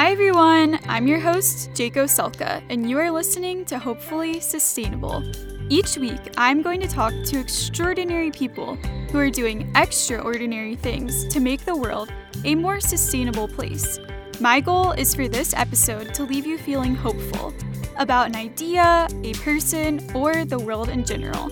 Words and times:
Hi, 0.00 0.12
everyone. 0.12 0.78
I'm 0.88 1.06
your 1.06 1.20
host, 1.20 1.72
Jaco 1.72 2.08
Selka, 2.08 2.62
and 2.70 2.88
you 2.88 2.96
are 2.98 3.10
listening 3.10 3.66
to 3.66 3.78
Hopefully 3.78 4.40
Sustainable. 4.40 5.22
Each 5.68 5.98
week, 5.98 6.22
I'm 6.38 6.62
going 6.62 6.80
to 6.80 6.88
talk 6.88 7.12
to 7.26 7.38
extraordinary 7.38 8.30
people 8.30 8.76
who 8.76 9.18
are 9.18 9.28
doing 9.28 9.70
extraordinary 9.76 10.74
things 10.74 11.28
to 11.28 11.38
make 11.38 11.66
the 11.66 11.76
world 11.76 12.10
a 12.46 12.54
more 12.54 12.80
sustainable 12.80 13.46
place. 13.46 13.98
My 14.40 14.58
goal 14.58 14.92
is 14.92 15.14
for 15.14 15.28
this 15.28 15.52
episode 15.52 16.14
to 16.14 16.24
leave 16.24 16.46
you 16.46 16.56
feeling 16.56 16.94
hopeful 16.94 17.52
about 17.98 18.28
an 18.28 18.36
idea, 18.36 19.06
a 19.22 19.34
person, 19.34 20.00
or 20.14 20.46
the 20.46 20.58
world 20.58 20.88
in 20.88 21.04
general. 21.04 21.50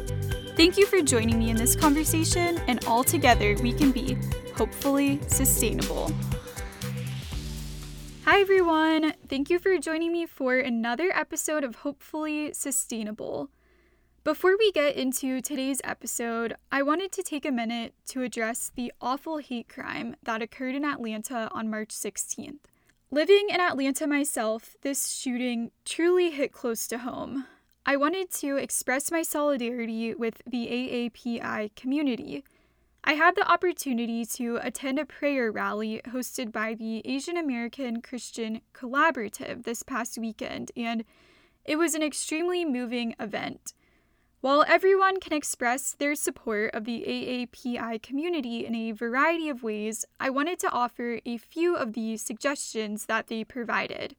Thank 0.56 0.78
you 0.78 0.86
for 0.86 1.02
joining 1.02 1.38
me 1.38 1.50
in 1.50 1.56
this 1.56 1.76
conversation, 1.76 2.56
and 2.66 2.82
all 2.86 3.04
together 3.04 3.56
we 3.62 3.74
can 3.74 3.92
be 3.92 4.16
hopefully 4.56 5.20
sustainable. 5.26 6.10
Hi, 8.30 8.42
everyone. 8.42 9.14
Thank 9.26 9.48
you 9.48 9.58
for 9.58 9.78
joining 9.78 10.12
me 10.12 10.26
for 10.26 10.58
another 10.58 11.10
episode 11.14 11.64
of 11.64 11.76
Hopefully 11.76 12.52
Sustainable. 12.52 13.48
Before 14.22 14.54
we 14.58 14.70
get 14.70 14.96
into 14.96 15.40
today's 15.40 15.80
episode, 15.82 16.54
I 16.70 16.82
wanted 16.82 17.10
to 17.12 17.22
take 17.22 17.46
a 17.46 17.50
minute 17.50 17.94
to 18.08 18.20
address 18.20 18.70
the 18.74 18.92
awful 19.00 19.38
hate 19.38 19.70
crime 19.70 20.14
that 20.24 20.42
occurred 20.42 20.74
in 20.74 20.84
Atlanta 20.84 21.48
on 21.52 21.70
March 21.70 21.88
16th. 21.88 22.58
Living 23.10 23.46
in 23.48 23.62
Atlanta 23.62 24.06
myself, 24.06 24.76
this 24.82 25.08
shooting 25.08 25.70
truly 25.86 26.28
hit 26.28 26.52
close 26.52 26.86
to 26.88 26.98
home. 26.98 27.46
I 27.86 27.96
wanted 27.96 28.30
to 28.32 28.58
express 28.58 29.10
my 29.10 29.22
solidarity 29.22 30.14
with 30.14 30.42
the 30.46 30.66
AAPI 30.66 31.74
community. 31.76 32.44
I 33.08 33.14
had 33.14 33.36
the 33.36 33.50
opportunity 33.50 34.26
to 34.26 34.58
attend 34.60 34.98
a 34.98 35.06
prayer 35.06 35.50
rally 35.50 36.02
hosted 36.08 36.52
by 36.52 36.74
the 36.74 37.00
Asian 37.06 37.38
American 37.38 38.02
Christian 38.02 38.60
Collaborative 38.74 39.64
this 39.64 39.82
past 39.82 40.18
weekend, 40.18 40.72
and 40.76 41.04
it 41.64 41.76
was 41.76 41.94
an 41.94 42.02
extremely 42.02 42.66
moving 42.66 43.14
event. 43.18 43.72
While 44.42 44.62
everyone 44.68 45.20
can 45.20 45.32
express 45.32 45.94
their 45.94 46.14
support 46.14 46.74
of 46.74 46.84
the 46.84 47.02
AAPI 47.08 48.02
community 48.02 48.66
in 48.66 48.74
a 48.74 48.92
variety 48.92 49.48
of 49.48 49.62
ways, 49.62 50.04
I 50.20 50.28
wanted 50.28 50.58
to 50.58 50.70
offer 50.70 51.20
a 51.24 51.38
few 51.38 51.76
of 51.76 51.94
the 51.94 52.18
suggestions 52.18 53.06
that 53.06 53.28
they 53.28 53.42
provided. 53.42 54.16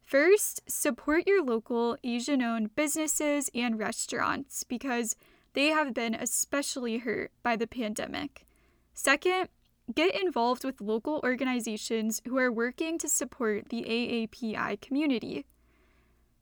First, 0.00 0.62
support 0.66 1.26
your 1.26 1.44
local 1.44 1.98
Asian 2.02 2.40
owned 2.40 2.74
businesses 2.74 3.50
and 3.54 3.78
restaurants 3.78 4.64
because 4.64 5.14
they 5.54 5.68
have 5.68 5.94
been 5.94 6.14
especially 6.14 6.98
hurt 6.98 7.32
by 7.42 7.56
the 7.56 7.66
pandemic. 7.66 8.46
Second, 8.92 9.48
get 9.92 10.20
involved 10.20 10.64
with 10.64 10.80
local 10.80 11.20
organizations 11.24 12.20
who 12.26 12.38
are 12.38 12.52
working 12.52 12.98
to 12.98 13.08
support 13.08 13.68
the 13.68 13.82
AAPI 13.82 14.80
community. 14.80 15.46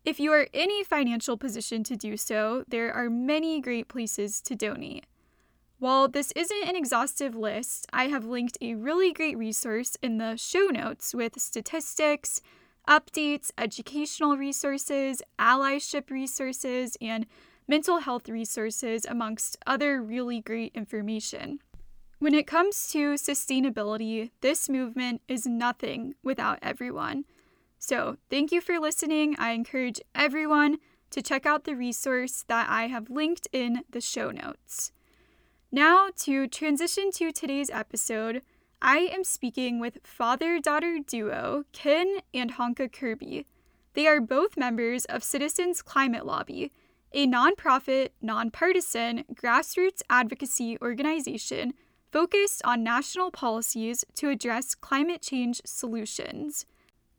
If 0.05 0.19
you 0.19 0.33
are 0.33 0.49
in 0.53 0.71
a 0.71 0.85
financial 0.85 1.37
position 1.37 1.85
to 1.85 1.97
do 1.97 2.17
so, 2.17 2.65
there 2.67 2.93
are 2.93 3.09
many 3.09 3.61
great 3.61 3.89
places 3.89 4.41
to 4.43 4.57
donate. 4.57 5.07
While 5.79 6.09
this 6.09 6.33
isn't 6.37 6.69
an 6.69 6.77
exhaustive 6.77 7.35
list, 7.35 7.87
I 7.93 8.07
have 8.07 8.25
linked 8.25 8.59
a 8.61 8.75
really 8.75 9.13
great 9.13 9.37
resource 9.37 9.97
in 10.03 10.19
the 10.19 10.37
show 10.37 10.67
notes 10.67 11.15
with 11.15 11.41
statistics, 11.41 12.41
updates, 12.89 13.51
educational 13.59 14.37
resources, 14.37 15.23
allyship 15.39 16.11
resources, 16.11 16.97
and 17.01 17.27
mental 17.67 17.99
health 17.99 18.29
resources, 18.29 19.05
amongst 19.05 19.57
other 19.67 20.03
really 20.03 20.41
great 20.41 20.73
information. 20.75 21.61
When 22.19 22.35
it 22.35 22.47
comes 22.47 22.89
to 22.93 23.15
sustainability, 23.15 24.31
this 24.43 24.69
movement 24.69 25.23
is 25.27 25.47
nothing 25.47 26.15
without 26.23 26.59
everyone. 26.63 27.25
So, 27.79 28.17
thank 28.31 28.53
you 28.53 28.61
for 28.61 28.79
listening. 28.79 29.35
I 29.39 29.51
encourage 29.51 30.01
everyone 30.15 30.79
to 31.11 31.21
check 31.21 31.47
out 31.47 31.65
the 31.65 31.75
resource 31.75 32.45
that 32.47 32.71
I 32.71 32.87
have 32.87 33.11
linked 33.11 33.49
in 33.53 33.83
the 33.91 34.01
show 34.01 34.31
notes. 34.31 34.93
Now, 35.73 36.09
to 36.19 36.47
transition 36.47 37.11
to 37.13 37.33
today's 37.33 37.71
episode, 37.71 38.43
I 38.81 39.11
am 39.13 39.25
speaking 39.25 39.81
with 39.81 39.99
father 40.05 40.61
daughter 40.61 40.99
duo 41.05 41.65
Ken 41.73 42.19
and 42.33 42.55
Honka 42.55 42.93
Kirby. 42.93 43.47
They 43.95 44.07
are 44.07 44.21
both 44.21 44.57
members 44.57 45.05
of 45.07 45.25
Citizens 45.25 45.83
Climate 45.83 46.25
Lobby, 46.25 46.73
a 47.15 47.27
nonprofit, 47.27 48.11
nonpartisan, 48.21 49.25
grassroots 49.35 50.03
advocacy 50.09 50.79
organization 50.81 51.75
focused 52.11 52.63
on 52.65 52.83
national 52.83 53.31
policies 53.31 54.05
to 54.15 54.29
address 54.29 54.75
climate 54.75 55.23
change 55.23 55.61
solutions. 55.65 56.67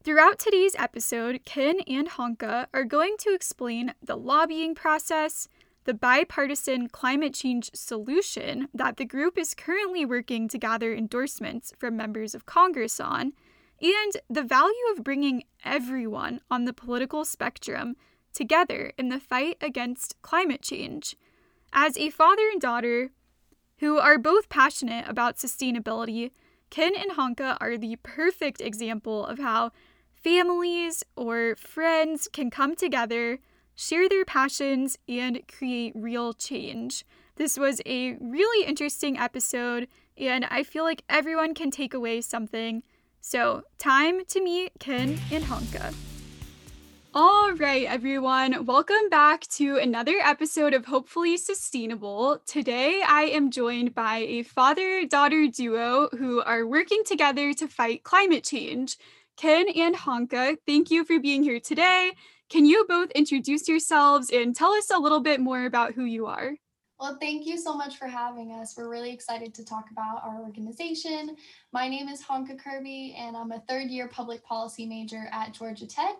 Throughout 0.04 0.38
today's 0.38 0.76
episode, 0.78 1.42
Ken 1.46 1.80
and 1.88 2.10
Honka 2.10 2.68
are 2.74 2.84
going 2.84 3.16
to 3.20 3.34
explain 3.34 3.94
the 4.04 4.18
lobbying 4.18 4.76
process, 4.76 5.48
the 5.86 5.94
bipartisan 5.94 6.90
climate 6.90 7.34
change 7.34 7.72
solution 7.74 8.68
that 8.74 8.98
the 8.98 9.06
group 9.06 9.38
is 9.38 9.54
currently 9.54 10.06
working 10.06 10.48
to 10.50 10.58
gather 10.58 10.94
endorsements 10.94 11.74
from 11.78 11.98
members 11.98 12.36
of 12.36 12.46
Congress 12.46 13.00
on, 13.00 13.34
and 13.82 14.14
the 14.30 14.44
value 14.44 14.74
of 14.92 15.04
bringing 15.04 15.44
everyone 15.66 16.40
on 16.52 16.66
the 16.66 16.74
political 16.74 17.26
spectrum 17.26 17.96
together 18.34 18.92
in 18.98 19.10
the 19.10 19.20
fight 19.20 19.58
against 19.62 20.16
climate 20.22 20.62
change. 20.62 21.16
As 21.72 21.98
a 21.98 22.10
father 22.10 22.48
and 22.52 22.62
daughter 22.62 23.12
who 23.78 23.98
are 23.98 24.18
both 24.18 24.50
passionate 24.50 25.08
about 25.08 25.38
sustainability, 25.38 26.32
Ken 26.70 26.94
and 26.96 27.12
Honka 27.12 27.58
are 27.62 27.78
the 27.78 27.98
perfect 27.98 28.62
example 28.62 29.26
of 29.26 29.40
how 29.40 29.72
families 30.14 31.04
or 31.16 31.56
friends 31.56 32.28
can 32.32 32.50
come 32.50 32.76
together, 32.76 33.40
share 33.76 34.08
their 34.08 34.26
passions, 34.26 34.98
and 35.08 35.42
create 35.48 35.94
real 35.96 36.34
change. 36.34 37.06
This 37.36 37.58
was 37.58 37.82
a 37.86 38.14
really 38.20 38.66
interesting 38.68 39.18
episode, 39.18 39.88
and 40.18 40.46
I 40.46 40.64
feel 40.64 40.84
like 40.84 41.04
everyone 41.10 41.54
can 41.54 41.72
take 41.72 41.94
away 41.94 42.22
something. 42.22 42.84
So, 43.22 43.64
time 43.78 44.26
to 44.26 44.42
meet 44.42 44.72
Ken 44.80 45.20
and 45.32 45.44
Honka. 45.44 45.94
All 47.16 47.54
right, 47.54 47.86
everyone, 47.86 48.66
welcome 48.66 49.08
back 49.12 49.42
to 49.58 49.78
another 49.78 50.16
episode 50.24 50.74
of 50.74 50.86
Hopefully 50.86 51.38
Sustainable. 51.38 52.40
Today, 52.48 53.04
I 53.08 53.26
am 53.26 53.52
joined 53.52 53.94
by 53.94 54.18
a 54.18 54.42
father 54.42 55.06
daughter 55.06 55.46
duo 55.48 56.10
who 56.18 56.42
are 56.42 56.66
working 56.66 57.04
together 57.06 57.54
to 57.54 57.68
fight 57.68 58.04
climate 58.04 58.44
change. 58.44 58.98
Ken 59.38 59.68
and 59.76 59.94
Honka, 59.94 60.58
thank 60.66 60.90
you 60.90 61.06
for 61.06 61.20
being 61.20 61.44
here 61.44 61.60
today. 61.60 62.14
Can 62.50 62.66
you 62.66 62.84
both 62.90 63.12
introduce 63.12 63.68
yourselves 63.68 64.32
and 64.32 64.56
tell 64.56 64.72
us 64.72 64.90
a 64.90 64.98
little 64.98 65.20
bit 65.20 65.40
more 65.40 65.66
about 65.66 65.94
who 65.94 66.06
you 66.06 66.26
are? 66.26 66.56
Well, 67.00 67.18
thank 67.22 67.46
you 67.46 67.60
so 67.60 67.76
much 67.76 67.98
for 67.98 68.08
having 68.08 68.54
us. 68.54 68.74
We're 68.76 68.90
really 68.90 69.14
excited 69.14 69.54
to 69.54 69.64
talk 69.64 69.92
about 69.92 70.24
our 70.24 70.42
organization. 70.42 71.36
My 71.74 71.88
name 71.88 72.08
is 72.08 72.24
Honka 72.24 72.58
Kirby, 72.58 73.16
and 73.20 73.38
I'm 73.38 73.52
a 73.52 73.60
third 73.70 73.92
year 73.92 74.08
public 74.08 74.44
policy 74.44 74.88
major 74.88 75.30
at 75.32 75.54
Georgia 75.54 75.86
Tech. 75.86 76.16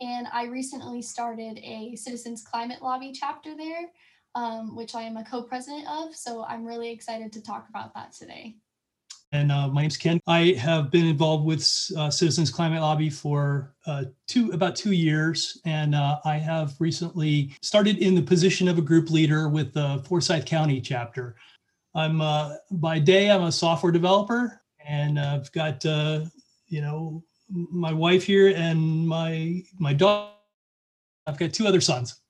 And 0.00 0.28
I 0.32 0.44
recently 0.44 1.02
started 1.02 1.58
a 1.58 1.96
Citizens 1.96 2.42
Climate 2.42 2.82
Lobby 2.82 3.12
chapter 3.12 3.56
there, 3.56 3.90
um, 4.34 4.76
which 4.76 4.94
I 4.94 5.02
am 5.02 5.16
a 5.16 5.24
co 5.24 5.42
president 5.42 5.88
of. 5.88 6.14
So 6.14 6.44
I'm 6.44 6.64
really 6.64 6.90
excited 6.90 7.32
to 7.32 7.42
talk 7.42 7.68
about 7.68 7.94
that 7.94 8.12
today. 8.12 8.56
And 9.32 9.52
uh, 9.52 9.68
my 9.68 9.82
name's 9.82 9.96
Ken. 9.96 10.20
I 10.26 10.52
have 10.58 10.90
been 10.90 11.04
involved 11.04 11.44
with 11.44 11.62
uh, 11.96 12.10
Citizens 12.10 12.50
Climate 12.50 12.80
Lobby 12.80 13.10
for 13.10 13.74
uh, 13.86 14.04
two 14.26 14.50
about 14.52 14.74
two 14.74 14.92
years, 14.92 15.60
and 15.66 15.94
uh, 15.94 16.18
I 16.24 16.36
have 16.36 16.74
recently 16.78 17.54
started 17.60 17.98
in 17.98 18.14
the 18.14 18.22
position 18.22 18.68
of 18.68 18.78
a 18.78 18.82
group 18.82 19.10
leader 19.10 19.50
with 19.50 19.74
the 19.74 20.02
Forsyth 20.06 20.46
County 20.46 20.80
chapter. 20.80 21.36
I'm 21.94 22.22
uh, 22.22 22.54
by 22.70 23.00
day 23.00 23.30
I'm 23.30 23.42
a 23.42 23.52
software 23.52 23.92
developer, 23.92 24.62
and 24.86 25.18
I've 25.18 25.52
got 25.52 25.84
uh, 25.84 26.24
you 26.68 26.80
know 26.80 27.22
my 27.48 27.92
wife 27.92 28.24
here 28.24 28.48
and 28.48 29.06
my 29.06 29.62
my 29.78 29.92
dog. 29.92 30.32
I've 31.26 31.38
got 31.38 31.52
two 31.52 31.66
other 31.66 31.80
sons. 31.80 32.20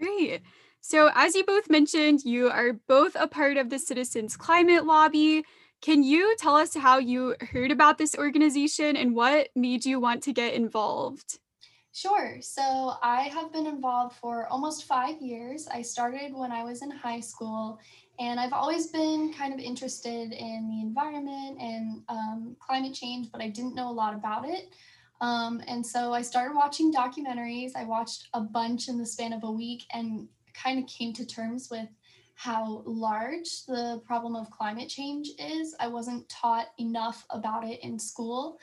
Great. 0.00 0.42
So, 0.80 1.10
as 1.14 1.34
you 1.34 1.44
both 1.44 1.70
mentioned, 1.70 2.24
you 2.24 2.48
are 2.48 2.72
both 2.88 3.16
a 3.18 3.28
part 3.28 3.56
of 3.56 3.70
the 3.70 3.78
Citizens 3.78 4.36
Climate 4.36 4.84
Lobby. 4.84 5.44
Can 5.80 6.02
you 6.02 6.36
tell 6.38 6.56
us 6.56 6.74
how 6.74 6.98
you 6.98 7.34
heard 7.40 7.72
about 7.72 7.98
this 7.98 8.16
organization 8.16 8.96
and 8.96 9.14
what 9.14 9.48
made 9.54 9.84
you 9.84 10.00
want 10.00 10.22
to 10.24 10.32
get 10.32 10.54
involved? 10.54 11.38
Sure. 11.92 12.38
So 12.40 12.94
I 13.02 13.22
have 13.34 13.52
been 13.52 13.66
involved 13.66 14.16
for 14.16 14.46
almost 14.46 14.84
five 14.84 15.20
years. 15.20 15.68
I 15.68 15.82
started 15.82 16.32
when 16.32 16.50
I 16.50 16.64
was 16.64 16.82
in 16.82 16.90
high 16.90 17.20
school, 17.20 17.78
and 18.18 18.38
I've 18.38 18.52
always 18.52 18.88
been 18.88 19.32
kind 19.32 19.52
of 19.52 19.60
interested 19.60 20.32
in 20.32 20.68
the 20.68 20.80
environment 20.82 21.58
and 21.60 22.02
um, 22.08 22.56
climate 22.60 22.94
change, 22.94 23.30
but 23.32 23.40
I 23.40 23.48
didn't 23.48 23.74
know 23.74 23.90
a 23.90 23.92
lot 23.92 24.14
about 24.14 24.48
it. 24.48 24.72
Um, 25.20 25.62
and 25.68 25.84
so 25.84 26.12
I 26.12 26.22
started 26.22 26.54
watching 26.54 26.92
documentaries. 26.92 27.72
I 27.76 27.84
watched 27.84 28.28
a 28.34 28.40
bunch 28.40 28.88
in 28.88 28.98
the 28.98 29.06
span 29.06 29.32
of 29.32 29.44
a 29.44 29.50
week 29.50 29.84
and 29.92 30.28
kind 30.52 30.78
of 30.78 30.86
came 30.88 31.12
to 31.14 31.24
terms 31.24 31.68
with 31.70 31.88
how 32.34 32.82
large 32.84 33.64
the 33.66 34.02
problem 34.04 34.34
of 34.34 34.50
climate 34.50 34.88
change 34.88 35.28
is. 35.38 35.76
I 35.78 35.86
wasn't 35.86 36.28
taught 36.28 36.68
enough 36.78 37.24
about 37.30 37.64
it 37.64 37.80
in 37.82 37.98
school. 37.98 38.58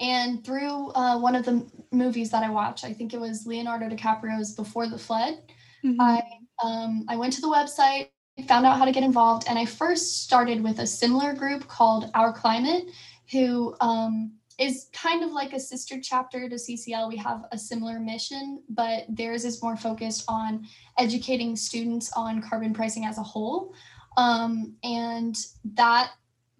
And 0.00 0.44
through 0.44 0.90
uh, 0.92 1.18
one 1.18 1.34
of 1.34 1.44
the 1.44 1.68
movies 1.90 2.30
that 2.30 2.42
I 2.42 2.50
watched, 2.50 2.84
I 2.84 2.92
think 2.92 3.12
it 3.12 3.20
was 3.20 3.46
Leonardo 3.46 3.88
DiCaprio's 3.88 4.54
Before 4.54 4.86
the 4.88 4.98
Flood, 4.98 5.38
mm-hmm. 5.84 6.00
I 6.00 6.22
um, 6.62 7.04
I 7.08 7.16
went 7.16 7.32
to 7.34 7.40
the 7.40 7.48
website, 7.48 8.08
found 8.42 8.66
out 8.66 8.78
how 8.78 8.84
to 8.84 8.92
get 8.92 9.04
involved, 9.04 9.44
and 9.48 9.58
I 9.58 9.64
first 9.64 10.24
started 10.24 10.62
with 10.62 10.80
a 10.80 10.86
similar 10.86 11.32
group 11.32 11.68
called 11.68 12.10
Our 12.14 12.32
Climate, 12.32 12.86
who 13.30 13.74
um, 13.80 14.32
is 14.58 14.88
kind 14.92 15.24
of 15.24 15.30
like 15.30 15.52
a 15.52 15.60
sister 15.60 16.00
chapter 16.00 16.48
to 16.48 16.54
CCL. 16.56 17.08
We 17.08 17.16
have 17.16 17.46
a 17.52 17.58
similar 17.58 17.98
mission, 17.98 18.62
but 18.68 19.04
theirs 19.08 19.44
is 19.44 19.62
more 19.62 19.76
focused 19.76 20.24
on 20.28 20.66
educating 20.98 21.56
students 21.56 22.12
on 22.16 22.42
carbon 22.42 22.72
pricing 22.72 23.04
as 23.04 23.18
a 23.18 23.22
whole. 23.22 23.74
Um, 24.16 24.76
and 24.84 25.36
that 25.74 26.12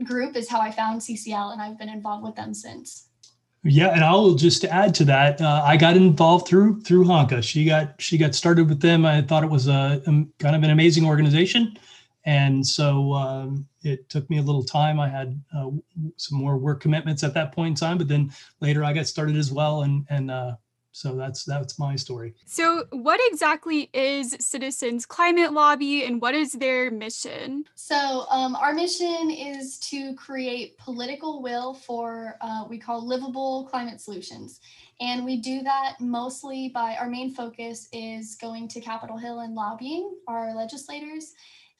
group 0.02 0.36
is 0.36 0.48
how 0.48 0.60
I 0.60 0.70
found 0.70 1.00
CCL, 1.00 1.52
and 1.52 1.62
I've 1.62 1.78
been 1.78 1.88
involved 1.88 2.24
with 2.24 2.34
them 2.34 2.54
since. 2.54 3.08
Yeah, 3.66 3.88
and 3.88 4.04
I'll 4.04 4.34
just 4.34 4.64
add 4.66 4.94
to 4.96 5.06
that. 5.06 5.40
Uh, 5.40 5.62
I 5.64 5.78
got 5.78 5.96
involved 5.96 6.46
through 6.46 6.82
through 6.82 7.04
Honka. 7.06 7.42
She 7.42 7.64
got 7.64 7.94
she 8.00 8.18
got 8.18 8.34
started 8.34 8.68
with 8.68 8.80
them. 8.80 9.06
I 9.06 9.22
thought 9.22 9.42
it 9.42 9.50
was 9.50 9.68
a, 9.68 10.02
a 10.06 10.24
kind 10.38 10.54
of 10.54 10.62
an 10.62 10.70
amazing 10.70 11.06
organization, 11.06 11.78
and 12.26 12.66
so 12.66 13.14
um, 13.14 13.66
it 13.82 14.06
took 14.10 14.28
me 14.28 14.36
a 14.36 14.42
little 14.42 14.62
time. 14.62 15.00
I 15.00 15.08
had 15.08 15.40
uh, 15.56 15.70
some 16.18 16.38
more 16.38 16.58
work 16.58 16.82
commitments 16.82 17.24
at 17.24 17.32
that 17.34 17.54
point 17.54 17.70
in 17.70 17.74
time, 17.74 17.96
but 17.96 18.06
then 18.06 18.30
later 18.60 18.84
I 18.84 18.92
got 18.92 19.06
started 19.06 19.36
as 19.36 19.50
well, 19.50 19.82
and 19.82 20.04
and 20.10 20.30
uh, 20.30 20.56
so 20.94 21.16
that's 21.16 21.42
that's 21.44 21.76
my 21.76 21.96
story. 21.96 22.34
So, 22.46 22.84
what 22.90 23.18
exactly 23.24 23.90
is 23.92 24.36
Citizens 24.38 25.04
Climate 25.04 25.52
Lobby, 25.52 26.04
and 26.04 26.22
what 26.22 26.36
is 26.36 26.52
their 26.52 26.88
mission? 26.92 27.64
So, 27.74 28.26
um, 28.30 28.54
our 28.54 28.72
mission 28.72 29.28
is 29.28 29.80
to 29.90 30.14
create 30.14 30.78
political 30.78 31.42
will 31.42 31.74
for 31.74 32.38
uh, 32.40 32.66
we 32.70 32.78
call 32.78 33.04
livable 33.04 33.66
climate 33.68 34.00
solutions, 34.00 34.60
and 35.00 35.24
we 35.24 35.38
do 35.38 35.62
that 35.62 35.96
mostly 35.98 36.68
by 36.68 36.94
our 36.94 37.08
main 37.08 37.34
focus 37.34 37.88
is 37.92 38.36
going 38.36 38.68
to 38.68 38.80
Capitol 38.80 39.18
Hill 39.18 39.40
and 39.40 39.56
lobbying 39.56 40.14
our 40.28 40.54
legislators. 40.54 41.32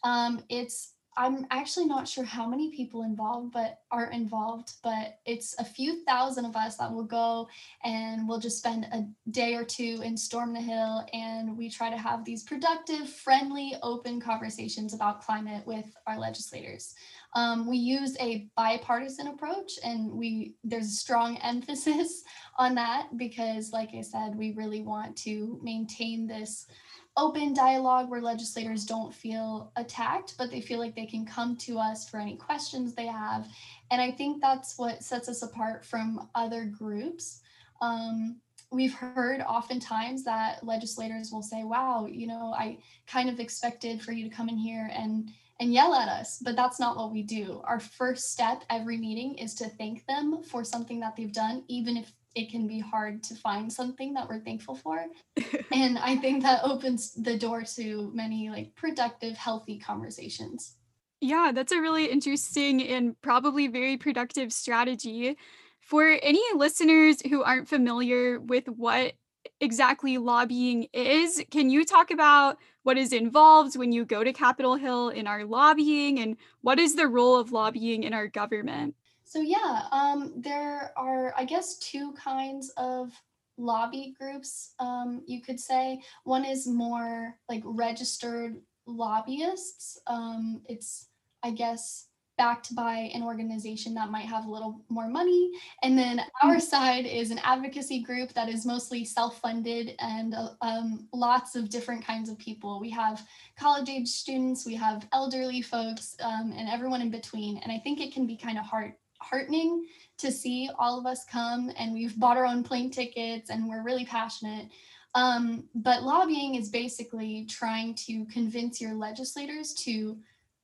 Um, 0.02 0.42
it's 0.48 0.93
I'm 1.16 1.46
actually 1.50 1.86
not 1.86 2.08
sure 2.08 2.24
how 2.24 2.46
many 2.46 2.70
people 2.70 3.02
involved, 3.02 3.52
but 3.52 3.80
are 3.90 4.10
involved, 4.10 4.74
but 4.82 5.18
it's 5.24 5.54
a 5.58 5.64
few 5.64 6.04
thousand 6.04 6.44
of 6.44 6.56
us 6.56 6.76
that 6.76 6.92
will 6.92 7.04
go 7.04 7.48
and 7.84 8.28
we'll 8.28 8.40
just 8.40 8.58
spend 8.58 8.84
a 8.84 9.04
day 9.30 9.54
or 9.54 9.64
two 9.64 10.00
in 10.04 10.16
Storm 10.16 10.52
the 10.52 10.60
Hill 10.60 11.06
and 11.12 11.56
we 11.56 11.70
try 11.70 11.90
to 11.90 11.96
have 11.96 12.24
these 12.24 12.42
productive, 12.42 13.08
friendly, 13.08 13.74
open 13.82 14.20
conversations 14.20 14.94
about 14.94 15.22
climate 15.22 15.64
with 15.66 15.86
our 16.06 16.18
legislators. 16.18 16.94
Um, 17.34 17.68
we 17.68 17.76
use 17.76 18.16
a 18.20 18.48
bipartisan 18.56 19.28
approach 19.28 19.72
and 19.84 20.10
we 20.10 20.54
there's 20.64 20.86
a 20.86 20.96
strong 20.96 21.36
emphasis 21.42 22.22
on 22.58 22.74
that 22.76 23.16
because 23.16 23.72
like 23.72 23.90
I 23.94 24.00
said, 24.00 24.36
we 24.36 24.52
really 24.52 24.82
want 24.82 25.16
to 25.18 25.58
maintain 25.62 26.26
this 26.26 26.66
open 27.16 27.54
dialogue 27.54 28.10
where 28.10 28.20
legislators 28.20 28.84
don't 28.84 29.14
feel 29.14 29.72
attacked, 29.76 30.34
but 30.36 30.50
they 30.50 30.60
feel 30.60 30.80
like 30.80 30.96
they 30.96 31.06
can 31.06 31.24
come 31.24 31.56
to 31.56 31.78
us 31.78 32.08
for 32.08 32.18
any 32.18 32.36
questions 32.36 32.94
they 32.94 33.06
have. 33.06 33.46
And 33.90 34.00
I 34.00 34.10
think 34.10 34.40
that's 34.40 34.76
what 34.78 35.02
sets 35.02 35.28
us 35.28 35.42
apart 35.42 35.84
from 35.84 36.28
other 36.34 36.64
groups. 36.64 37.40
Um, 37.80 38.40
we've 38.72 38.94
heard 38.94 39.40
oftentimes 39.42 40.24
that 40.24 40.64
legislators 40.66 41.30
will 41.30 41.42
say, 41.42 41.62
wow, 41.62 42.06
you 42.10 42.26
know, 42.26 42.52
I 42.56 42.78
kind 43.06 43.30
of 43.30 43.38
expected 43.38 44.02
for 44.02 44.12
you 44.12 44.28
to 44.28 44.34
come 44.34 44.48
in 44.48 44.58
here 44.58 44.90
and 44.92 45.30
and 45.60 45.72
yell 45.72 45.94
at 45.94 46.08
us, 46.08 46.40
but 46.44 46.56
that's 46.56 46.80
not 46.80 46.96
what 46.96 47.12
we 47.12 47.22
do. 47.22 47.62
Our 47.64 47.78
first 47.78 48.32
step 48.32 48.64
every 48.70 48.96
meeting 48.96 49.38
is 49.38 49.54
to 49.54 49.68
thank 49.68 50.04
them 50.06 50.42
for 50.42 50.64
something 50.64 50.98
that 50.98 51.14
they've 51.14 51.32
done, 51.32 51.62
even 51.68 51.96
if 51.96 52.12
it 52.34 52.50
can 52.50 52.66
be 52.66 52.80
hard 52.80 53.22
to 53.24 53.34
find 53.34 53.72
something 53.72 54.12
that 54.14 54.28
we're 54.28 54.40
thankful 54.40 54.74
for. 54.74 55.06
and 55.72 55.98
I 55.98 56.16
think 56.16 56.42
that 56.42 56.64
opens 56.64 57.12
the 57.12 57.38
door 57.38 57.62
to 57.76 58.10
many 58.14 58.50
like 58.50 58.74
productive, 58.74 59.36
healthy 59.36 59.78
conversations. 59.78 60.76
Yeah, 61.20 61.52
that's 61.54 61.72
a 61.72 61.80
really 61.80 62.06
interesting 62.06 62.82
and 62.82 63.20
probably 63.22 63.66
very 63.68 63.96
productive 63.96 64.52
strategy. 64.52 65.36
For 65.80 66.18
any 66.22 66.42
listeners 66.54 67.22
who 67.22 67.42
aren't 67.42 67.68
familiar 67.68 68.40
with 68.40 68.68
what 68.68 69.12
exactly 69.60 70.18
lobbying 70.18 70.88
is, 70.92 71.42
can 71.50 71.70
you 71.70 71.84
talk 71.84 72.10
about 72.10 72.58
what 72.82 72.98
is 72.98 73.12
involved 73.12 73.76
when 73.76 73.92
you 73.92 74.04
go 74.04 74.24
to 74.24 74.32
Capitol 74.32 74.76
Hill 74.76 75.10
in 75.10 75.26
our 75.26 75.44
lobbying 75.44 76.18
and 76.18 76.36
what 76.60 76.78
is 76.78 76.94
the 76.94 77.06
role 77.06 77.36
of 77.36 77.52
lobbying 77.52 78.02
in 78.02 78.12
our 78.12 78.26
government? 78.26 78.94
So 79.34 79.40
yeah, 79.40 79.86
um, 79.90 80.32
there 80.36 80.92
are, 80.96 81.34
I 81.36 81.44
guess, 81.44 81.76
two 81.78 82.12
kinds 82.12 82.70
of 82.76 83.10
lobby 83.58 84.14
groups, 84.16 84.74
um, 84.78 85.24
you 85.26 85.42
could 85.42 85.58
say. 85.58 86.00
One 86.22 86.44
is 86.44 86.68
more 86.68 87.34
like 87.48 87.62
registered 87.64 88.60
lobbyists. 88.86 89.98
Um, 90.06 90.62
it's, 90.68 91.08
I 91.42 91.50
guess, 91.50 92.06
backed 92.38 92.76
by 92.76 93.10
an 93.12 93.24
organization 93.24 93.92
that 93.94 94.08
might 94.08 94.26
have 94.26 94.44
a 94.44 94.50
little 94.50 94.84
more 94.88 95.08
money. 95.08 95.50
And 95.82 95.98
then 95.98 96.20
our 96.44 96.52
mm-hmm. 96.52 96.60
side 96.60 97.04
is 97.04 97.32
an 97.32 97.40
advocacy 97.42 98.04
group 98.04 98.32
that 98.34 98.48
is 98.48 98.64
mostly 98.64 99.04
self 99.04 99.40
funded 99.40 99.96
and 99.98 100.36
uh, 100.36 100.50
um, 100.60 101.08
lots 101.12 101.56
of 101.56 101.70
different 101.70 102.06
kinds 102.06 102.28
of 102.28 102.38
people. 102.38 102.78
We 102.78 102.90
have 102.90 103.26
college 103.58 103.88
age 103.88 104.06
students, 104.06 104.64
we 104.64 104.76
have 104.76 105.08
elderly 105.12 105.60
folks, 105.60 106.14
um, 106.22 106.54
and 106.56 106.68
everyone 106.68 107.02
in 107.02 107.10
between. 107.10 107.58
And 107.58 107.72
I 107.72 107.80
think 107.80 108.00
it 108.00 108.12
can 108.12 108.28
be 108.28 108.36
kind 108.36 108.58
of 108.58 108.64
hard 108.64 108.92
heartening 109.28 109.86
to 110.18 110.30
see 110.30 110.70
all 110.78 110.98
of 110.98 111.06
us 111.06 111.24
come 111.24 111.72
and 111.76 111.92
we've 111.92 112.18
bought 112.18 112.36
our 112.36 112.46
own 112.46 112.62
plane 112.62 112.90
tickets 112.90 113.50
and 113.50 113.68
we're 113.68 113.82
really 113.82 114.04
passionate. 114.04 114.68
Um, 115.14 115.64
but 115.74 116.02
lobbying 116.02 116.56
is 116.56 116.70
basically 116.70 117.46
trying 117.48 117.94
to 118.06 118.24
convince 118.26 118.80
your 118.80 118.94
legislators 118.94 119.74
to 119.84 120.16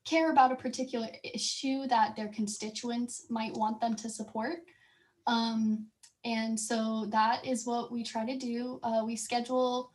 care 0.04 0.32
about 0.32 0.52
a 0.52 0.56
particular 0.56 1.08
issue 1.22 1.86
that 1.86 2.16
their 2.16 2.28
constituents 2.28 3.26
might 3.30 3.54
want 3.54 3.80
them 3.80 3.94
to 3.96 4.10
support. 4.10 4.58
Um, 5.26 5.86
and 6.24 6.58
so 6.58 7.06
that 7.10 7.46
is 7.46 7.66
what 7.66 7.92
we 7.92 8.02
try 8.02 8.26
to 8.26 8.36
do. 8.36 8.80
Uh, 8.82 9.02
we 9.06 9.16
schedule 9.16 9.92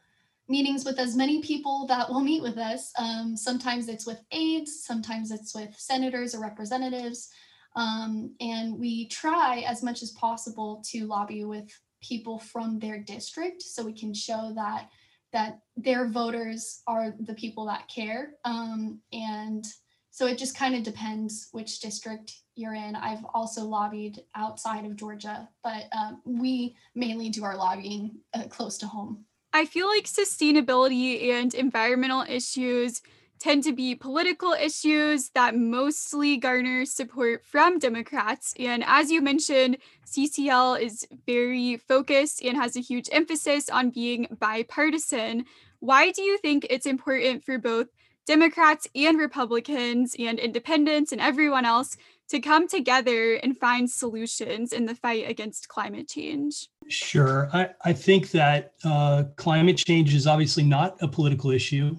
meetings 0.47 0.85
with 0.85 0.99
as 0.99 1.15
many 1.15 1.41
people 1.41 1.85
that 1.87 2.09
will 2.09 2.21
meet 2.21 2.41
with 2.41 2.57
us. 2.57 2.93
Um, 2.97 3.35
sometimes 3.35 3.89
it's 3.89 4.05
with 4.05 4.21
aides, 4.31 4.83
sometimes 4.83 5.31
it's 5.31 5.55
with 5.55 5.75
senators 5.77 6.35
or 6.35 6.41
representatives. 6.41 7.29
Um, 7.75 8.35
and 8.39 8.79
we 8.79 9.07
try 9.07 9.65
as 9.67 9.83
much 9.83 10.01
as 10.01 10.11
possible 10.11 10.81
to 10.91 11.05
lobby 11.05 11.43
with 11.43 11.69
people 12.01 12.39
from 12.39 12.79
their 12.79 12.99
district 12.99 13.61
so 13.61 13.83
we 13.83 13.93
can 13.93 14.13
show 14.13 14.51
that 14.55 14.89
that 15.33 15.59
their 15.75 16.07
voters 16.07 16.81
are 16.87 17.13
the 17.19 17.33
people 17.33 17.65
that 17.65 17.89
care. 17.89 18.35
Um, 18.45 18.99
and 19.11 19.65
so 20.09 20.27
it 20.27 20.37
just 20.37 20.57
kind 20.57 20.75
of 20.75 20.83
depends 20.83 21.49
which 21.51 21.81
district 21.81 22.31
you're 22.55 22.73
in. 22.73 22.95
I've 22.95 23.25
also 23.33 23.65
lobbied 23.65 24.21
outside 24.33 24.85
of 24.85 24.95
Georgia, 24.95 25.49
but 25.61 25.89
um, 25.91 26.21
we 26.23 26.77
mainly 26.95 27.27
do 27.27 27.43
our 27.43 27.57
lobbying 27.57 28.19
uh, 28.33 28.43
close 28.43 28.77
to 28.77 28.87
home. 28.87 29.25
I 29.51 29.65
feel 29.65 29.87
like 29.87 30.05
sustainability 30.05 31.31
and 31.31 31.53
environmental 31.53 32.23
issues 32.29 33.01
tend 33.39 33.63
to 33.63 33.73
be 33.73 33.95
political 33.95 34.53
issues 34.53 35.29
that 35.29 35.55
mostly 35.55 36.37
garner 36.37 36.85
support 36.85 37.45
from 37.45 37.79
Democrats. 37.79 38.53
And 38.57 38.83
as 38.85 39.11
you 39.11 39.21
mentioned, 39.21 39.77
CCL 40.05 40.81
is 40.81 41.07
very 41.25 41.77
focused 41.77 42.43
and 42.43 42.57
has 42.57 42.75
a 42.75 42.81
huge 42.81 43.09
emphasis 43.11 43.69
on 43.69 43.89
being 43.89 44.27
bipartisan. 44.39 45.45
Why 45.79 46.11
do 46.11 46.21
you 46.21 46.37
think 46.37 46.65
it's 46.69 46.85
important 46.85 47.43
for 47.43 47.57
both 47.57 47.87
Democrats 48.25 48.87
and 48.95 49.19
Republicans 49.19 50.15
and 50.17 50.39
independents 50.39 51.11
and 51.11 51.21
everyone 51.21 51.65
else 51.65 51.95
to 52.29 52.39
come 52.39 52.67
together 52.67 53.35
and 53.35 53.55
find 53.55 53.89
solutions 53.89 54.73
in 54.73 54.85
the 54.85 54.95
fight 54.95 55.29
against 55.29 55.67
climate 55.67 56.07
change? 56.07 56.67
Sure. 56.87 57.49
I, 57.53 57.69
I 57.83 57.93
think 57.93 58.31
that 58.31 58.73
uh, 58.83 59.25
climate 59.35 59.77
change 59.77 60.15
is 60.15 60.25
obviously 60.25 60.63
not 60.63 60.97
a 61.01 61.07
political 61.07 61.51
issue. 61.51 61.95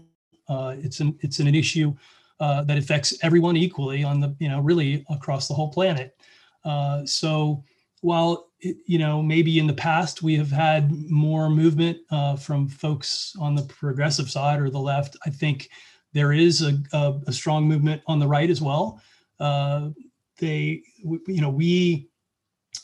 Uh, 0.49 0.75
it's 0.79 1.01
an 1.01 1.17
it's 1.21 1.39
an, 1.39 1.55
issue 1.55 1.95
uh, 2.41 2.63
that 2.65 2.79
affects 2.79 3.17
everyone 3.23 3.57
equally 3.57 4.05
on 4.05 4.21
the 4.21 4.35
you 4.39 4.49
know 4.49 4.61
really 4.61 5.05
across 5.11 5.49
the 5.49 5.55
whole 5.55 5.71
planet. 5.71 6.17
Uh, 6.65 7.05
so 7.05 7.63
while 8.03 8.49
you 8.61 8.99
know 8.99 9.23
maybe 9.23 9.59
in 9.59 9.67
the 9.67 9.73
past 9.73 10.23
we 10.23 10.35
have 10.37 10.51
had 10.51 10.93
more 11.11 11.49
movement 11.49 11.99
uh, 12.11 12.37
from 12.37 12.69
folks 12.69 13.35
on 13.41 13.55
the 13.55 13.63
progressive 13.63 14.31
side 14.31 14.61
or 14.61 14.71
the 14.71 14.79
left, 14.79 15.17
I 15.27 15.31
think 15.31 15.69
there 16.13 16.33
is 16.33 16.63
a, 16.63 16.79
a, 16.93 17.15
a 17.27 17.33
strong 17.33 17.67
movement 17.67 18.03
on 18.07 18.19
the 18.19 18.27
right 18.27 18.51
as 18.51 18.61
well. 18.61 19.01
Uh, 19.41 19.91
they 20.39 20.83
you 21.03 21.41
know 21.41 21.51
we 21.51 22.09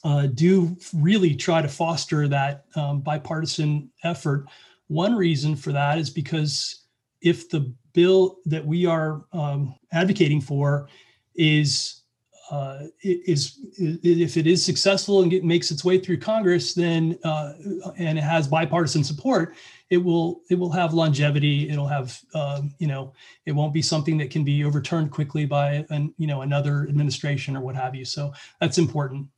uh, 0.05 0.27
do 0.27 0.77
really 0.95 1.35
try 1.35 1.63
to 1.63 1.69
foster 1.69 2.27
that 2.29 2.65
um, 2.75 3.01
bipartisan 3.01 3.91
effort. 4.05 4.47
One 4.89 5.15
reason 5.15 5.55
for 5.57 5.73
that 5.73 5.99
is 5.99 6.11
because 6.11 6.82
if 7.23 7.49
the 7.49 7.73
bill 7.93 8.39
that 8.47 8.65
we 8.65 8.87
are 8.87 9.25
um, 9.33 9.75
advocating 9.93 10.41
for 10.41 10.89
is 11.35 12.03
uh, 12.51 12.87
is, 13.03 13.61
is, 13.79 13.99
if 14.03 14.37
it 14.37 14.47
is 14.47 14.63
successful 14.63 15.23
and 15.23 15.31
get, 15.31 15.43
makes 15.43 15.71
its 15.71 15.87
way 15.87 15.99
through 15.99 16.19
Congress, 16.19 16.75
then 16.75 17.19
uh, 17.25 17.55
and 17.97 18.19
it 18.19 18.23
has 18.23 18.47
bipartisan 18.47 19.03
support, 19.03 19.55
it 19.89 19.97
will 19.97 20.43
it 20.51 20.57
will 20.57 20.71
have 20.71 20.93
longevity. 20.93 21.71
It'll 21.71 21.87
have 21.87 22.21
um, 22.35 22.75
you 22.79 22.89
know 22.89 23.15
it 23.47 23.53
won't 23.53 23.73
be 23.73 23.81
something 23.81 24.19
that 24.19 24.31
can 24.31 24.45
be 24.45 24.65
overturned 24.65 25.11
quickly 25.11 25.47
by 25.47 25.87
an 25.89 26.13
you 26.19 26.27
know 26.27 26.43
another 26.43 26.87
administration 26.89 27.57
or 27.57 27.63
what 27.63 27.75
have 27.75 27.95
you. 27.95 28.05
So 28.05 28.35
that's 28.61 28.77
important. 28.77 29.29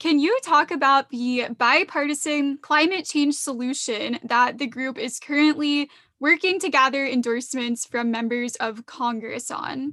Can 0.00 0.18
you 0.18 0.36
talk 0.42 0.72
about 0.72 1.10
the 1.10 1.46
bipartisan 1.56 2.58
climate 2.58 3.04
change 3.04 3.36
solution 3.36 4.18
that 4.24 4.58
the 4.58 4.66
group 4.66 4.98
is 4.98 5.20
currently 5.20 5.90
working 6.22 6.60
to 6.60 6.70
gather 6.70 7.04
endorsements 7.04 7.84
from 7.84 8.10
members 8.10 8.54
of 8.56 8.86
Congress 8.86 9.50
on? 9.50 9.92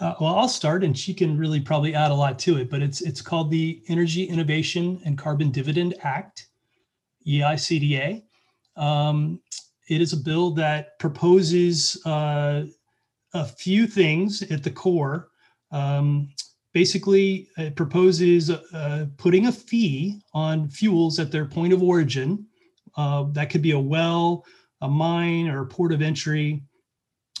Uh, 0.00 0.14
well, 0.20 0.36
I'll 0.36 0.48
start, 0.48 0.84
and 0.84 0.96
she 0.96 1.12
can 1.12 1.36
really 1.36 1.60
probably 1.60 1.94
add 1.94 2.10
a 2.10 2.14
lot 2.14 2.38
to 2.40 2.56
it. 2.56 2.70
But 2.70 2.80
it's 2.80 3.00
it's 3.02 3.20
called 3.20 3.50
the 3.50 3.82
Energy 3.88 4.24
Innovation 4.24 5.00
and 5.04 5.18
Carbon 5.18 5.50
Dividend 5.50 5.94
Act, 6.02 6.46
EICDA. 7.26 8.22
Um, 8.76 9.40
it 9.88 10.00
is 10.00 10.12
a 10.12 10.16
bill 10.16 10.50
that 10.52 10.98
proposes 10.98 12.04
uh, 12.06 12.64
a 13.34 13.44
few 13.44 13.86
things 13.86 14.42
at 14.50 14.62
the 14.62 14.70
core. 14.70 15.28
Um, 15.70 16.28
basically, 16.72 17.48
it 17.56 17.76
proposes 17.76 18.50
uh, 18.50 19.06
putting 19.16 19.46
a 19.46 19.52
fee 19.52 20.20
on 20.32 20.68
fuels 20.68 21.18
at 21.18 21.30
their 21.30 21.44
point 21.44 21.72
of 21.72 21.82
origin. 21.82 22.46
Uh, 22.96 23.24
that 23.32 23.50
could 23.50 23.62
be 23.62 23.72
a 23.72 23.78
well, 23.78 24.44
a 24.84 24.88
mine, 24.88 25.48
or 25.48 25.62
a 25.62 25.66
port 25.66 25.92
of 25.92 26.02
entry. 26.02 26.62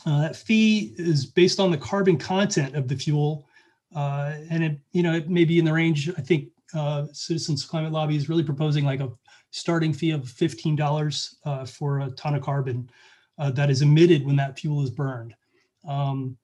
Uh, 0.06 0.22
that 0.22 0.36
fee 0.36 0.94
is 0.98 1.26
based 1.26 1.60
on 1.60 1.70
the 1.70 1.76
carbon 1.76 2.16
content 2.16 2.74
of 2.74 2.88
the 2.88 2.96
fuel, 2.96 3.46
uh, 3.94 4.34
and 4.50 4.64
it 4.64 4.78
you 4.92 5.02
know 5.02 5.12
it 5.12 5.28
may 5.28 5.44
be 5.44 5.58
in 5.58 5.64
the 5.64 5.72
range. 5.72 6.10
I 6.10 6.22
think 6.22 6.48
uh, 6.74 7.06
Citizens 7.12 7.64
Climate 7.64 7.92
Lobby 7.92 8.16
is 8.16 8.28
really 8.28 8.42
proposing 8.42 8.84
like 8.84 9.00
a 9.00 9.10
starting 9.50 9.92
fee 9.92 10.10
of 10.10 10.28
fifteen 10.28 10.74
dollars 10.74 11.36
uh, 11.44 11.64
for 11.66 12.00
a 12.00 12.10
ton 12.12 12.34
of 12.34 12.42
carbon 12.42 12.88
uh, 13.38 13.50
that 13.50 13.70
is 13.70 13.82
emitted 13.82 14.24
when 14.24 14.36
that 14.36 14.58
fuel 14.58 14.82
is 14.82 14.90
burned, 14.90 15.34
um, 15.86 16.36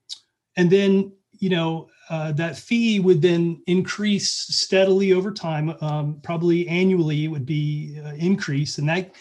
and 0.57 0.71
then 0.71 1.13
you 1.39 1.49
know 1.49 1.89
uh, 2.11 2.33
that 2.33 2.59
fee 2.59 3.01
would 3.01 3.23
then 3.23 3.63
increase 3.67 4.31
steadily 4.31 5.13
over 5.13 5.33
time. 5.33 5.75
Um, 5.81 6.21
probably 6.23 6.69
annually, 6.69 7.25
it 7.25 7.29
would 7.29 7.47
be 7.47 7.99
increased, 8.19 8.79
and 8.79 8.89
that 8.89 9.15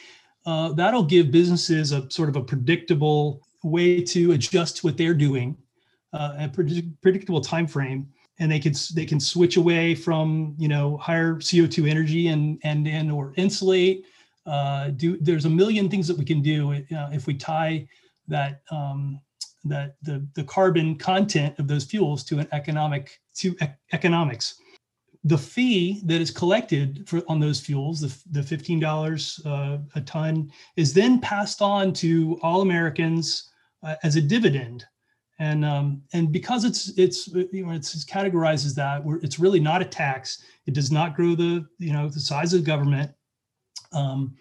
that'll 0.74 1.03
give 1.03 1.32
businesses 1.32 1.91
a 1.91 2.10
sort 2.10 2.29
of 2.29 2.36
a 2.36 2.41
predictable 2.41 3.41
way 3.63 4.01
to 4.01 4.32
adjust 4.32 4.77
to 4.77 4.88
what 4.88 4.98
they're 4.98 5.13
doing, 5.13 5.58
uh, 6.13 6.34
a 6.39 6.50
predict- 6.50 7.01
predictable 7.01 7.41
time 7.41 7.68
frame, 7.68 8.08
and 8.39 8.51
they 8.51 8.60
can 8.60 8.74
they 8.94 9.06
can 9.06 9.20
switch 9.20 9.58
away 9.58 9.96
from 9.96 10.56
you 10.58 10.68
know 10.68 10.98
higher 10.98 11.36
CO2 11.36 11.89
energy 11.89 12.27
and 12.27 12.60
and 12.63 12.88
and 12.88 13.12
or 13.12 13.34
insulate. 13.38 14.06
Uh, 14.46 14.89
do 14.89 15.18
there's 15.22 15.46
a 15.46 15.50
million 15.50 15.89
things 15.89 16.08
that 16.08 16.18
we 16.18 16.25
can 16.25 16.41
do 16.41 16.72
uh, 16.74 17.10
if 17.12 17.27
we 17.27 17.34
tie 17.34 17.88
that 18.27 18.62
um, 18.72 19.20
that 19.65 19.96
the 20.01 20.25
the 20.36 20.44
carbon 20.44 20.96
content 20.96 21.58
of 21.60 21.68
those 21.68 21.84
fuels 21.84 22.24
to 22.24 22.39
an 22.39 22.48
economic 22.53 23.20
to 23.36 23.56
e- 23.62 23.68
economics 23.91 24.56
the 25.23 25.38
fee 25.38 26.01
that 26.05 26.21
is 26.21 26.31
collected 26.31 27.07
for 27.07 27.21
on 27.27 27.39
those 27.39 27.59
fuels, 27.59 27.99
the, 27.99 28.15
the 28.31 28.41
$15 28.41 29.45
uh, 29.45 29.77
a 29.95 30.01
ton, 30.01 30.51
is 30.77 30.93
then 30.93 31.19
passed 31.19 31.61
on 31.61 31.91
to 31.93 32.39
all 32.41 32.61
Americans 32.61 33.51
uh, 33.83 33.95
as 34.03 34.15
a 34.15 34.21
dividend. 34.21 34.85
And 35.41 35.63
um, 35.63 36.01
and 36.11 36.33
because 36.33 36.65
it's 36.65 36.89
it's 36.97 37.27
you 37.27 37.65
know 37.65 37.71
it's, 37.71 37.95
it's 37.95 38.03
categorized 38.03 38.65
as 38.65 38.75
that, 38.75 39.03
it's 39.23 39.39
really 39.39 39.61
not 39.61 39.81
a 39.81 39.85
tax. 39.85 40.43
It 40.65 40.73
does 40.73 40.91
not 40.91 41.15
grow 41.15 41.33
the 41.33 41.65
you 41.77 41.93
know 41.93 42.09
the 42.09 42.19
size 42.19 42.53
of 42.53 42.65
government. 42.65 43.09
Um, 43.93 44.35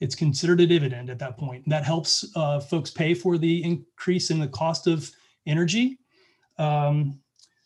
it's 0.00 0.14
considered 0.14 0.60
a 0.60 0.66
dividend 0.66 1.08
at 1.08 1.18
that 1.20 1.38
point. 1.38 1.66
That 1.68 1.84
helps 1.84 2.26
uh, 2.36 2.60
folks 2.60 2.90
pay 2.90 3.14
for 3.14 3.38
the 3.38 3.64
increase 3.64 4.30
in 4.30 4.40
the 4.40 4.48
cost 4.48 4.86
of 4.86 5.10
energy. 5.46 5.98
Um, 6.58 7.21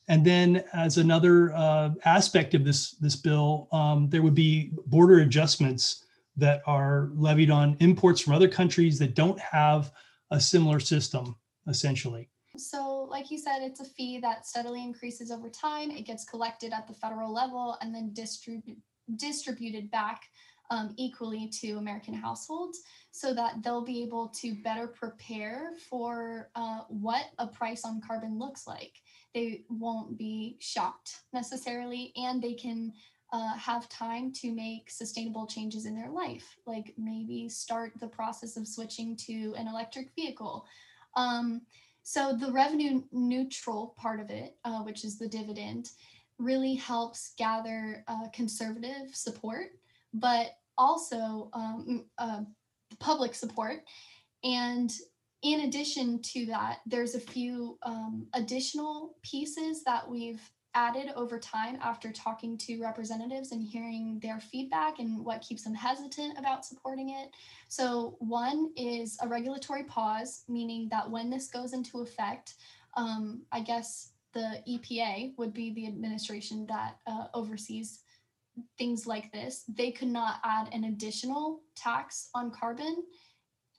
and 0.09 0.25
then, 0.25 0.65
as 0.73 0.99
another 0.99 1.53
uh, 1.55 1.91
aspect 2.05 2.55
of 2.55 2.65
this 2.65 2.93
this 2.93 3.17
bill, 3.17 3.69
um, 3.73 4.09
there 4.09 4.23
would 4.23 4.35
be 4.35 4.73
border 4.87 5.21
adjustments 5.21 6.05
that 6.37 6.63
are 6.67 7.11
levied 7.15 7.51
on 7.51 7.77
imports 7.81 8.21
from 8.21 8.35
other 8.35 8.49
countries 8.49 8.99
that 8.99 9.15
don't 9.15 9.39
have 9.41 9.93
a 10.31 10.41
similar 10.41 10.81
system 10.81 11.35
essentially. 11.69 12.29
So, 12.57 13.07
like 13.11 13.31
you 13.31 13.39
said, 13.39 13.59
it's 13.61 13.81
a 13.81 13.85
fee 13.85 14.19
that 14.21 14.47
steadily 14.47 14.83
increases 14.83 15.31
over 15.31 15.49
time. 15.49 15.91
It 15.91 16.07
gets 16.07 16.25
collected 16.25 16.73
at 16.73 16.87
the 16.87 16.95
federal 16.95 17.33
level 17.33 17.77
and 17.81 17.95
then 17.95 18.13
distrib- 18.15 18.77
distributed 19.17 19.91
back 19.91 20.23
um, 20.71 20.95
equally 20.97 21.49
to 21.61 21.73
American 21.73 22.15
households 22.15 22.81
so 23.11 23.33
that 23.35 23.63
they'll 23.63 23.85
be 23.85 24.03
able 24.03 24.29
to 24.41 24.55
better 24.63 24.87
prepare 24.87 25.73
for 25.89 26.51
uh, 26.55 26.81
what 26.89 27.27
a 27.39 27.47
price 27.47 27.85
on 27.85 28.01
carbon 28.01 28.39
looks 28.39 28.67
like. 28.67 28.95
They 29.37 29.65
won't 29.69 30.17
be 30.17 30.57
shocked 30.61 31.11
necessarily, 31.35 32.11
and 32.17 32.41
they 32.41 32.55
can 32.55 32.95
uh, 33.35 33.55
have 33.59 33.87
time 33.91 34.33
to 34.33 34.51
make 34.51 34.91
sustainable 34.91 35.47
changes 35.47 35.85
in 35.85 35.95
their 35.95 36.09
life, 36.09 36.57
like 36.67 36.95
maybe 36.97 37.47
start 37.51 37.93
the 38.01 38.07
process 38.07 38.57
of 38.57 38.67
switching 38.67 39.15
to 39.29 39.55
an 39.59 39.69
electric 39.69 40.09
vehicle. 40.17 40.65
Um, 41.17 41.61
so 42.03 42.35
the 42.35 42.51
revenue 42.51 43.03
neutral 43.13 43.95
part 43.99 44.21
of 44.21 44.31
it, 44.31 44.57
uh, 44.65 44.81
which 44.81 45.05
is 45.05 45.19
the 45.19 45.29
dividend, 45.29 45.91
really 46.39 46.75
helps 46.75 47.35
gather 47.37 48.05
uh, 48.09 48.29
conservative 48.33 49.15
support, 49.15 49.73
but 50.15 50.53
also 50.79 51.51
um, 51.53 52.07
uh, 52.17 52.41
public 53.01 53.35
support. 53.35 53.81
And 54.45 54.91
in 55.43 55.61
addition 55.61 56.21
to 56.23 56.47
that, 56.47 56.79
there's 56.87 57.15
a 57.15 57.21
few 57.21 57.79
um, 57.83 58.27
additional 58.35 59.17
pieces 59.23 59.83
that 59.85 60.09
we've 60.09 60.41
added 60.75 61.11
over 61.17 61.39
time 61.39 61.79
after 61.83 62.13
talking 62.13 62.59
to 62.59 62.81
representatives 62.81 63.53
and 63.53 63.63
hearing 63.63 64.21
their 64.23 64.39
feedback 64.39 64.99
and 64.99 65.25
what 65.25 65.41
keeps 65.41 65.65
them 65.65 65.75
hesitant 65.75 66.39
about 66.39 66.65
supporting 66.65 67.11
it. 67.11 67.31
So, 67.69 68.17
one 68.19 68.71
is 68.77 69.17
a 69.23 69.29
regulatory 69.29 69.85
pause, 69.85 70.45
meaning 70.49 70.89
that 70.91 71.11
when 71.11 71.31
this 71.31 71.49
goes 71.49 71.73
into 71.73 72.01
effect, 72.01 72.55
um, 72.95 73.43
I 73.53 73.61
guess 73.61 74.13
the 74.35 74.63
EPA 74.69 75.33
would 75.39 75.55
be 75.55 75.73
the 75.73 75.87
administration 75.87 76.67
that 76.67 76.99
uh, 77.07 77.27
oversees 77.33 78.03
things 78.79 79.07
like 79.07 79.33
this. 79.33 79.65
They 79.69 79.91
could 79.91 80.09
not 80.09 80.41
add 80.45 80.69
an 80.73 80.85
additional 80.85 81.63
tax 81.75 82.29
on 82.35 82.51
carbon 82.51 83.03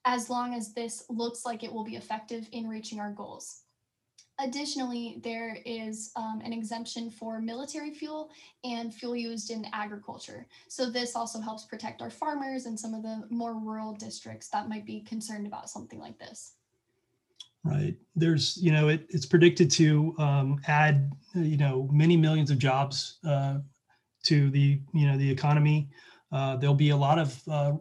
as 0.07 0.29
long 0.29 0.53
as 0.53 0.73
this 0.73 1.03
looks 1.09 1.45
like 1.45 1.63
it 1.63 1.71
will 1.71 1.83
be 1.83 1.97
effective 1.97 2.47
in 2.53 2.65
reaching 2.65 2.97
our 2.99 3.11
goals. 3.11 3.63
Additionally, 4.39 5.19
there 5.21 5.57
is 5.65 6.11
um, 6.15 6.41
an 6.45 6.53
exemption 6.53 7.09
for 7.09 7.41
military 7.41 7.91
fuel 7.93 8.29
and 8.63 8.93
fuel 8.93 9.15
used 9.15 9.51
in 9.51 9.65
agriculture. 9.73 10.47
So 10.69 10.89
this 10.89 11.15
also 11.15 11.41
helps 11.41 11.65
protect 11.65 12.01
our 12.01 12.09
farmers 12.09 12.67
and 12.67 12.79
some 12.79 12.93
of 12.93 13.03
the 13.03 13.23
more 13.29 13.55
rural 13.55 13.93
districts 13.93 14.47
that 14.49 14.69
might 14.69 14.85
be 14.85 15.01
concerned 15.01 15.45
about 15.45 15.69
something 15.69 15.99
like 15.99 16.17
this. 16.19 16.53
Right. 17.65 17.97
There's, 18.15 18.55
you 18.61 18.71
know, 18.71 18.87
it, 18.87 19.07
it's 19.09 19.25
predicted 19.25 19.69
to 19.71 20.15
um, 20.19 20.61
add, 20.67 21.11
you 21.35 21.57
know, 21.57 21.89
many 21.91 22.15
millions 22.15 22.49
of 22.49 22.59
jobs 22.59 23.17
uh, 23.27 23.57
to 24.23 24.49
the, 24.51 24.79
you 24.93 25.07
know, 25.07 25.17
the 25.17 25.29
economy. 25.29 25.89
Uh, 26.31 26.55
there'll 26.55 26.75
be 26.75 26.91
a 26.91 26.97
lot 26.97 27.19
of 27.19 27.41
uh, 27.49 27.73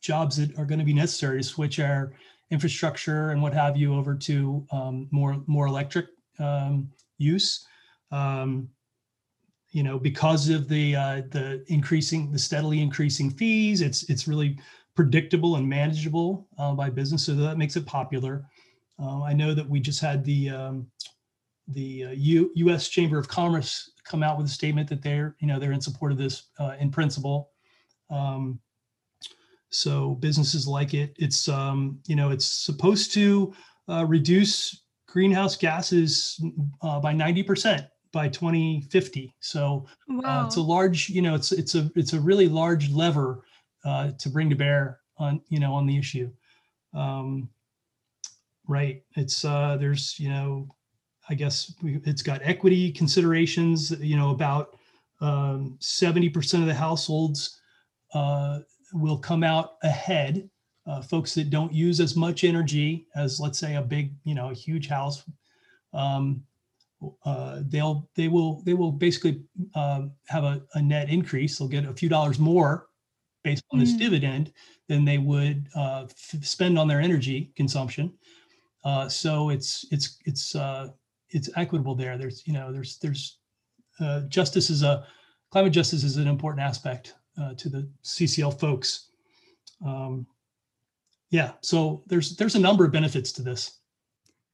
jobs 0.00 0.36
that 0.36 0.56
are 0.58 0.64
going 0.64 0.78
to 0.78 0.84
be 0.84 0.94
necessary 0.94 1.38
to 1.38 1.46
switch 1.46 1.78
our 1.78 2.12
infrastructure 2.50 3.30
and 3.30 3.40
what 3.42 3.52
have 3.52 3.76
you 3.76 3.94
over 3.94 4.14
to 4.14 4.66
um, 4.72 5.08
more 5.10 5.42
more 5.46 5.66
electric 5.66 6.06
um, 6.38 6.90
use. 7.18 7.66
Um, 8.10 8.68
you 9.72 9.84
know, 9.84 9.98
because 9.98 10.48
of 10.48 10.68
the 10.68 10.96
uh, 10.96 11.22
the 11.30 11.64
increasing, 11.68 12.32
the 12.32 12.38
steadily 12.38 12.82
increasing 12.82 13.30
fees, 13.30 13.82
it's 13.82 14.08
it's 14.10 14.26
really 14.26 14.58
predictable 14.96 15.56
and 15.56 15.68
manageable 15.68 16.46
uh, 16.58 16.74
by 16.74 16.90
business, 16.90 17.24
so 17.24 17.34
that 17.34 17.56
makes 17.56 17.76
it 17.76 17.86
popular. 17.86 18.44
Uh, 19.00 19.22
I 19.22 19.32
know 19.32 19.54
that 19.54 19.68
we 19.68 19.80
just 19.80 20.00
had 20.00 20.24
the 20.24 20.50
um, 20.50 20.86
the 21.68 22.06
uh, 22.06 22.10
U, 22.10 22.50
U.S. 22.56 22.88
Chamber 22.88 23.16
of 23.16 23.28
Commerce 23.28 23.92
come 24.04 24.24
out 24.24 24.36
with 24.36 24.46
a 24.46 24.50
statement 24.50 24.88
that 24.88 25.02
they're 25.02 25.36
you 25.38 25.46
know 25.46 25.60
they're 25.60 25.72
in 25.72 25.80
support 25.80 26.10
of 26.10 26.18
this 26.18 26.48
uh, 26.58 26.74
in 26.80 26.90
principle. 26.90 27.50
Um, 28.10 28.58
so 29.70 30.16
businesses 30.16 30.66
like 30.66 30.94
it. 30.94 31.14
It's 31.18 31.48
um, 31.48 32.00
you 32.06 32.16
know 32.16 32.30
it's 32.30 32.46
supposed 32.46 33.12
to 33.14 33.54
uh, 33.88 34.04
reduce 34.06 34.82
greenhouse 35.06 35.56
gases 35.56 36.40
uh, 36.82 37.00
by 37.00 37.12
90% 37.12 37.88
by 38.12 38.28
2050. 38.28 39.34
So 39.40 39.86
wow. 40.08 40.42
uh, 40.42 40.46
it's 40.46 40.56
a 40.56 40.60
large, 40.60 41.08
you 41.08 41.22
know, 41.22 41.34
it's 41.34 41.52
it's 41.52 41.74
a 41.74 41.90
it's 41.94 42.12
a 42.12 42.20
really 42.20 42.48
large 42.48 42.90
lever 42.90 43.44
uh, 43.84 44.12
to 44.18 44.28
bring 44.28 44.50
to 44.50 44.56
bear 44.56 45.00
on 45.18 45.40
you 45.48 45.60
know 45.60 45.72
on 45.72 45.86
the 45.86 45.96
issue. 45.96 46.30
Um, 46.94 47.48
right? 48.68 49.02
It's 49.16 49.44
uh, 49.44 49.76
there's 49.78 50.18
you 50.18 50.28
know, 50.28 50.68
I 51.28 51.34
guess 51.34 51.74
we, 51.82 52.00
it's 52.04 52.22
got 52.22 52.40
equity 52.42 52.92
considerations. 52.92 53.90
You 53.90 54.16
know, 54.16 54.30
about 54.30 54.76
um, 55.20 55.76
seventy 55.80 56.28
percent 56.28 56.62
of 56.62 56.68
the 56.68 56.74
households 56.74 57.60
uh, 58.14 58.60
will 58.92 59.18
come 59.18 59.42
out 59.44 59.76
ahead. 59.82 60.48
Uh, 60.86 61.02
folks 61.02 61.34
that 61.34 61.50
don't 61.50 61.72
use 61.72 62.00
as 62.00 62.16
much 62.16 62.42
energy 62.42 63.06
as, 63.14 63.38
let's 63.38 63.58
say, 63.58 63.76
a 63.76 63.82
big, 63.82 64.14
you 64.24 64.34
know, 64.34 64.50
a 64.50 64.54
huge 64.54 64.88
house, 64.88 65.24
um, 65.92 66.42
uh, 67.24 67.60
they'll 67.68 68.08
they 68.16 68.28
will 68.28 68.62
they 68.64 68.74
will 68.74 68.90
basically 68.92 69.42
um, 69.74 70.12
have 70.28 70.44
a, 70.44 70.62
a 70.74 70.82
net 70.82 71.08
increase. 71.10 71.58
They'll 71.58 71.68
get 71.68 71.84
a 71.84 71.92
few 71.92 72.08
dollars 72.08 72.38
more 72.38 72.88
based 73.44 73.64
on 73.72 73.78
this 73.78 73.92
Mm. 73.94 73.98
dividend 73.98 74.52
than 74.88 75.04
they 75.04 75.18
would 75.18 75.68
uh, 75.74 76.06
f- 76.08 76.44
spend 76.44 76.78
on 76.78 76.88
their 76.88 77.00
energy 77.00 77.52
consumption. 77.56 78.12
Uh, 78.84 79.08
so 79.08 79.50
it's 79.50 79.86
it's 79.90 80.18
it's 80.26 80.54
uh, 80.54 80.88
it's 81.30 81.48
equitable 81.56 81.94
there. 81.94 82.18
There's 82.18 82.42
you 82.46 82.52
know 82.52 82.72
there's 82.72 82.98
there's 82.98 83.38
uh, 84.00 84.22
justice 84.28 84.70
is 84.70 84.82
a 84.82 85.06
climate 85.50 85.72
justice 85.72 86.04
is 86.04 86.16
an 86.16 86.26
important 86.28 86.62
aspect 86.62 87.14
uh, 87.40 87.54
to 87.54 87.68
the 87.68 87.88
CCL 88.04 88.58
folks. 88.58 89.10
Um, 89.84 90.26
yeah, 91.30 91.52
so 91.60 92.02
there's 92.06 92.36
there's 92.36 92.56
a 92.56 92.60
number 92.60 92.84
of 92.84 92.92
benefits 92.92 93.32
to 93.32 93.42
this. 93.42 93.78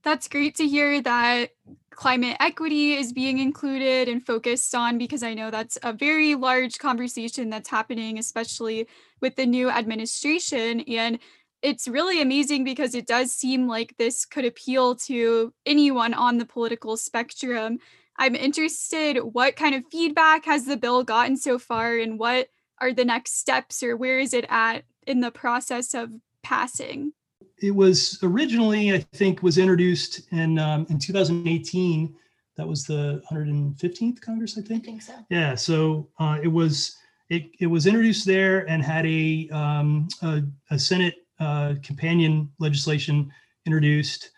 That's 0.02 0.28
great 0.28 0.54
to 0.56 0.68
hear 0.68 1.02
that 1.02 1.50
climate 1.90 2.36
equity 2.38 2.92
is 2.92 3.12
being 3.12 3.38
included 3.38 4.08
and 4.08 4.24
focused 4.24 4.74
on 4.74 4.98
because 4.98 5.22
I 5.22 5.34
know 5.34 5.50
that's 5.50 5.78
a 5.82 5.92
very 5.92 6.34
large 6.34 6.78
conversation 6.78 7.50
that's 7.50 7.70
happening, 7.70 8.18
especially 8.18 8.86
with 9.20 9.34
the 9.34 9.46
new 9.46 9.68
administration. 9.68 10.82
And 10.82 11.18
it's 11.62 11.88
really 11.88 12.20
amazing 12.20 12.62
because 12.62 12.94
it 12.94 13.06
does 13.06 13.32
seem 13.32 13.66
like 13.66 13.96
this 13.96 14.24
could 14.24 14.44
appeal 14.44 14.94
to 14.94 15.52
anyone 15.64 16.14
on 16.14 16.38
the 16.38 16.46
political 16.46 16.96
spectrum. 16.96 17.78
I'm 18.18 18.36
interested 18.36 19.18
what 19.18 19.56
kind 19.56 19.74
of 19.74 19.84
feedback 19.90 20.44
has 20.44 20.66
the 20.66 20.76
bill 20.76 21.02
gotten 21.02 21.36
so 21.36 21.58
far 21.58 21.96
and 21.96 22.18
what 22.18 22.48
are 22.80 22.92
the 22.92 23.04
next 23.04 23.38
steps 23.38 23.82
or 23.82 23.96
where 23.96 24.18
is 24.18 24.34
it 24.34 24.46
at 24.48 24.84
in 25.06 25.20
the 25.20 25.30
process 25.30 25.94
of 25.94 26.10
passing? 26.42 27.12
it 27.58 27.74
was 27.74 28.18
originally, 28.22 28.92
I 28.92 28.98
think, 29.14 29.42
was 29.42 29.58
introduced 29.58 30.22
in 30.32 30.58
um, 30.58 30.86
in 30.90 30.98
2018. 30.98 32.14
That 32.56 32.66
was 32.66 32.84
the 32.84 33.22
115th 33.30 34.20
Congress, 34.20 34.56
I 34.56 34.62
think. 34.62 34.84
I 34.84 34.84
think. 34.84 34.84
think 34.84 35.02
so. 35.02 35.14
Yeah, 35.30 35.54
so 35.54 36.08
uh, 36.18 36.38
it 36.42 36.48
was 36.48 36.96
it 37.28 37.50
it 37.60 37.66
was 37.66 37.86
introduced 37.86 38.26
there 38.26 38.68
and 38.68 38.82
had 38.82 39.06
a 39.06 39.48
um, 39.50 40.08
a, 40.22 40.42
a 40.70 40.78
Senate 40.78 41.14
uh, 41.40 41.74
companion 41.82 42.50
legislation 42.58 43.30
introduced, 43.64 44.30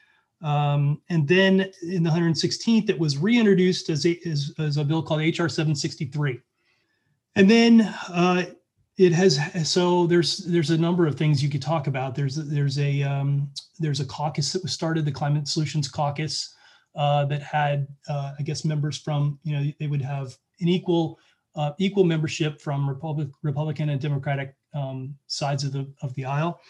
um, 0.42 1.00
and 1.11 1.26
then 1.26 1.71
in 1.83 2.02
the 2.02 2.11
116th 2.11 2.88
it 2.88 2.99
was 2.99 3.18
reintroduced 3.18 3.90
as 3.90 4.07
a 4.07 4.18
as, 4.26 4.52
as 4.59 4.76
a 4.76 4.85
bill 4.85 5.02
called 5.02 5.21
HR 5.21 5.49
763, 5.49 6.40
and 7.38 7.49
then 7.49 7.83
uh, 8.09 8.47
it 8.97 9.12
has 9.12 9.38
so 9.62 10.07
there's 10.09 10.38
there's 10.38 10.71
a 10.71 10.76
number 10.76 11.07
of 11.07 11.14
things 11.14 11.40
you 11.40 11.49
could 11.49 11.62
talk 11.62 11.87
about. 11.87 12.16
There's 12.16 12.35
there's 12.35 12.78
a 12.80 13.02
um, 13.04 13.50
there's 13.78 14.00
a 14.00 14.04
caucus 14.04 14.52
that 14.52 14.62
was 14.62 14.73
started, 14.73 15.04
the 15.04 15.12
Climate 15.12 15.47
Solutions 15.47 15.88
Caucus, 15.88 16.54
uh, 16.97 17.25
that 17.26 17.40
had 17.40 17.87
uh, 18.09 18.33
I 18.37 18.42
guess 18.42 18.64
members 18.64 18.99
from 18.99 19.38
you 19.45 19.57
know 19.57 19.73
they 19.78 19.87
would 19.87 20.02
have 20.02 20.37
an 20.61 20.68
equal 20.68 21.18
uh, 21.54 21.73
equal 21.78 22.02
membership 22.02 22.61
from 22.61 22.88
Republic, 22.88 23.28
Republican 23.42 23.90
and 23.90 24.00
Democratic 24.00 24.57
um, 24.75 25.14
sides 25.28 25.62
of 25.62 25.73
the 25.73 25.88
of 26.02 26.12
the 26.16 26.25
aisle 26.25 26.61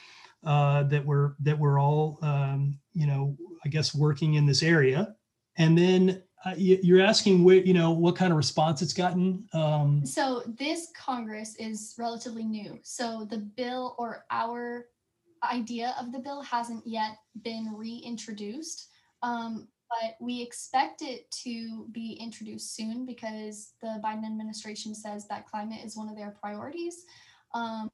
uh, 0.45 0.83
that 0.83 1.05
were 1.05 1.35
that 1.41 1.59
were 1.59 1.79
all 1.79 2.19
um, 2.21 2.79
you 2.93 3.07
know 3.07 3.35
I 3.65 3.71
guess 3.71 3.95
working 3.95 4.35
in 4.35 4.45
this 4.45 4.63
area, 4.63 5.15
and 5.57 5.79
then 5.79 6.23
uh, 6.45 6.55
you, 6.57 6.79
you're 6.83 7.05
asking 7.05 7.47
you 7.49 7.75
know 7.75 7.91
what 7.91 8.17
kind 8.17 8.33
of 8.33 8.37
response 8.37 8.83
it's 8.83 8.93
gotten. 8.93 9.49
Um, 9.53 10.05
So 10.07 10.43
this 10.47 10.89
Congress 10.97 11.57
is 11.57 11.95
relatively 11.99 12.45
new. 12.45 12.79
So 12.83 13.27
the 13.29 13.39
bill 13.39 13.97
or 13.99 14.25
our 14.31 14.87
idea 15.45 15.95
of 16.01 16.13
the 16.13 16.19
bill 16.19 16.43
hasn't 16.43 16.87
yet 16.87 17.19
been 17.43 17.73
reintroduced. 17.75 18.89
Um, 19.23 19.69
but 19.91 20.17
we 20.21 20.43
expect 20.43 21.03
it 21.03 21.31
to 21.31 21.87
be 21.93 22.13
introduced 22.21 22.77
soon 22.77 23.07
because 23.07 23.73
the 23.81 24.01
Biden 24.05 24.27
administration 24.27 24.95
says 24.95 25.27
that 25.29 25.47
climate 25.47 25.81
is 25.85 25.97
one 25.97 26.09
of 26.09 26.17
their 26.17 26.37
priorities. 26.41 27.05
Um, 27.55 27.89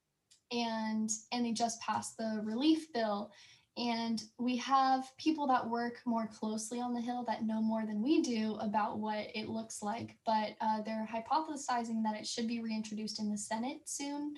and 0.50 1.11
and 1.33 1.46
they 1.46 1.52
just 1.52 1.80
passed 1.80 2.16
the 2.16 2.40
relief 2.44 2.92
bill 2.92 3.30
and 3.76 4.22
we 4.38 4.56
have 4.56 5.10
people 5.18 5.46
that 5.48 5.68
work 5.68 6.00
more 6.06 6.28
closely 6.28 6.80
on 6.80 6.94
the 6.94 7.00
hill 7.00 7.24
that 7.26 7.44
know 7.44 7.60
more 7.60 7.84
than 7.87 8.02
we 8.02 8.22
do 8.22 8.56
about 8.60 8.98
what 8.98 9.26
it 9.34 9.48
looks 9.48 9.82
like 9.82 10.16
but 10.24 10.50
uh, 10.60 10.80
they're 10.82 11.08
hypothesizing 11.12 12.02
that 12.02 12.16
it 12.16 12.26
should 12.26 12.46
be 12.46 12.62
reintroduced 12.62 13.18
in 13.20 13.30
the 13.30 13.38
senate 13.38 13.80
soon. 13.84 14.34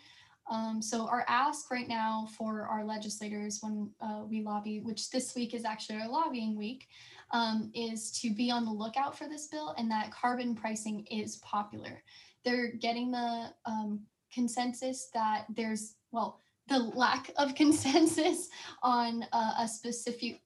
Um, 0.49 0.81
so 0.81 1.09
our 1.09 1.25
ask 1.29 1.71
right 1.73 1.89
now 1.89 2.29
for 2.39 2.67
our 2.67 2.85
legislators 2.85 3.59
when 3.63 3.91
uh, 4.01 4.23
we 4.29 4.43
lobby 4.43 4.81
which 4.81 5.11
this 5.11 5.35
week 5.35 5.55
is 5.55 5.65
actually 5.65 6.01
our 6.01 6.09
lobbying 6.09 6.57
week 6.57 6.87
um, 7.33 7.71
is 7.75 8.13
to 8.21 8.33
be 8.33 8.51
on 8.51 8.65
the 8.65 8.71
lookout 8.71 9.19
for 9.19 9.29
this 9.29 9.49
bill 9.49 9.75
and 9.77 9.91
that 9.91 10.13
carbon 10.13 10.55
pricing 10.55 11.05
is 11.11 11.37
popular. 11.39 12.03
They're 12.45 12.73
getting 12.73 13.11
the 13.11 13.53
um, 13.65 14.01
consensus 14.33 15.09
that 15.15 15.47
there's 15.49 15.95
well 16.13 16.41
the 16.69 16.79
lack 16.79 17.31
of 17.37 17.55
consensus 17.55 18.49
on 18.83 19.25
uh, 19.33 19.55
a 19.61 19.69
specific 19.69 20.41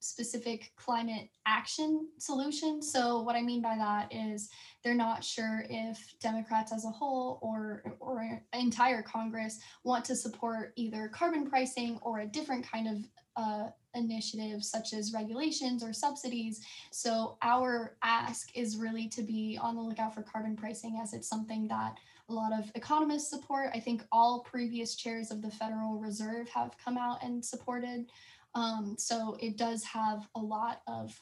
specific 0.00 0.72
climate 0.76 1.28
action 1.46 2.08
solution. 2.18 2.80
So 2.82 3.22
what 3.22 3.36
I 3.36 3.42
mean 3.42 3.62
by 3.62 3.76
that 3.76 4.12
is 4.14 4.48
they're 4.84 4.94
not 4.94 5.24
sure 5.24 5.64
if 5.68 6.14
Democrats 6.20 6.72
as 6.72 6.84
a 6.84 6.90
whole 6.90 7.38
or 7.42 7.96
or 8.00 8.42
entire 8.52 9.02
Congress 9.02 9.58
want 9.84 10.04
to 10.06 10.16
support 10.16 10.72
either 10.76 11.08
carbon 11.08 11.48
pricing 11.48 11.98
or 12.02 12.20
a 12.20 12.26
different 12.26 12.70
kind 12.70 12.88
of 12.88 12.96
uh, 13.36 13.68
initiative 13.94 14.64
such 14.64 14.92
as 14.92 15.12
regulations 15.12 15.82
or 15.82 15.92
subsidies. 15.92 16.64
So 16.90 17.36
our 17.42 17.96
ask 18.02 18.50
is 18.56 18.76
really 18.76 19.08
to 19.08 19.22
be 19.22 19.58
on 19.60 19.74
the 19.74 19.82
lookout 19.82 20.14
for 20.14 20.22
carbon 20.22 20.56
pricing 20.56 20.98
as 21.02 21.12
it's 21.12 21.28
something 21.28 21.68
that 21.68 21.96
a 22.28 22.32
lot 22.32 22.52
of 22.52 22.70
economists 22.74 23.30
support. 23.30 23.70
I 23.74 23.80
think 23.80 24.02
all 24.10 24.40
previous 24.40 24.96
chairs 24.96 25.30
of 25.30 25.42
the 25.42 25.50
Federal 25.50 25.98
Reserve 25.98 26.48
have 26.48 26.76
come 26.82 26.98
out 26.98 27.22
and 27.22 27.44
supported. 27.44 28.06
Um, 28.54 28.96
so 28.98 29.36
it 29.40 29.56
does 29.56 29.84
have 29.84 30.26
a 30.34 30.40
lot 30.40 30.80
of 30.86 31.18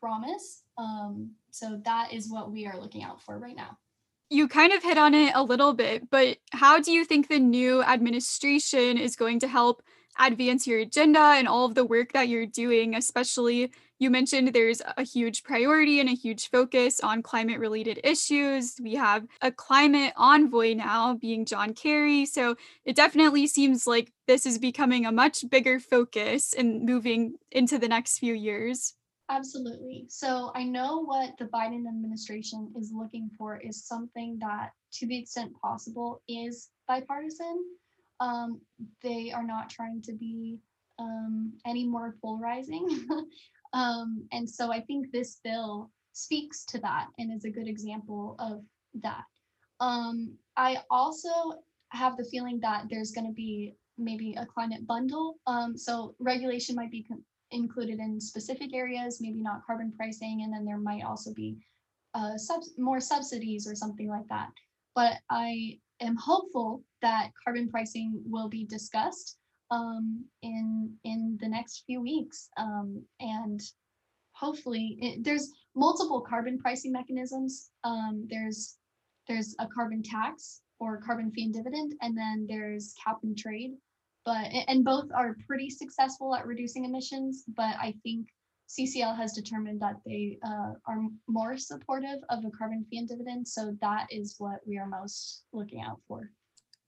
promise. 0.00 0.62
Um, 0.76 1.32
so 1.50 1.80
that 1.84 2.12
is 2.12 2.28
what 2.28 2.50
we 2.50 2.66
are 2.66 2.78
looking 2.78 3.02
out 3.02 3.22
for 3.22 3.38
right 3.38 3.56
now. 3.56 3.78
You 4.30 4.48
kind 4.48 4.72
of 4.72 4.82
hit 4.82 4.98
on 4.98 5.14
it 5.14 5.32
a 5.34 5.42
little 5.42 5.74
bit, 5.74 6.10
but 6.10 6.38
how 6.52 6.80
do 6.80 6.90
you 6.90 7.04
think 7.04 7.28
the 7.28 7.38
new 7.38 7.82
administration 7.82 8.98
is 8.98 9.14
going 9.14 9.40
to 9.40 9.48
help 9.48 9.82
advance 10.18 10.66
your 10.66 10.80
agenda 10.80 11.20
and 11.20 11.46
all 11.46 11.66
of 11.66 11.74
the 11.74 11.84
work 11.84 12.12
that 12.12 12.28
you're 12.28 12.46
doing? 12.46 12.94
Especially, 12.94 13.70
you 14.02 14.10
mentioned 14.10 14.48
there's 14.48 14.82
a 14.96 15.04
huge 15.04 15.44
priority 15.44 16.00
and 16.00 16.08
a 16.08 16.14
huge 16.14 16.50
focus 16.50 16.98
on 16.98 17.22
climate 17.22 17.60
related 17.60 18.00
issues. 18.02 18.74
We 18.82 18.96
have 18.96 19.24
a 19.40 19.52
climate 19.52 20.12
envoy 20.16 20.74
now 20.74 21.14
being 21.14 21.44
John 21.44 21.72
Kerry. 21.72 22.26
So 22.26 22.56
it 22.84 22.96
definitely 22.96 23.46
seems 23.46 23.86
like 23.86 24.12
this 24.26 24.44
is 24.44 24.58
becoming 24.58 25.06
a 25.06 25.12
much 25.12 25.48
bigger 25.48 25.78
focus 25.78 26.52
and 26.52 26.84
moving 26.84 27.36
into 27.52 27.78
the 27.78 27.86
next 27.86 28.18
few 28.18 28.34
years. 28.34 28.94
Absolutely. 29.30 30.06
So 30.08 30.50
I 30.56 30.64
know 30.64 31.04
what 31.04 31.34
the 31.38 31.44
Biden 31.44 31.86
administration 31.86 32.72
is 32.76 32.90
looking 32.92 33.30
for 33.38 33.56
is 33.58 33.84
something 33.84 34.36
that, 34.40 34.70
to 34.94 35.06
the 35.06 35.16
extent 35.16 35.52
possible, 35.62 36.22
is 36.28 36.70
bipartisan. 36.88 37.64
Um, 38.18 38.60
they 39.00 39.30
are 39.30 39.44
not 39.44 39.70
trying 39.70 40.02
to 40.02 40.12
be 40.12 40.58
um, 40.98 41.52
any 41.64 41.86
more 41.86 42.16
polarizing. 42.20 43.06
um, 43.72 44.26
and 44.32 44.48
so 44.48 44.72
I 44.72 44.80
think 44.80 45.10
this 45.10 45.40
bill 45.42 45.90
speaks 46.12 46.64
to 46.66 46.78
that 46.80 47.06
and 47.18 47.32
is 47.32 47.44
a 47.44 47.50
good 47.50 47.68
example 47.68 48.36
of 48.38 48.62
that. 49.02 49.24
Um, 49.80 50.34
I 50.56 50.78
also 50.90 51.30
have 51.90 52.16
the 52.16 52.24
feeling 52.24 52.60
that 52.60 52.84
there's 52.90 53.12
going 53.12 53.26
to 53.26 53.32
be 53.32 53.74
maybe 53.98 54.34
a 54.38 54.46
climate 54.46 54.86
bundle. 54.86 55.36
Um, 55.46 55.76
so 55.76 56.14
regulation 56.18 56.76
might 56.76 56.90
be 56.90 57.06
included 57.50 57.98
in 57.98 58.20
specific 58.20 58.74
areas, 58.74 59.18
maybe 59.20 59.40
not 59.42 59.64
carbon 59.66 59.92
pricing, 59.96 60.42
and 60.42 60.52
then 60.52 60.64
there 60.64 60.78
might 60.78 61.04
also 61.04 61.32
be 61.32 61.56
uh, 62.14 62.36
subs- 62.36 62.72
more 62.78 63.00
subsidies 63.00 63.66
or 63.66 63.74
something 63.74 64.08
like 64.08 64.26
that. 64.28 64.48
But 64.94 65.18
I 65.30 65.78
am 66.00 66.16
hopeful 66.16 66.82
that 67.00 67.30
carbon 67.42 67.70
pricing 67.70 68.22
will 68.26 68.48
be 68.48 68.64
discussed 68.64 69.38
um, 69.72 70.24
in 70.42 70.94
in 71.04 71.38
the 71.40 71.48
next 71.48 71.84
few 71.86 72.00
weeks, 72.02 72.50
um, 72.58 73.02
and 73.20 73.60
hopefully 74.34 74.98
it, 75.00 75.24
there's 75.24 75.50
multiple 75.74 76.20
carbon 76.20 76.58
pricing 76.58 76.92
mechanisms. 76.92 77.70
Um, 77.82 78.26
there's 78.28 78.76
there's 79.28 79.56
a 79.58 79.66
carbon 79.66 80.02
tax 80.02 80.60
or 80.78 81.00
carbon 81.00 81.30
fee 81.32 81.44
and 81.44 81.54
dividend, 81.54 81.94
and 82.02 82.16
then 82.16 82.46
there's 82.48 82.94
cap 83.02 83.18
and 83.22 83.36
trade. 83.36 83.72
but 84.26 84.46
and 84.68 84.84
both 84.84 85.08
are 85.14 85.36
pretty 85.48 85.70
successful 85.70 86.34
at 86.34 86.46
reducing 86.46 86.84
emissions. 86.84 87.44
But 87.56 87.74
I 87.80 87.94
think 88.02 88.26
CCL 88.68 89.16
has 89.16 89.32
determined 89.32 89.80
that 89.80 89.96
they 90.04 90.38
uh, 90.44 90.72
are 90.86 91.00
more 91.28 91.56
supportive 91.56 92.20
of 92.28 92.44
a 92.44 92.50
carbon 92.50 92.84
fee 92.90 92.98
and 92.98 93.08
dividend. 93.08 93.48
So 93.48 93.76
that 93.80 94.06
is 94.10 94.36
what 94.38 94.60
we 94.66 94.78
are 94.78 94.86
most 94.86 95.44
looking 95.52 95.80
out 95.80 96.00
for. 96.08 96.30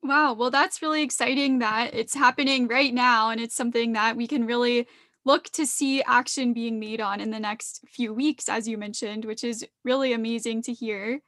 Wow, 0.04 0.34
well, 0.34 0.50
that's 0.50 0.82
really 0.82 1.02
exciting 1.02 1.60
that 1.60 1.94
it's 1.94 2.14
happening 2.14 2.68
right 2.68 2.92
now, 2.92 3.30
and 3.30 3.40
it's 3.40 3.56
something 3.56 3.94
that 3.94 4.18
we 4.18 4.26
can 4.26 4.44
really 4.44 4.86
look 5.24 5.44
to 5.52 5.64
see 5.64 6.02
action 6.02 6.52
being 6.52 6.78
made 6.78 7.00
on 7.00 7.22
in 7.22 7.30
the 7.30 7.40
next 7.40 7.80
few 7.88 8.12
weeks, 8.12 8.46
as 8.50 8.68
you 8.68 8.76
mentioned, 8.76 9.24
which 9.24 9.42
is 9.42 9.66
really 9.82 10.12
amazing 10.12 10.60
to 10.64 10.74
hear. 10.74 11.22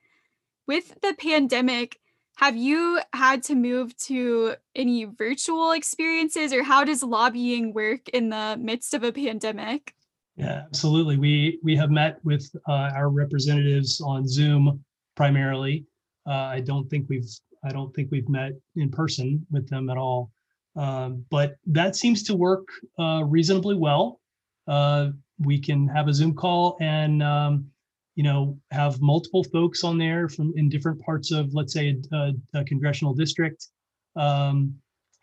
With 0.66 1.00
the 1.00 1.16
pandemic, 1.18 1.98
have 2.36 2.54
you 2.54 3.00
had 3.14 3.42
to 3.44 3.54
move 3.54 3.96
to 4.08 4.56
any 4.74 5.06
virtual 5.06 5.72
experiences, 5.72 6.52
or 6.52 6.62
how 6.62 6.84
does 6.84 7.02
lobbying 7.02 7.72
work 7.72 8.10
in 8.10 8.28
the 8.28 8.58
midst 8.60 8.92
of 8.92 9.02
a 9.02 9.10
pandemic? 9.10 9.94
Yeah, 10.36 10.64
absolutely. 10.66 11.16
We 11.16 11.58
we 11.62 11.76
have 11.76 11.90
met 11.90 12.22
with 12.24 12.54
uh, 12.68 12.90
our 12.94 13.08
representatives 13.08 14.02
on 14.02 14.28
Zoom 14.28 14.84
primarily. 15.14 15.86
Uh, 16.26 16.32
I 16.32 16.60
don't 16.60 16.90
think 16.90 17.08
we've 17.08 17.30
I 17.64 17.70
don't 17.70 17.94
think 17.94 18.10
we've 18.10 18.28
met 18.28 18.52
in 18.76 18.90
person 18.90 19.46
with 19.50 19.68
them 19.68 19.90
at 19.90 19.96
all. 19.96 20.30
Um, 20.76 21.24
but 21.30 21.56
that 21.66 21.96
seems 21.96 22.22
to 22.24 22.34
work 22.34 22.68
uh, 22.98 23.22
reasonably 23.24 23.74
well. 23.74 24.20
Uh, 24.68 25.10
we 25.38 25.58
can 25.58 25.88
have 25.88 26.08
a 26.08 26.14
Zoom 26.14 26.34
call 26.34 26.76
and 26.80 27.22
um, 27.22 27.66
you 28.14 28.22
know 28.22 28.58
have 28.70 29.00
multiple 29.00 29.44
folks 29.44 29.84
on 29.84 29.98
there 29.98 30.28
from 30.28 30.52
in 30.56 30.68
different 30.68 31.00
parts 31.00 31.30
of 31.30 31.54
let's 31.54 31.72
say 31.72 31.96
a, 32.12 32.32
a 32.54 32.64
congressional 32.64 33.14
district, 33.14 33.68
um, 34.16 34.74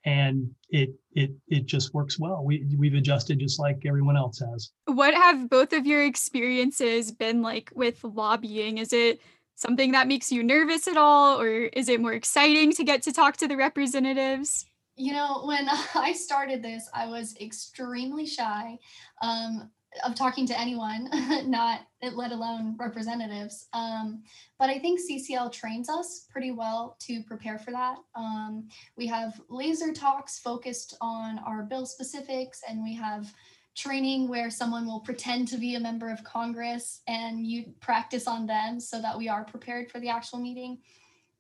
and 0.06 0.50
it 0.70 0.92
it 1.14 1.32
it 1.48 1.66
just 1.66 1.94
works 1.94 2.20
well. 2.20 2.44
We 2.44 2.66
we've 2.78 2.94
adjusted 2.94 3.40
just 3.40 3.60
like 3.60 3.84
everyone 3.86 4.18
else 4.18 4.40
has. 4.40 4.72
What 4.86 5.14
have 5.14 5.50
both 5.50 5.74
of 5.74 5.86
your 5.86 6.04
experiences 6.04 7.12
been 7.12 7.42
like 7.42 7.72
with 7.76 8.04
lobbying? 8.04 8.78
Is 8.78 8.94
it 8.94 9.20
something 9.56 9.92
that 9.92 10.08
makes 10.08 10.32
you 10.32 10.44
nervous 10.44 10.88
at 10.88 10.98
all, 10.98 11.40
or 11.40 11.50
is 11.50 11.90
it 11.90 12.02
more 12.02 12.14
exciting 12.14 12.72
to 12.74 12.84
get 12.84 13.04
to 13.04 13.14
talk 13.14 13.38
to 13.38 13.48
the 13.48 13.58
representatives? 13.58 14.66
You 14.96 15.14
know, 15.14 15.44
when 15.46 15.68
I 15.96 16.14
started 16.14 16.62
this, 16.62 16.90
I 16.94 17.08
was 17.08 17.36
extremely 17.40 18.26
shy 18.26 18.78
um, 19.22 19.70
of 20.04 20.16
talking 20.16 20.48
to 20.48 20.60
anyone, 20.60 21.10
not 21.50 21.82
let 22.02 22.32
alone 22.32 22.76
representatives. 22.80 23.68
Um, 23.74 24.24
but 24.60 24.70
I 24.70 24.80
think 24.80 25.00
CCL 25.00 25.52
trains 25.52 25.90
us 25.90 26.26
pretty 26.32 26.52
well 26.52 26.98
to 27.02 27.22
prepare 27.24 27.60
for 27.60 27.72
that. 27.72 27.98
Um, 28.16 28.68
we 28.98 29.08
have 29.08 29.40
laser 29.50 29.94
talks 29.94 30.40
focused 30.40 30.98
on 31.02 31.40
our 31.40 31.64
bill 31.64 31.86
specifics, 31.86 32.62
and 32.68 32.84
we 32.84 32.96
have 32.96 33.34
training 33.76 34.28
where 34.28 34.50
someone 34.50 34.86
will 34.86 35.00
pretend 35.00 35.48
to 35.48 35.58
be 35.58 35.76
a 35.76 35.80
member 35.80 36.12
of 36.12 36.24
Congress 36.24 37.02
and 37.08 37.46
you 37.46 37.74
practice 37.80 38.28
on 38.28 38.46
them 38.46 38.80
so 38.80 39.02
that 39.02 39.18
we 39.18 39.28
are 39.28 39.44
prepared 39.44 39.90
for 39.90 40.00
the 40.00 40.10
actual 40.10 40.40
meeting. 40.40 40.80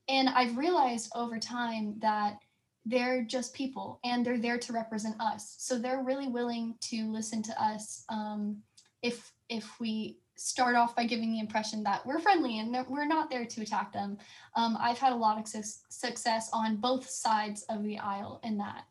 And 0.08 0.30
I've 0.30 0.58
realized 0.58 1.12
over 1.16 1.40
time 1.40 1.96
that 2.00 2.38
they're 2.86 3.24
just 3.24 3.54
people 3.54 4.00
and 4.04 4.26
they're 4.26 4.40
there 4.40 4.58
to 4.58 4.74
represent 4.74 5.16
us. 5.22 5.56
So 5.60 5.78
they're 5.78 6.04
really 6.04 6.28
willing 6.28 6.76
to 6.82 7.12
listen 7.12 7.42
to 7.44 7.64
us 7.64 8.04
um, 8.10 8.58
if 9.02 9.32
if 9.50 9.80
we 9.80 10.18
start 10.36 10.76
off 10.76 10.96
by 10.96 11.06
giving 11.06 11.32
the 11.32 11.40
impression 11.40 11.84
that 11.84 12.06
we're 12.06 12.20
friendly 12.20 12.60
and 12.60 12.74
that 12.74 12.90
we're 12.90 13.06
not 13.06 13.30
there 13.30 13.46
to 13.46 13.62
attack 13.62 13.94
them. 13.94 14.18
Um, 14.56 14.76
I've 14.80 14.98
had 14.98 15.14
a 15.14 15.16
lot 15.16 15.40
of 15.40 15.48
su- 15.48 15.80
success 15.90 16.50
on 16.52 16.78
both 16.78 17.08
sides 17.08 17.64
of 17.70 17.84
the 17.84 18.00
aisle 18.00 18.40
in 18.44 18.58
that. 18.58 18.86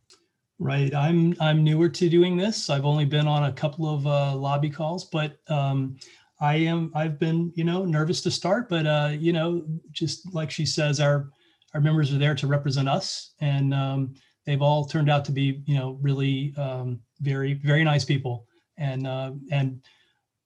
Right. 0.62 0.94
I'm 0.94 1.34
I'm 1.40 1.64
newer 1.64 1.88
to 1.88 2.08
doing 2.08 2.36
this. 2.36 2.70
I've 2.70 2.84
only 2.84 3.04
been 3.04 3.26
on 3.26 3.44
a 3.44 3.52
couple 3.52 3.92
of 3.92 4.06
uh, 4.06 4.36
lobby 4.36 4.70
calls, 4.70 5.06
but 5.06 5.38
um, 5.48 5.96
I 6.40 6.54
am 6.54 6.92
I've 6.94 7.18
been 7.18 7.52
you 7.56 7.64
know 7.64 7.84
nervous 7.84 8.20
to 8.22 8.30
start, 8.30 8.68
but 8.68 8.86
uh, 8.86 9.10
you 9.12 9.32
know 9.32 9.64
just 9.90 10.32
like 10.32 10.52
she 10.52 10.64
says, 10.64 11.00
our 11.00 11.30
our 11.74 11.80
members 11.80 12.14
are 12.14 12.18
there 12.18 12.36
to 12.36 12.46
represent 12.46 12.88
us, 12.88 13.34
and 13.40 13.74
um, 13.74 14.14
they've 14.46 14.62
all 14.62 14.84
turned 14.84 15.10
out 15.10 15.24
to 15.24 15.32
be 15.32 15.64
you 15.66 15.74
know 15.74 15.98
really 16.00 16.54
um, 16.56 17.00
very 17.20 17.54
very 17.54 17.82
nice 17.82 18.04
people 18.04 18.46
and 18.78 19.04
uh, 19.04 19.32
and 19.50 19.82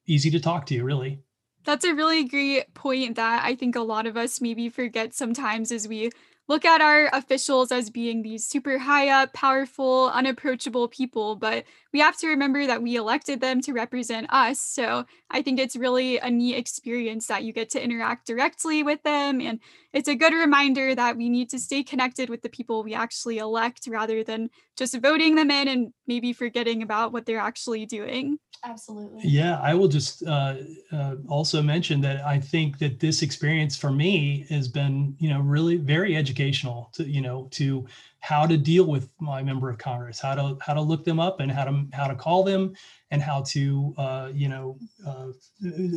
easy 0.06 0.30
to 0.30 0.40
talk 0.40 0.64
to. 0.66 0.82
Really. 0.82 1.20
That's 1.64 1.84
a 1.84 1.94
really 1.94 2.24
great 2.24 2.72
point 2.72 3.16
that 3.16 3.44
I 3.44 3.54
think 3.54 3.76
a 3.76 3.80
lot 3.80 4.06
of 4.06 4.16
us 4.16 4.40
maybe 4.40 4.70
forget 4.70 5.14
sometimes 5.14 5.70
as 5.72 5.86
we 5.86 6.10
look 6.48 6.64
at 6.64 6.80
our 6.80 7.08
officials 7.12 7.72
as 7.72 7.90
being 7.90 8.22
these 8.22 8.46
super 8.46 8.78
high 8.78 9.08
up, 9.08 9.32
powerful, 9.32 10.10
unapproachable 10.10 10.88
people, 10.88 11.34
but 11.36 11.64
we 11.92 12.00
have 12.00 12.16
to 12.18 12.28
remember 12.28 12.66
that 12.66 12.82
we 12.82 12.96
elected 12.96 13.40
them 13.40 13.60
to 13.62 13.72
represent 13.72 14.26
us. 14.30 14.60
So 14.60 15.04
I 15.30 15.42
think 15.42 15.58
it's 15.58 15.76
really 15.76 16.18
a 16.18 16.30
neat 16.30 16.56
experience 16.56 17.26
that 17.26 17.44
you 17.44 17.52
get 17.52 17.70
to 17.70 17.82
interact 17.82 18.26
directly 18.26 18.82
with 18.82 19.02
them. 19.02 19.40
And 19.40 19.60
it's 19.92 20.08
a 20.08 20.14
good 20.14 20.32
reminder 20.32 20.94
that 20.94 21.16
we 21.16 21.28
need 21.28 21.50
to 21.50 21.58
stay 21.58 21.82
connected 21.82 22.30
with 22.30 22.42
the 22.42 22.48
people 22.48 22.84
we 22.84 22.94
actually 22.94 23.38
elect 23.38 23.88
rather 23.88 24.22
than 24.22 24.50
just 24.76 24.96
voting 25.00 25.34
them 25.34 25.50
in 25.50 25.68
and 25.68 25.92
maybe 26.06 26.32
forgetting 26.32 26.82
about 26.82 27.12
what 27.12 27.26
they're 27.26 27.38
actually 27.38 27.86
doing. 27.86 28.38
Absolutely. 28.66 29.20
Yeah, 29.22 29.60
I 29.60 29.74
will 29.74 29.86
just 29.86 30.26
uh, 30.26 30.56
uh, 30.90 31.16
also 31.28 31.62
mention 31.62 32.00
that 32.00 32.24
I 32.26 32.40
think 32.40 32.78
that 32.78 32.98
this 32.98 33.22
experience 33.22 33.76
for 33.76 33.92
me 33.92 34.44
has 34.50 34.66
been, 34.66 35.14
you 35.20 35.28
know, 35.28 35.40
really 35.40 35.76
very 35.76 36.16
educational 36.16 36.90
to, 36.94 37.04
you 37.04 37.20
know, 37.20 37.46
to 37.52 37.86
how 38.18 38.44
to 38.44 38.56
deal 38.56 38.84
with 38.84 39.08
my 39.20 39.40
member 39.40 39.70
of 39.70 39.78
Congress, 39.78 40.18
how 40.18 40.34
to 40.34 40.58
how 40.60 40.74
to 40.74 40.80
look 40.80 41.04
them 41.04 41.20
up, 41.20 41.38
and 41.38 41.50
how 41.50 41.64
to 41.64 41.86
how 41.92 42.08
to 42.08 42.16
call 42.16 42.42
them, 42.42 42.74
and 43.12 43.22
how 43.22 43.42
to, 43.42 43.94
uh, 43.98 44.30
you 44.34 44.48
know, 44.48 44.76
uh, 45.06 45.28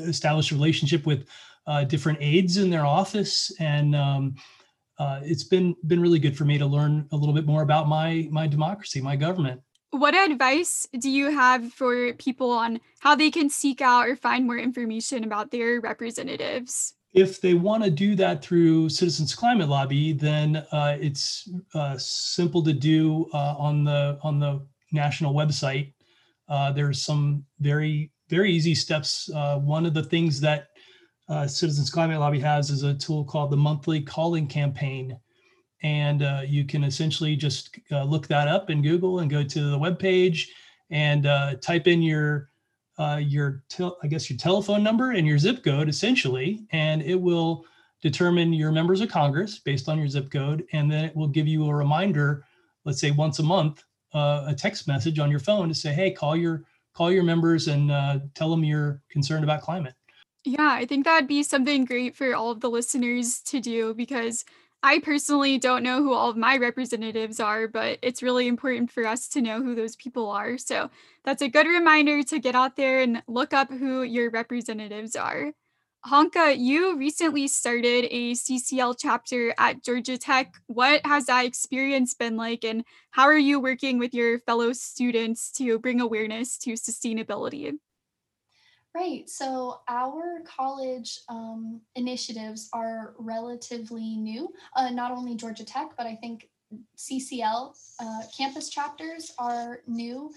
establish 0.07 0.51
a 0.51 0.55
relationship 0.55 1.07
with 1.07 1.27
uh, 1.65 1.83
different 1.85 2.19
aides 2.21 2.57
in 2.57 2.69
their 2.69 2.85
office, 2.85 3.51
and 3.59 3.95
um, 3.95 4.35
uh, 4.99 5.21
it's 5.23 5.43
been 5.43 5.75
been 5.87 5.99
really 5.99 6.19
good 6.19 6.37
for 6.37 6.45
me 6.45 6.59
to 6.59 6.67
learn 6.67 7.07
a 7.13 7.15
little 7.15 7.33
bit 7.33 7.47
more 7.47 7.63
about 7.63 7.87
my 7.87 8.27
my 8.29 8.45
democracy, 8.45 9.01
my 9.01 9.15
government. 9.15 9.59
What 9.91 10.15
advice 10.15 10.87
do 10.97 11.09
you 11.09 11.31
have 11.31 11.73
for 11.73 12.13
people 12.13 12.51
on 12.51 12.79
how 12.99 13.15
they 13.15 13.31
can 13.31 13.49
seek 13.49 13.81
out 13.81 14.07
or 14.07 14.15
find 14.15 14.45
more 14.45 14.57
information 14.57 15.23
about 15.23 15.49
their 15.49 15.81
representatives? 15.81 16.93
If 17.13 17.41
they 17.41 17.55
want 17.55 17.83
to 17.83 17.89
do 17.89 18.15
that 18.15 18.43
through 18.43 18.89
Citizens 18.89 19.33
Climate 19.33 19.67
Lobby, 19.67 20.13
then 20.13 20.57
uh, 20.71 20.95
it's 20.99 21.49
uh, 21.73 21.97
simple 21.97 22.63
to 22.63 22.73
do 22.73 23.27
uh, 23.33 23.55
on 23.57 23.83
the 23.83 24.19
on 24.21 24.39
the 24.39 24.63
national 24.91 25.33
website. 25.33 25.93
Uh, 26.47 26.71
there's 26.71 27.01
some 27.01 27.43
very 27.59 28.11
very 28.29 28.51
easy 28.51 28.75
steps. 28.75 29.27
Uh, 29.33 29.57
one 29.57 29.87
of 29.87 29.95
the 29.95 30.03
things 30.03 30.39
that 30.41 30.67
uh, 31.29 31.47
Citizens 31.47 31.89
Climate 31.89 32.19
Lobby 32.19 32.39
has 32.39 32.69
is 32.69 32.83
a 32.83 32.93
tool 32.93 33.25
called 33.25 33.49
the 33.49 33.57
monthly 33.57 34.01
calling 34.01 34.45
campaign 34.45 35.17
and 35.81 36.23
uh, 36.23 36.41
you 36.45 36.65
can 36.65 36.83
essentially 36.83 37.35
just 37.35 37.77
uh, 37.91 38.03
look 38.03 38.27
that 38.27 38.47
up 38.47 38.69
in 38.69 38.81
Google 38.81 39.19
and 39.19 39.29
go 39.29 39.43
to 39.43 39.69
the 39.69 39.77
web 39.77 39.97
page 39.97 40.51
and 40.89 41.25
uh, 41.25 41.55
type 41.55 41.87
in 41.87 42.01
your 42.01 42.49
uh, 42.97 43.17
your 43.21 43.63
tel- 43.69 43.97
I 44.03 44.07
guess 44.07 44.29
your 44.29 44.37
telephone 44.37 44.83
number 44.83 45.11
and 45.11 45.25
your 45.25 45.37
zip 45.37 45.63
code 45.63 45.87
essentially, 45.87 46.65
and 46.71 47.01
it 47.01 47.19
will 47.19 47.65
determine 48.01 48.51
your 48.51 48.71
members 48.71 49.01
of 49.01 49.09
Congress 49.09 49.59
based 49.59 49.87
on 49.87 49.97
your 49.97 50.07
zip 50.07 50.29
code, 50.31 50.65
and 50.73 50.91
then 50.91 51.05
it 51.05 51.15
will 51.15 51.27
give 51.27 51.47
you 51.47 51.65
a 51.67 51.73
reminder, 51.73 52.45
let's 52.83 52.99
say 52.99 53.11
once 53.11 53.39
a 53.39 53.43
month, 53.43 53.83
uh, 54.13 54.45
a 54.47 54.53
text 54.53 54.87
message 54.87 55.19
on 55.19 55.31
your 55.31 55.39
phone 55.39 55.69
to 55.69 55.75
say, 55.75 55.93
hey, 55.93 56.11
call 56.11 56.35
your 56.35 56.63
call 56.93 57.11
your 57.11 57.23
members 57.23 57.67
and 57.69 57.91
uh, 57.91 58.19
tell 58.33 58.49
them 58.49 58.63
you're 58.63 59.01
concerned 59.09 59.43
about 59.43 59.61
climate. 59.61 59.93
Yeah, 60.43 60.71
I 60.71 60.85
think 60.85 61.05
that'd 61.05 61.27
be 61.27 61.43
something 61.43 61.85
great 61.85 62.15
for 62.15 62.33
all 62.35 62.51
of 62.51 62.61
the 62.61 62.69
listeners 62.69 63.39
to 63.41 63.59
do 63.59 63.93
because 63.93 64.43
I 64.81 64.99
personally 64.99 65.57
don't 65.57 65.83
know 65.83 66.01
who 66.01 66.13
all 66.13 66.29
of 66.29 66.37
my 66.37 66.55
representatives 66.55 67.39
are, 67.41 67.67
but 67.67 67.99
it's 68.01 68.23
really 68.23 68.47
important 68.47 68.91
for 68.91 69.05
us 69.05 69.27
to 69.29 69.41
know 69.41 69.61
who 69.61 69.75
those 69.75 69.97
people 69.97 70.29
are. 70.29 70.57
So 70.57 70.89
that's 71.25 71.41
a 71.41 71.49
good 71.49 71.67
reminder 71.67 72.23
to 72.23 72.39
get 72.39 72.55
out 72.55 72.77
there 72.77 73.01
and 73.01 73.21
look 73.27 73.51
up 73.53 73.69
who 73.69 74.03
your 74.03 74.29
representatives 74.29 75.17
are. 75.17 75.51
Honka, 76.05 76.57
you 76.57 76.97
recently 76.97 77.49
started 77.49 78.05
a 78.09 78.33
CCL 78.33 78.95
chapter 78.97 79.53
at 79.57 79.83
Georgia 79.83 80.17
Tech. 80.17 80.53
What 80.67 81.05
has 81.05 81.25
that 81.25 81.45
experience 81.45 82.13
been 82.13 82.37
like, 82.37 82.63
and 82.63 82.85
how 83.11 83.23
are 83.23 83.37
you 83.37 83.59
working 83.59 83.99
with 83.99 84.13
your 84.13 84.39
fellow 84.39 84.71
students 84.71 85.51
to 85.53 85.77
bring 85.77 85.99
awareness 85.99 86.57
to 86.59 86.71
sustainability? 86.73 87.77
Right. 88.95 89.29
So 89.29 89.81
our 89.87 90.41
college 90.45 91.19
um, 91.29 91.81
initiatives 91.95 92.69
are 92.73 93.13
relatively 93.19 94.15
new. 94.15 94.49
Uh, 94.75 94.89
not 94.89 95.11
only 95.11 95.35
Georgia 95.35 95.63
Tech, 95.63 95.89
but 95.95 96.07
I 96.07 96.15
think 96.15 96.49
CCL 96.97 97.75
uh, 97.99 98.21
campus 98.35 98.69
chapters 98.69 99.31
are 99.37 99.81
new, 99.85 100.31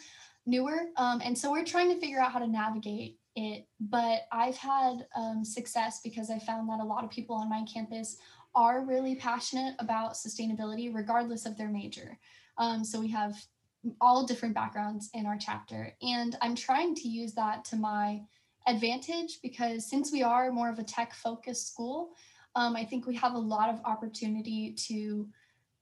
newer, 0.46 0.88
um, 0.96 1.22
and 1.24 1.36
so 1.36 1.50
we're 1.50 1.64
trying 1.64 1.88
to 1.94 2.00
figure 2.00 2.20
out 2.20 2.32
how 2.32 2.38
to 2.38 2.46
navigate 2.46 3.18
it. 3.36 3.66
But 3.80 4.22
I've 4.30 4.56
had 4.56 5.06
um, 5.16 5.44
success 5.44 6.00
because 6.04 6.30
I 6.30 6.38
found 6.38 6.68
that 6.68 6.80
a 6.80 6.84
lot 6.84 7.04
of 7.04 7.10
people 7.10 7.36
on 7.36 7.48
my 7.48 7.64
campus 7.72 8.18
are 8.54 8.84
really 8.84 9.14
passionate 9.14 9.74
about 9.78 10.12
sustainability, 10.12 10.94
regardless 10.94 11.46
of 11.46 11.56
their 11.56 11.68
major. 11.68 12.18
Um, 12.58 12.84
so 12.84 13.00
we 13.00 13.08
have 13.08 13.34
all 14.00 14.26
different 14.26 14.54
backgrounds 14.54 15.10
in 15.14 15.26
our 15.26 15.36
chapter. 15.38 15.94
And 16.02 16.36
I'm 16.40 16.54
trying 16.54 16.94
to 16.96 17.08
use 17.08 17.32
that 17.34 17.64
to 17.66 17.76
my 17.76 18.22
advantage 18.66 19.40
because 19.42 19.88
since 19.88 20.12
we 20.12 20.22
are 20.22 20.50
more 20.50 20.68
of 20.68 20.78
a 20.78 20.84
tech 20.84 21.14
focused 21.14 21.68
school, 21.68 22.14
um, 22.54 22.76
I 22.76 22.84
think 22.84 23.06
we 23.06 23.14
have 23.16 23.34
a 23.34 23.38
lot 23.38 23.68
of 23.68 23.80
opportunity 23.84 24.72
to 24.88 25.28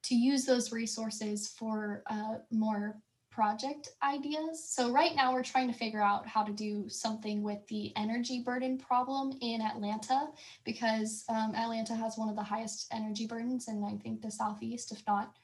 to 0.03 0.15
use 0.15 0.47
those 0.47 0.73
resources 0.73 1.49
for 1.49 2.03
uh, 2.07 2.37
more 2.51 2.97
project 3.31 3.91
ideas. 4.03 4.65
So 4.69 4.91
right 4.91 5.15
now 5.15 5.33
we're 5.33 5.43
trying 5.43 5.69
to 5.69 5.79
figure 5.79 6.03
out 6.03 6.27
how 6.27 6.43
to 6.43 6.53
do 6.53 6.89
something 6.89 7.43
with 7.43 7.67
the 7.69 7.93
energy 7.97 8.43
burden 8.43 8.77
problem 8.77 9.33
in 9.41 9.61
Atlanta 9.61 10.29
because 10.65 11.25
um, 11.29 11.55
Atlanta 11.55 11.95
has 11.95 12.17
one 12.17 12.29
of 12.29 12.37
the 12.37 12.43
highest 12.43 12.87
energy 12.93 13.27
burdens 13.27 13.69
and 13.69 13.85
I 13.85 13.97
think 14.03 14.21
the 14.21 14.31
southeast, 14.31 14.91
if 14.91 15.03
not 15.07 15.35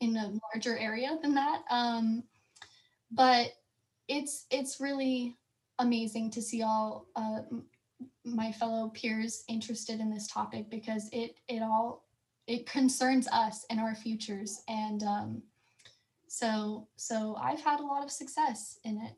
in 0.00 0.16
a 0.16 0.32
larger 0.54 0.76
area 0.76 1.18
than 1.22 1.34
that. 1.34 1.62
Um, 1.70 2.24
but 3.10 3.52
it's 4.08 4.46
it's 4.50 4.80
really 4.80 5.36
amazing 5.78 6.30
to 6.32 6.42
see 6.42 6.62
all 6.62 7.06
uh, 7.16 7.40
my 8.24 8.52
fellow 8.52 8.88
peers 8.94 9.44
interested 9.48 10.00
in 10.00 10.10
this 10.10 10.26
topic 10.26 10.70
because 10.70 11.08
it 11.12 11.36
it 11.48 11.62
all 11.62 12.04
it 12.46 12.66
concerns 12.66 13.26
us 13.32 13.64
and 13.70 13.80
our 13.80 13.94
futures 13.94 14.62
and 14.68 15.02
um, 15.02 15.42
so 16.28 16.88
so 16.96 17.36
I've 17.40 17.60
had 17.60 17.80
a 17.80 17.86
lot 17.86 18.04
of 18.04 18.10
success 18.10 18.78
in 18.84 18.98
it. 18.98 19.12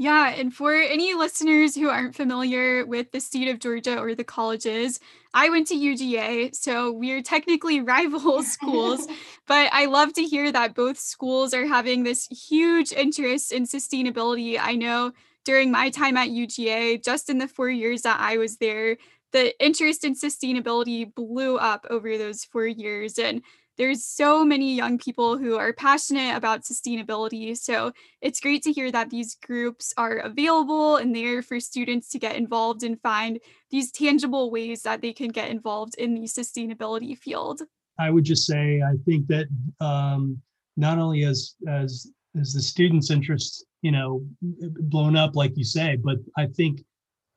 Yeah, 0.00 0.28
and 0.28 0.54
for 0.54 0.74
any 0.74 1.14
listeners 1.14 1.74
who 1.74 1.88
aren't 1.88 2.14
familiar 2.14 2.86
with 2.86 3.10
the 3.10 3.18
state 3.18 3.48
of 3.48 3.58
Georgia 3.58 3.98
or 3.98 4.14
the 4.14 4.22
colleges, 4.22 5.00
I 5.34 5.48
went 5.48 5.66
to 5.68 5.74
UGA, 5.74 6.54
so 6.54 6.92
we're 6.92 7.20
technically 7.20 7.80
rival 7.94 8.44
schools, 8.44 9.08
but 9.48 9.68
I 9.72 9.86
love 9.86 10.12
to 10.12 10.22
hear 10.22 10.52
that 10.52 10.76
both 10.76 11.00
schools 11.00 11.52
are 11.52 11.66
having 11.66 12.04
this 12.04 12.28
huge 12.28 12.92
interest 12.92 13.50
in 13.50 13.64
sustainability. 13.64 14.56
I 14.60 14.76
know 14.76 15.14
during 15.48 15.70
my 15.70 15.88
time 15.88 16.18
at 16.18 16.28
UGA, 16.28 17.02
just 17.02 17.30
in 17.30 17.38
the 17.38 17.48
four 17.48 17.70
years 17.70 18.02
that 18.02 18.20
I 18.20 18.36
was 18.36 18.58
there, 18.58 18.98
the 19.32 19.58
interest 19.64 20.04
in 20.04 20.14
sustainability 20.14 21.10
blew 21.14 21.56
up 21.56 21.86
over 21.88 22.18
those 22.18 22.44
four 22.44 22.66
years. 22.66 23.18
And 23.18 23.40
there's 23.78 24.04
so 24.04 24.44
many 24.44 24.74
young 24.74 24.98
people 24.98 25.38
who 25.38 25.56
are 25.56 25.72
passionate 25.72 26.36
about 26.36 26.64
sustainability. 26.64 27.56
So 27.56 27.92
it's 28.20 28.40
great 28.40 28.62
to 28.64 28.72
hear 28.72 28.92
that 28.92 29.08
these 29.08 29.36
groups 29.36 29.94
are 29.96 30.18
available 30.18 30.96
and 30.96 31.16
there 31.16 31.40
for 31.40 31.60
students 31.60 32.10
to 32.10 32.18
get 32.18 32.36
involved 32.36 32.82
and 32.82 33.00
find 33.00 33.40
these 33.70 33.90
tangible 33.90 34.50
ways 34.50 34.82
that 34.82 35.00
they 35.00 35.14
can 35.14 35.30
get 35.30 35.48
involved 35.48 35.94
in 35.96 36.12
the 36.12 36.26
sustainability 36.26 37.16
field. 37.16 37.62
I 37.98 38.10
would 38.10 38.24
just 38.24 38.44
say 38.44 38.82
I 38.82 38.96
think 39.06 39.28
that 39.28 39.46
um, 39.80 40.42
not 40.76 40.98
only 40.98 41.24
as 41.24 41.54
as 41.66 42.06
as 42.38 42.52
the 42.52 42.62
students' 42.62 43.10
interest, 43.10 43.64
you 43.82 43.92
know, 43.92 44.24
blown 44.40 45.16
up 45.16 45.36
like 45.36 45.56
you 45.56 45.64
say, 45.64 45.96
but 45.96 46.18
I 46.36 46.46
think 46.46 46.82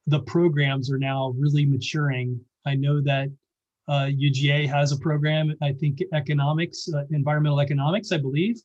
the 0.08 0.22
programs 0.22 0.92
are 0.92 0.98
now 0.98 1.34
really 1.38 1.66
maturing. 1.66 2.40
I 2.66 2.76
know 2.76 3.02
that 3.02 3.30
uh, 3.88 4.10
UGA 4.10 4.68
has 4.68 4.92
a 4.92 4.98
program, 4.98 5.56
I 5.62 5.74
think 5.74 6.02
economics, 6.14 6.88
uh, 6.94 7.04
environmental 7.12 7.60
economics, 7.60 8.12
I 8.12 8.18
believe. 8.18 8.58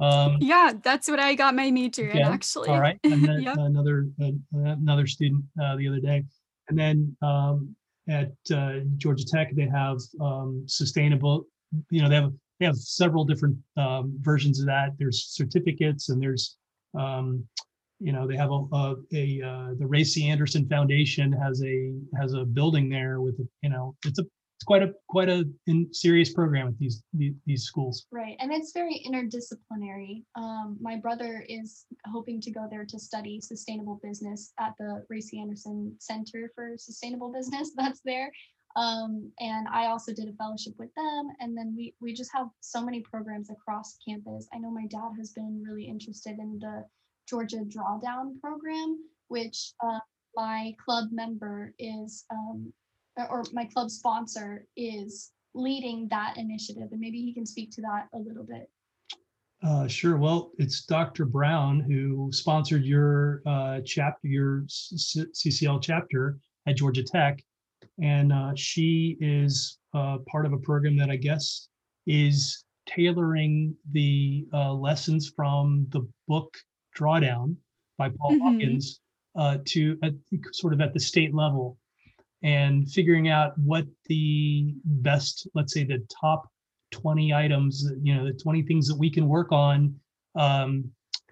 Um, 0.00 0.38
yeah, 0.40 0.72
that's 0.82 1.08
what 1.08 1.18
I 1.18 1.34
got 1.34 1.54
my 1.54 1.70
major 1.70 2.08
in 2.08 2.18
actually. 2.18 2.68
All 2.68 2.80
right, 2.80 2.98
and 3.02 3.24
then 3.28 3.42
yep. 3.42 3.56
another 3.58 4.08
uh, 4.22 4.30
another 4.54 5.06
student 5.06 5.44
uh, 5.60 5.76
the 5.76 5.88
other 5.88 6.00
day, 6.00 6.24
and 6.68 6.78
then 6.78 7.16
um, 7.22 7.74
at 8.08 8.32
uh, 8.54 8.80
Georgia 8.96 9.24
Tech 9.24 9.54
they 9.54 9.66
have 9.66 9.98
um, 10.20 10.64
sustainable. 10.66 11.46
You 11.90 12.02
know, 12.02 12.08
they 12.08 12.14
have 12.14 12.32
they 12.58 12.66
have 12.66 12.76
several 12.76 13.24
different 13.24 13.56
um, 13.76 14.16
versions 14.20 14.60
of 14.60 14.66
that. 14.66 14.90
There's 14.98 15.28
certificates 15.28 16.08
and 16.08 16.20
there's 16.20 16.56
um, 16.98 17.44
you 18.00 18.12
know 18.12 18.26
they 18.26 18.36
have 18.36 18.50
a, 18.50 18.64
a, 18.72 18.96
a 19.12 19.42
uh, 19.46 19.68
the 19.78 19.86
Ray 19.86 20.04
C. 20.04 20.28
Anderson 20.28 20.68
Foundation 20.68 21.32
has 21.32 21.62
a 21.64 21.94
has 22.20 22.32
a 22.34 22.44
building 22.44 22.88
there 22.88 23.20
with 23.20 23.38
a, 23.40 23.48
you 23.62 23.70
know 23.70 23.96
it's 24.04 24.18
a 24.18 24.24
it's 24.58 24.64
quite 24.64 24.82
a 24.82 24.92
quite 25.08 25.28
a 25.28 25.44
serious 25.92 26.32
program 26.32 26.66
at 26.66 26.78
these, 26.80 27.04
these, 27.12 27.34
these 27.46 27.62
schools. 27.62 28.06
Right, 28.10 28.34
and 28.40 28.52
it's 28.52 28.72
very 28.72 29.04
interdisciplinary. 29.06 30.24
Um, 30.34 30.76
my 30.80 30.96
brother 30.96 31.44
is 31.48 31.84
hoping 32.06 32.40
to 32.40 32.50
go 32.50 32.66
there 32.68 32.84
to 32.84 32.98
study 32.98 33.40
sustainable 33.40 34.00
business 34.02 34.52
at 34.58 34.72
the 34.80 35.04
Ray 35.08 35.20
C. 35.20 35.38
Anderson 35.38 35.94
Center 36.00 36.50
for 36.56 36.72
Sustainable 36.76 37.32
Business. 37.32 37.70
That's 37.76 38.00
there. 38.04 38.32
Um, 38.76 39.32
and 39.40 39.66
I 39.68 39.86
also 39.86 40.12
did 40.12 40.28
a 40.28 40.32
fellowship 40.32 40.74
with 40.78 40.94
them. 40.94 41.28
And 41.40 41.56
then 41.56 41.74
we 41.76 41.94
we 42.00 42.12
just 42.12 42.30
have 42.32 42.48
so 42.60 42.84
many 42.84 43.00
programs 43.00 43.50
across 43.50 43.98
campus. 44.06 44.46
I 44.52 44.58
know 44.58 44.70
my 44.70 44.86
dad 44.86 45.12
has 45.18 45.32
been 45.32 45.62
really 45.66 45.84
interested 45.84 46.38
in 46.38 46.58
the 46.60 46.84
Georgia 47.28 47.58
Drawdown 47.58 48.40
program, 48.40 48.98
which 49.28 49.72
uh, 49.84 49.98
my 50.36 50.74
club 50.84 51.08
member 51.10 51.74
is 51.78 52.24
um, 52.30 52.72
or 53.30 53.44
my 53.52 53.64
club 53.64 53.90
sponsor 53.90 54.64
is 54.76 55.32
leading 55.54 56.06
that 56.08 56.36
initiative 56.36 56.88
and 56.92 57.00
maybe 57.00 57.20
he 57.20 57.34
can 57.34 57.44
speak 57.44 57.70
to 57.72 57.80
that 57.80 58.06
a 58.14 58.18
little 58.18 58.44
bit 58.44 58.70
uh, 59.64 59.88
sure 59.88 60.16
well 60.16 60.52
it's 60.58 60.84
dr 60.84 61.24
brown 61.26 61.80
who 61.80 62.28
sponsored 62.32 62.84
your 62.84 63.42
uh, 63.46 63.80
chapter 63.84 64.28
your 64.28 64.62
ccl 64.68 65.82
chapter 65.82 66.38
at 66.66 66.76
georgia 66.76 67.02
tech 67.02 67.42
and 68.00 68.32
uh, 68.32 68.52
she 68.54 69.16
is 69.20 69.78
uh, 69.94 70.18
part 70.30 70.46
of 70.46 70.52
a 70.52 70.58
program 70.58 70.96
that 70.96 71.10
i 71.10 71.16
guess 71.16 71.68
is 72.06 72.64
tailoring 72.86 73.74
the 73.92 74.46
uh, 74.52 74.72
lessons 74.72 75.32
from 75.34 75.86
the 75.90 76.06
book 76.26 76.56
drawdown 76.96 77.54
by 77.96 78.08
paul 78.08 78.32
mm-hmm. 78.32 78.58
hawken 78.58 78.82
uh, 79.36 79.58
to 79.64 79.96
at, 80.02 80.12
sort 80.52 80.72
of 80.72 80.80
at 80.80 80.92
the 80.92 81.00
state 81.00 81.34
level 81.34 81.78
and 82.42 82.90
figuring 82.90 83.28
out 83.28 83.58
what 83.58 83.84
the 84.06 84.74
best, 84.84 85.48
let's 85.54 85.72
say 85.72 85.84
the 85.84 86.06
top 86.20 86.48
20 86.92 87.34
items, 87.34 87.90
you 88.02 88.14
know, 88.14 88.24
the 88.24 88.32
20 88.32 88.62
things 88.62 88.86
that 88.88 88.96
we 88.96 89.10
can 89.10 89.28
work 89.28 89.52
on 89.52 89.94
um, 90.36 90.84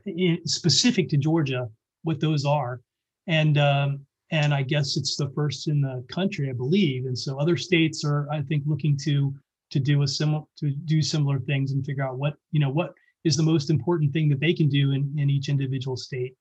in, 0.05 0.39
specific 0.47 1.09
to 1.11 1.17
Georgia, 1.17 1.69
what 2.03 2.21
those 2.21 2.45
are. 2.45 2.81
And 3.27 3.59
um, 3.59 4.06
and 4.31 4.53
I 4.53 4.63
guess 4.63 4.97
it's 4.97 5.17
the 5.17 5.31
first 5.31 5.69
in 5.69 5.81
the 5.81 6.05
country, 6.09 6.51
I 6.51 6.53
believe. 6.53 7.07
And 7.07 7.19
so 7.19 7.39
other 7.39 7.57
states 7.57 8.05
are, 8.05 8.29
I 8.31 8.43
think, 8.43 8.65
looking 8.67 8.97
to 9.05 9.35
to 9.71 9.81
do 9.81 10.03
a 10.03 10.09
similar 10.09 10.45
to 10.59 10.71
do 10.71 11.03
similar 11.03 11.41
things 11.41 11.73
and 11.73 11.85
figure 11.85 12.07
out 12.07 12.19
what 12.19 12.35
you 12.53 12.61
know 12.61 12.71
what 12.71 12.95
is 13.25 13.37
the 13.37 13.43
most 13.43 13.71
important 13.71 14.13
thing 14.13 14.29
that 14.29 14.41
they 14.41 14.53
can 14.53 14.69
do 14.69 14.93
in, 14.93 15.13
in 15.19 15.29
each 15.29 15.49
individual 15.49 15.97
state. 15.97 16.35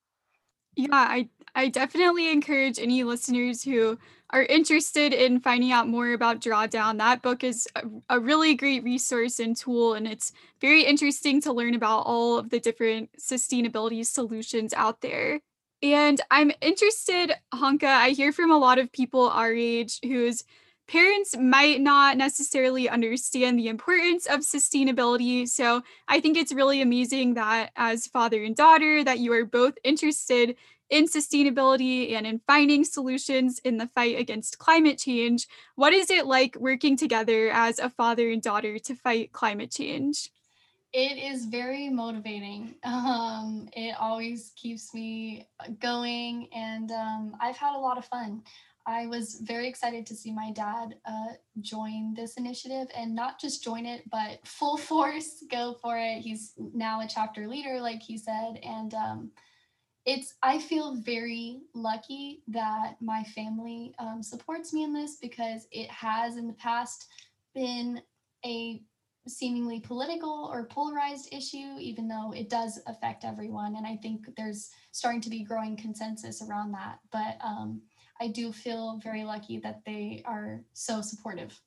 Yeah, 0.75 0.89
I 0.91 1.29
I 1.55 1.69
definitely 1.69 2.31
encourage 2.31 2.79
any 2.79 3.03
listeners 3.03 3.63
who 3.63 3.97
are 4.31 4.43
interested 4.43 5.13
in 5.13 5.39
finding 5.39 5.71
out 5.71 5.87
more 5.87 6.11
about 6.13 6.41
Drawdown. 6.41 6.97
That 6.97 7.21
book 7.21 7.43
is 7.43 7.67
a, 7.75 7.83
a, 8.09 8.19
really 8.19 8.55
great 8.55 8.83
resource 8.83 9.39
and 9.39 9.55
tool, 9.55 9.93
and 9.93 10.07
it's 10.07 10.33
very 10.59 10.83
interesting 10.83 11.39
to 11.41 11.53
learn 11.53 11.75
about 11.75 12.01
all 12.01 12.37
of 12.37 12.49
the 12.49 12.59
different 12.59 13.09
sustainability 13.17 14.05
solutions 14.05 14.73
out 14.73 15.01
there. 15.01 15.39
And 15.83 16.19
I'm 16.31 16.51
interested, 16.61 17.33
Honka, 17.53 17.87
I 17.87 18.09
hear 18.09 18.31
from 18.31 18.51
a 18.51 18.57
lot 18.57 18.79
of 18.79 18.91
people 18.91 19.29
our 19.29 19.53
age 19.53 19.99
whose 20.03 20.43
parents 20.87 21.35
might 21.37 21.81
not 21.81 22.17
necessarily 22.17 22.87
understand 22.87 23.57
the 23.57 23.67
importance 23.67 24.25
of 24.25 24.41
sustainability. 24.41 25.47
So 25.47 25.81
I 26.07 26.19
think 26.19 26.37
it's 26.37 26.53
really 26.53 26.81
amazing 26.81 27.33
that 27.35 27.71
as 27.75 28.07
father 28.07 28.43
and 28.43 28.55
daughter 28.55 29.03
that 29.03 29.19
you 29.19 29.33
are 29.33 29.45
both 29.45 29.77
interested 29.83 30.55
in 30.89 31.05
sustainability 31.05 32.13
and 32.13 32.27
in 32.27 32.39
finding 32.45 32.83
solutions 32.83 33.59
in 33.59 33.77
the 33.77 33.87
fight 33.87 34.19
against 34.19 34.59
climate 34.59 34.99
change. 34.99 35.47
What 35.75 35.93
is 35.93 36.11
it 36.11 36.27
like 36.27 36.55
working 36.59 36.95
together 36.95 37.49
as 37.51 37.79
a 37.79 37.89
father 37.89 38.29
and 38.29 38.41
daughter 38.41 38.77
to 38.77 38.95
fight 38.95 39.31
climate 39.31 39.71
change? 39.71 40.29
It 40.97 41.17
is 41.17 41.43
very 41.45 41.89
motivating. 41.89 42.75
Um, 42.85 43.69
it 43.73 43.95
always 43.99 44.53
keeps 44.55 44.93
me 44.93 45.47
going, 45.79 46.47
and 46.53 46.89
um, 46.91 47.35
I've 47.41 47.57
had 47.57 47.75
a 47.75 47.79
lot 47.79 47.97
of 47.97 48.05
fun. 48.05 48.41
I 48.87 49.07
was 49.07 49.41
very 49.41 49.67
excited 49.67 50.05
to 50.07 50.15
see 50.15 50.31
my 50.31 50.51
dad 50.51 50.95
uh, 51.05 51.33
join 51.59 52.13
this 52.13 52.35
initiative 52.35 52.87
and 52.95 53.13
not 53.13 53.39
just 53.39 53.63
join 53.63 53.85
it, 53.85 54.09
but 54.09 54.39
full 54.45 54.77
force 54.89 55.43
go 55.51 55.75
for 55.81 55.97
it. 55.97 56.21
He's 56.21 56.53
now 56.57 57.01
a 57.01 57.07
chapter 57.07 57.47
leader, 57.47 57.81
like 57.81 58.01
he 58.01 58.17
said, 58.17 58.59
and 58.63 58.93
um, 58.93 59.31
it's 60.05 60.35
i 60.43 60.59
feel 60.59 60.95
very 60.97 61.61
lucky 61.73 62.43
that 62.47 62.95
my 63.01 63.23
family 63.23 63.91
um, 63.97 64.21
supports 64.21 64.71
me 64.71 64.83
in 64.83 64.93
this 64.93 65.17
because 65.19 65.67
it 65.71 65.89
has 65.89 66.37
in 66.37 66.45
the 66.45 66.53
past 66.53 67.07
been 67.55 67.99
a 68.45 68.81
seemingly 69.27 69.79
political 69.79 70.49
or 70.51 70.67
polarized 70.67 71.33
issue 71.33 71.77
even 71.79 72.07
though 72.07 72.31
it 72.31 72.49
does 72.49 72.79
affect 72.87 73.25
everyone. 73.25 73.75
And 73.75 73.85
i 73.85 73.95
think 73.97 74.25
there's 74.37 74.69
starting 74.91 75.21
to 75.21 75.29
be 75.29 75.43
growing 75.43 75.75
consensus 75.75 76.41
around 76.41 76.71
that. 76.73 76.99
But 77.11 77.37
um, 77.43 77.81
i 78.21 78.27
do 78.27 78.51
feel 78.51 78.99
very 79.03 79.23
lucky 79.23 79.59
that 79.59 79.81
they 79.85 80.23
are 80.25 80.61
so 80.73 81.01
supportive. 81.01 81.59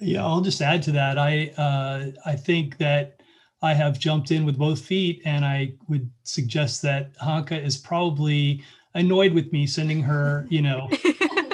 Yeah 0.00 0.24
i'll 0.24 0.40
just 0.40 0.62
add 0.62 0.82
to 0.84 0.92
that. 0.92 1.18
I 1.18 1.52
uh, 1.56 2.10
i 2.24 2.36
think 2.36 2.78
that 2.78 3.18
I 3.60 3.74
have 3.74 3.98
jumped 3.98 4.30
in 4.30 4.44
with 4.44 4.56
both 4.56 4.80
feet, 4.80 5.20
and 5.24 5.44
I 5.44 5.74
would 5.88 6.08
suggest 6.22 6.80
that 6.82 7.16
Hanka 7.18 7.60
is 7.62 7.76
probably 7.76 8.62
annoyed 8.94 9.32
with 9.32 9.52
me 9.52 9.66
sending 9.66 10.02
her, 10.02 10.46
you 10.48 10.62
know, 10.62 10.88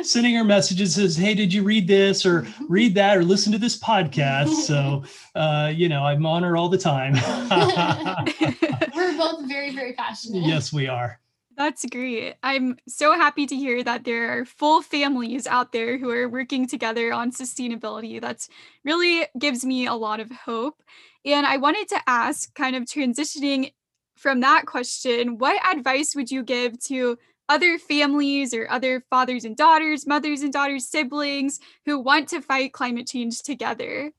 sending 0.06 0.34
her 0.34 0.44
messages 0.44 0.94
says, 0.94 1.16
"Hey, 1.16 1.34
did 1.34 1.52
you 1.52 1.62
read 1.62 1.86
this 1.86 2.24
or 2.24 2.46
read 2.68 2.94
that 2.94 3.16
or 3.16 3.24
listen 3.24 3.52
to 3.52 3.58
this 3.58 3.78
podcast?" 3.78 4.54
So, 4.64 5.04
uh, 5.34 5.70
you 5.74 5.88
know, 5.88 6.04
I'm 6.04 6.24
on 6.24 6.42
her 6.42 6.56
all 6.56 6.68
the 6.68 6.78
time. 6.78 7.14
We're 8.94 9.16
both 9.16 9.46
very, 9.46 9.74
very 9.74 9.92
passionate. 9.92 10.42
Yes, 10.42 10.72
we 10.72 10.88
are. 10.88 11.20
That's 11.56 11.84
great. 11.86 12.34
I'm 12.42 12.78
so 12.88 13.12
happy 13.12 13.46
to 13.46 13.54
hear 13.54 13.84
that 13.84 14.04
there 14.04 14.38
are 14.38 14.44
full 14.44 14.82
families 14.82 15.46
out 15.46 15.72
there 15.72 15.98
who 15.98 16.10
are 16.10 16.28
working 16.28 16.66
together 16.66 17.12
on 17.12 17.30
sustainability. 17.30 18.20
That's 18.20 18.48
really 18.84 19.26
gives 19.38 19.64
me 19.64 19.86
a 19.86 19.94
lot 19.94 20.20
of 20.20 20.30
hope. 20.30 20.82
And 21.24 21.46
I 21.46 21.58
wanted 21.58 21.88
to 21.88 22.00
ask, 22.06 22.52
kind 22.54 22.74
of 22.74 22.84
transitioning 22.84 23.72
from 24.16 24.40
that 24.40 24.66
question, 24.66 25.38
what 25.38 25.60
advice 25.66 26.16
would 26.16 26.30
you 26.30 26.42
give 26.42 26.78
to 26.84 27.18
other 27.48 27.78
families 27.78 28.54
or 28.54 28.70
other 28.70 29.04
fathers 29.10 29.44
and 29.44 29.56
daughters, 29.56 30.06
mothers 30.06 30.42
and 30.42 30.52
daughters, 30.52 30.88
siblings 30.88 31.60
who 31.84 31.98
want 31.98 32.28
to 32.28 32.40
fight 32.40 32.72
climate 32.72 33.06
change 33.06 33.42
together? 33.42 34.12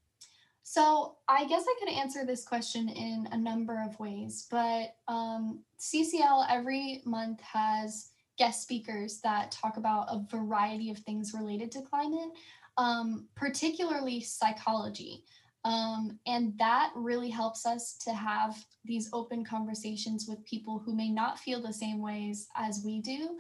So, 0.64 1.18
I 1.28 1.46
guess 1.46 1.64
I 1.68 1.76
could 1.80 1.94
answer 1.94 2.26
this 2.26 2.44
question 2.44 2.90
in 2.90 3.28
a 3.32 3.38
number 3.38 3.84
of 3.88 4.00
ways, 4.00 4.48
but 4.50 4.96
um, 5.08 5.60
CCL 5.80 6.48
every 6.50 7.02
month 7.06 7.40
has 7.42 8.10
guest 8.38 8.64
speakers 8.64 9.22
that 9.22 9.52
talk 9.52 9.78
about 9.78 10.08
a 10.10 10.26
variety 10.30 10.90
of 10.90 10.98
things 11.00 11.34
related 11.34 11.72
to 11.72 11.82
climate, 11.82 12.32
um, 12.78 13.28
particularly 13.36 14.20
psychology. 14.22 15.24
Um, 15.66 16.20
and 16.28 16.54
that 16.60 16.92
really 16.96 17.30
helps 17.30 17.66
us 17.66 17.98
to 18.06 18.14
have 18.14 18.64
these 18.86 19.10
open 19.12 19.44
conversations 19.44 20.28
with 20.30 20.46
people 20.46 20.80
who 20.86 20.96
may 20.96 21.10
not 21.10 21.40
feel 21.40 21.60
the 21.62 21.74
same 21.74 22.02
ways 22.02 22.48
as 22.56 22.84
we 22.86 23.02
do. 23.02 23.38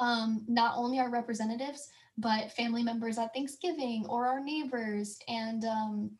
Um, 0.00 0.44
not 0.48 0.74
only 0.76 0.98
our 0.98 1.08
representatives, 1.08 1.88
but 2.18 2.50
family 2.52 2.82
members 2.82 3.16
at 3.16 3.32
Thanksgiving 3.32 4.06
or 4.08 4.26
our 4.26 4.40
neighbors. 4.40 5.18
And 5.28 5.64
um, 5.64 6.10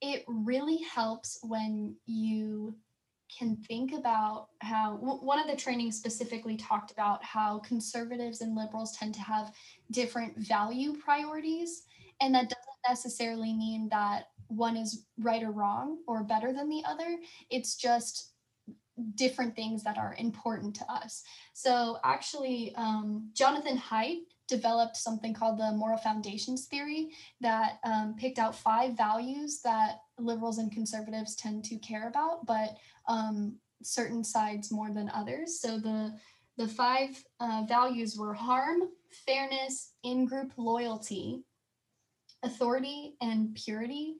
it 0.00 0.24
really 0.26 0.78
helps 0.78 1.38
when 1.42 1.94
you 2.06 2.74
can 3.38 3.56
think 3.68 3.92
about 3.92 4.48
how 4.60 4.96
one 4.96 5.38
of 5.38 5.46
the 5.46 5.56
trainings 5.56 5.96
specifically 5.96 6.56
talked 6.56 6.90
about 6.90 7.22
how 7.22 7.58
conservatives 7.60 8.40
and 8.40 8.54
liberals 8.54 8.96
tend 8.96 9.14
to 9.14 9.20
have 9.20 9.52
different 9.90 10.36
value 10.38 10.94
priorities. 10.94 11.82
And 12.20 12.34
that 12.34 12.48
doesn't 12.48 12.88
necessarily 12.88 13.52
mean 13.52 13.88
that 13.90 14.28
one 14.56 14.76
is 14.76 15.06
right 15.18 15.42
or 15.42 15.50
wrong 15.50 15.98
or 16.06 16.22
better 16.24 16.52
than 16.52 16.68
the 16.68 16.82
other. 16.86 17.18
It's 17.50 17.76
just 17.76 18.32
different 19.14 19.56
things 19.56 19.82
that 19.82 19.98
are 19.98 20.14
important 20.18 20.74
to 20.76 20.84
us. 20.90 21.22
So 21.54 21.98
actually, 22.04 22.74
um, 22.76 23.30
Jonathan 23.32 23.78
Haidt 23.78 24.24
developed 24.48 24.96
something 24.96 25.32
called 25.32 25.58
the 25.58 25.72
moral 25.72 25.98
foundations 25.98 26.66
theory 26.66 27.10
that 27.40 27.78
um, 27.84 28.14
picked 28.18 28.38
out 28.38 28.54
five 28.54 28.96
values 28.96 29.60
that 29.64 30.00
liberals 30.18 30.58
and 30.58 30.70
conservatives 30.70 31.34
tend 31.34 31.64
to 31.64 31.78
care 31.78 32.08
about, 32.08 32.44
but 32.46 32.76
um, 33.08 33.56
certain 33.82 34.22
sides 34.22 34.70
more 34.70 34.90
than 34.92 35.10
others. 35.14 35.60
So 35.60 35.78
the 35.78 36.14
the 36.58 36.68
five 36.68 37.24
uh, 37.40 37.64
values 37.66 38.18
were 38.18 38.34
harm, 38.34 38.82
fairness, 39.24 39.92
in-group 40.04 40.52
loyalty, 40.58 41.44
authority, 42.42 43.14
and 43.22 43.54
purity 43.54 44.16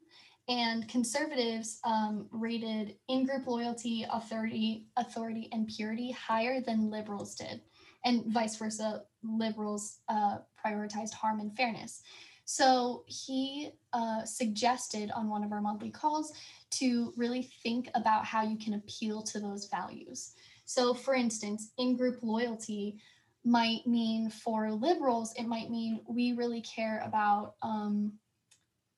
and 0.48 0.88
conservatives 0.88 1.78
um, 1.84 2.26
rated 2.30 2.96
in-group 3.08 3.46
loyalty, 3.46 4.04
authority, 4.10 4.86
authority, 4.96 5.48
and 5.52 5.68
purity 5.68 6.10
higher 6.10 6.60
than 6.60 6.90
liberals 6.90 7.34
did, 7.34 7.60
and 8.04 8.26
vice 8.26 8.56
versa. 8.56 9.02
Liberals 9.22 10.00
uh, 10.08 10.38
prioritized 10.64 11.12
harm 11.12 11.40
and 11.40 11.56
fairness. 11.56 12.02
So 12.44 13.04
he 13.06 13.70
uh, 13.92 14.24
suggested 14.24 15.10
on 15.12 15.30
one 15.30 15.44
of 15.44 15.52
our 15.52 15.60
monthly 15.60 15.90
calls 15.90 16.32
to 16.72 17.12
really 17.16 17.50
think 17.62 17.88
about 17.94 18.24
how 18.24 18.42
you 18.42 18.58
can 18.58 18.74
appeal 18.74 19.22
to 19.22 19.38
those 19.38 19.68
values. 19.68 20.32
So, 20.64 20.92
for 20.92 21.14
instance, 21.14 21.72
in-group 21.78 22.18
loyalty 22.22 22.98
might 23.44 23.86
mean 23.86 24.30
for 24.30 24.70
liberals, 24.70 25.32
it 25.36 25.46
might 25.46 25.70
mean 25.70 26.00
we 26.08 26.32
really 26.32 26.62
care 26.62 27.02
about 27.04 27.54
um, 27.62 28.12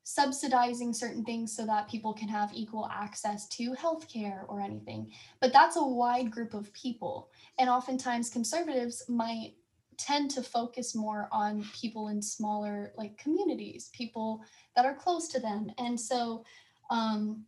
subsidizing 0.04 0.92
certain 0.92 1.24
things 1.24 1.54
so 1.54 1.66
that 1.66 1.88
people 1.88 2.12
can 2.12 2.28
have 2.28 2.50
equal 2.54 2.88
access 2.92 3.48
to 3.48 3.72
healthcare 3.72 4.44
or 4.48 4.60
anything. 4.60 5.10
But 5.40 5.52
that's 5.52 5.76
a 5.76 5.84
wide 5.84 6.30
group 6.30 6.54
of 6.54 6.72
people. 6.74 7.30
And 7.58 7.68
oftentimes 7.68 8.30
conservatives 8.30 9.02
might 9.08 9.54
tend 9.96 10.30
to 10.32 10.42
focus 10.42 10.94
more 10.94 11.28
on 11.32 11.64
people 11.74 12.08
in 12.08 12.20
smaller 12.20 12.92
like 12.96 13.16
communities, 13.16 13.90
people 13.92 14.42
that 14.76 14.84
are 14.84 14.94
close 14.94 15.28
to 15.28 15.40
them. 15.40 15.70
And 15.78 15.98
so 15.98 16.44
um, 16.90 17.44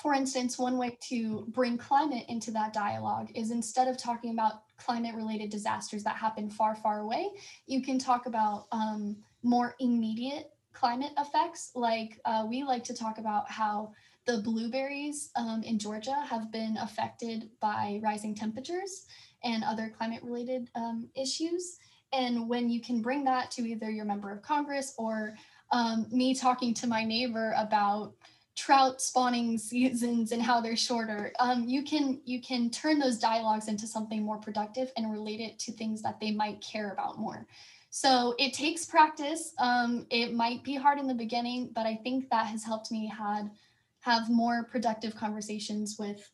for 0.00 0.14
instance, 0.14 0.58
one 0.58 0.78
way 0.78 0.96
to 1.08 1.44
bring 1.48 1.76
climate 1.76 2.24
into 2.28 2.50
that 2.52 2.72
dialogue 2.72 3.30
is 3.34 3.50
instead 3.50 3.86
of 3.86 3.98
talking 3.98 4.30
about 4.30 4.62
climate 4.78 5.14
related 5.14 5.50
disasters 5.50 6.02
that 6.04 6.16
happen 6.16 6.48
far, 6.48 6.74
far 6.74 7.00
away, 7.00 7.28
you 7.66 7.82
can 7.82 7.98
talk 7.98 8.24
about 8.24 8.66
um, 8.72 9.16
more 9.42 9.74
immediate 9.78 10.52
climate 10.72 11.12
effects. 11.18 11.72
Like 11.74 12.20
uh, 12.24 12.46
we 12.48 12.62
like 12.62 12.84
to 12.84 12.94
talk 12.94 13.18
about 13.18 13.50
how 13.50 13.92
the 14.26 14.38
blueberries 14.38 15.30
um, 15.36 15.62
in 15.64 15.78
Georgia 15.78 16.16
have 16.28 16.52
been 16.52 16.76
affected 16.78 17.50
by 17.60 18.00
rising 18.02 18.34
temperatures 18.34 19.06
and 19.42 19.64
other 19.64 19.92
climate 19.96 20.22
related 20.22 20.68
um, 20.74 21.08
issues. 21.16 21.78
And 22.12 22.48
when 22.48 22.70
you 22.70 22.80
can 22.80 23.02
bring 23.02 23.24
that 23.24 23.50
to 23.52 23.62
either 23.62 23.90
your 23.90 24.04
member 24.04 24.30
of 24.30 24.42
Congress 24.42 24.94
or 24.98 25.36
um, 25.72 26.06
me 26.10 26.34
talking 26.34 26.74
to 26.74 26.86
my 26.86 27.04
neighbor 27.04 27.54
about 27.56 28.14
trout 28.56 29.00
spawning 29.00 29.56
seasons 29.70 30.32
and 30.32 30.42
how 30.42 30.60
they're 30.60 30.76
shorter 30.76 31.32
um, 31.38 31.64
you 31.66 31.82
can 31.84 32.20
you 32.24 32.42
can 32.42 32.68
turn 32.68 32.98
those 32.98 33.18
dialogues 33.18 33.68
into 33.68 33.86
something 33.86 34.22
more 34.22 34.38
productive 34.38 34.90
and 34.96 35.10
relate 35.10 35.40
it 35.40 35.58
to 35.58 35.72
things 35.72 36.02
that 36.02 36.18
they 36.20 36.32
might 36.32 36.60
care 36.60 36.90
about 36.90 37.18
more 37.18 37.46
so 37.90 38.34
it 38.38 38.54
takes 38.54 38.86
practice. 38.86 39.52
Um, 39.58 40.06
it 40.10 40.32
might 40.32 40.62
be 40.62 40.76
hard 40.76 40.98
in 40.98 41.08
the 41.08 41.14
beginning, 41.14 41.70
but 41.74 41.86
I 41.86 41.96
think 41.96 42.30
that 42.30 42.46
has 42.46 42.64
helped 42.64 42.90
me 42.90 43.06
had 43.08 43.50
have 44.00 44.30
more 44.30 44.64
productive 44.64 45.14
conversations 45.14 45.96
with 45.98 46.30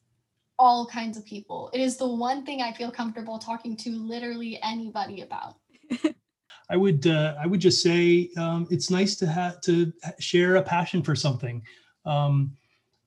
all 0.58 0.86
kinds 0.86 1.16
of 1.16 1.24
people. 1.24 1.70
It 1.72 1.80
is 1.80 1.96
the 1.96 2.08
one 2.08 2.44
thing 2.44 2.62
I 2.62 2.72
feel 2.72 2.90
comfortable 2.90 3.38
talking 3.38 3.76
to 3.78 3.90
literally 3.90 4.60
anybody 4.62 5.22
about. 5.22 5.56
I 6.70 6.76
would 6.76 7.06
uh, 7.06 7.34
I 7.40 7.46
would 7.46 7.60
just 7.60 7.82
say 7.82 8.30
um, 8.36 8.66
it's 8.70 8.90
nice 8.90 9.16
to 9.16 9.26
have 9.26 9.60
to 9.62 9.92
share 10.18 10.56
a 10.56 10.62
passion 10.62 11.02
for 11.02 11.14
something. 11.14 11.62
Um, 12.04 12.52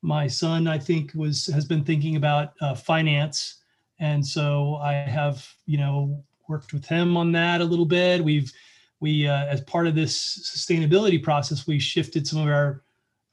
my 0.01 0.27
son, 0.27 0.67
I 0.67 0.79
think, 0.79 1.11
was 1.13 1.47
has 1.47 1.65
been 1.65 1.83
thinking 1.83 2.15
about 2.15 2.53
uh, 2.61 2.73
finance, 2.73 3.61
and 3.99 4.25
so 4.25 4.75
I 4.75 4.93
have 4.93 5.45
you 5.65 5.77
know 5.77 6.23
worked 6.49 6.73
with 6.73 6.85
him 6.85 7.15
on 7.15 7.31
that 7.31 7.61
a 7.61 7.65
little 7.65 7.85
bit. 7.85 8.23
We've 8.23 8.51
we 8.99 9.27
uh, 9.27 9.45
as 9.45 9.61
part 9.61 9.87
of 9.87 9.95
this 9.95 10.53
sustainability 10.53 11.21
process, 11.21 11.67
we 11.67 11.79
shifted 11.79 12.27
some 12.27 12.39
of 12.39 12.47
our 12.47 12.83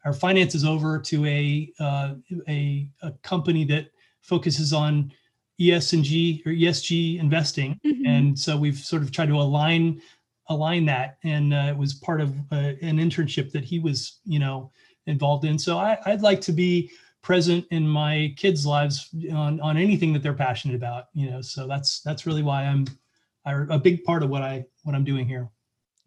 our 0.04 0.12
finances 0.12 0.64
over 0.64 0.98
to 1.00 1.26
a 1.26 1.72
uh, 1.80 2.14
a, 2.48 2.88
a 3.02 3.12
company 3.22 3.64
that 3.64 3.88
focuses 4.20 4.72
on 4.72 5.12
ESG 5.60 6.46
or 6.46 6.52
ESG 6.52 7.18
investing, 7.18 7.80
mm-hmm. 7.84 8.06
and 8.06 8.38
so 8.38 8.56
we've 8.56 8.78
sort 8.78 9.02
of 9.02 9.10
tried 9.10 9.28
to 9.28 9.40
align 9.40 10.00
align 10.48 10.84
that, 10.84 11.18
and 11.24 11.52
uh, 11.52 11.66
it 11.68 11.76
was 11.76 11.94
part 11.94 12.20
of 12.20 12.36
uh, 12.52 12.74
an 12.82 12.98
internship 12.98 13.50
that 13.50 13.64
he 13.64 13.78
was 13.78 14.20
you 14.24 14.38
know 14.38 14.70
involved 15.06 15.44
in. 15.44 15.58
So 15.58 15.78
I, 15.78 15.98
I'd 16.06 16.22
like 16.22 16.40
to 16.42 16.52
be 16.52 16.90
present 17.22 17.66
in 17.72 17.88
my 17.88 18.32
kids' 18.36 18.64
lives 18.64 19.08
on 19.32 19.60
on 19.60 19.76
anything 19.76 20.12
that 20.12 20.22
they're 20.22 20.34
passionate 20.34 20.76
about, 20.76 21.06
you 21.14 21.28
know. 21.28 21.40
So 21.40 21.66
that's 21.66 22.00
that's 22.00 22.26
really 22.26 22.44
why 22.44 22.64
I'm 22.64 22.86
are 23.46 23.66
a 23.70 23.78
big 23.78 24.04
part 24.04 24.22
of 24.22 24.30
what 24.30 24.42
I 24.42 24.64
what 24.82 24.94
I'm 24.94 25.04
doing 25.04 25.26
here. 25.26 25.48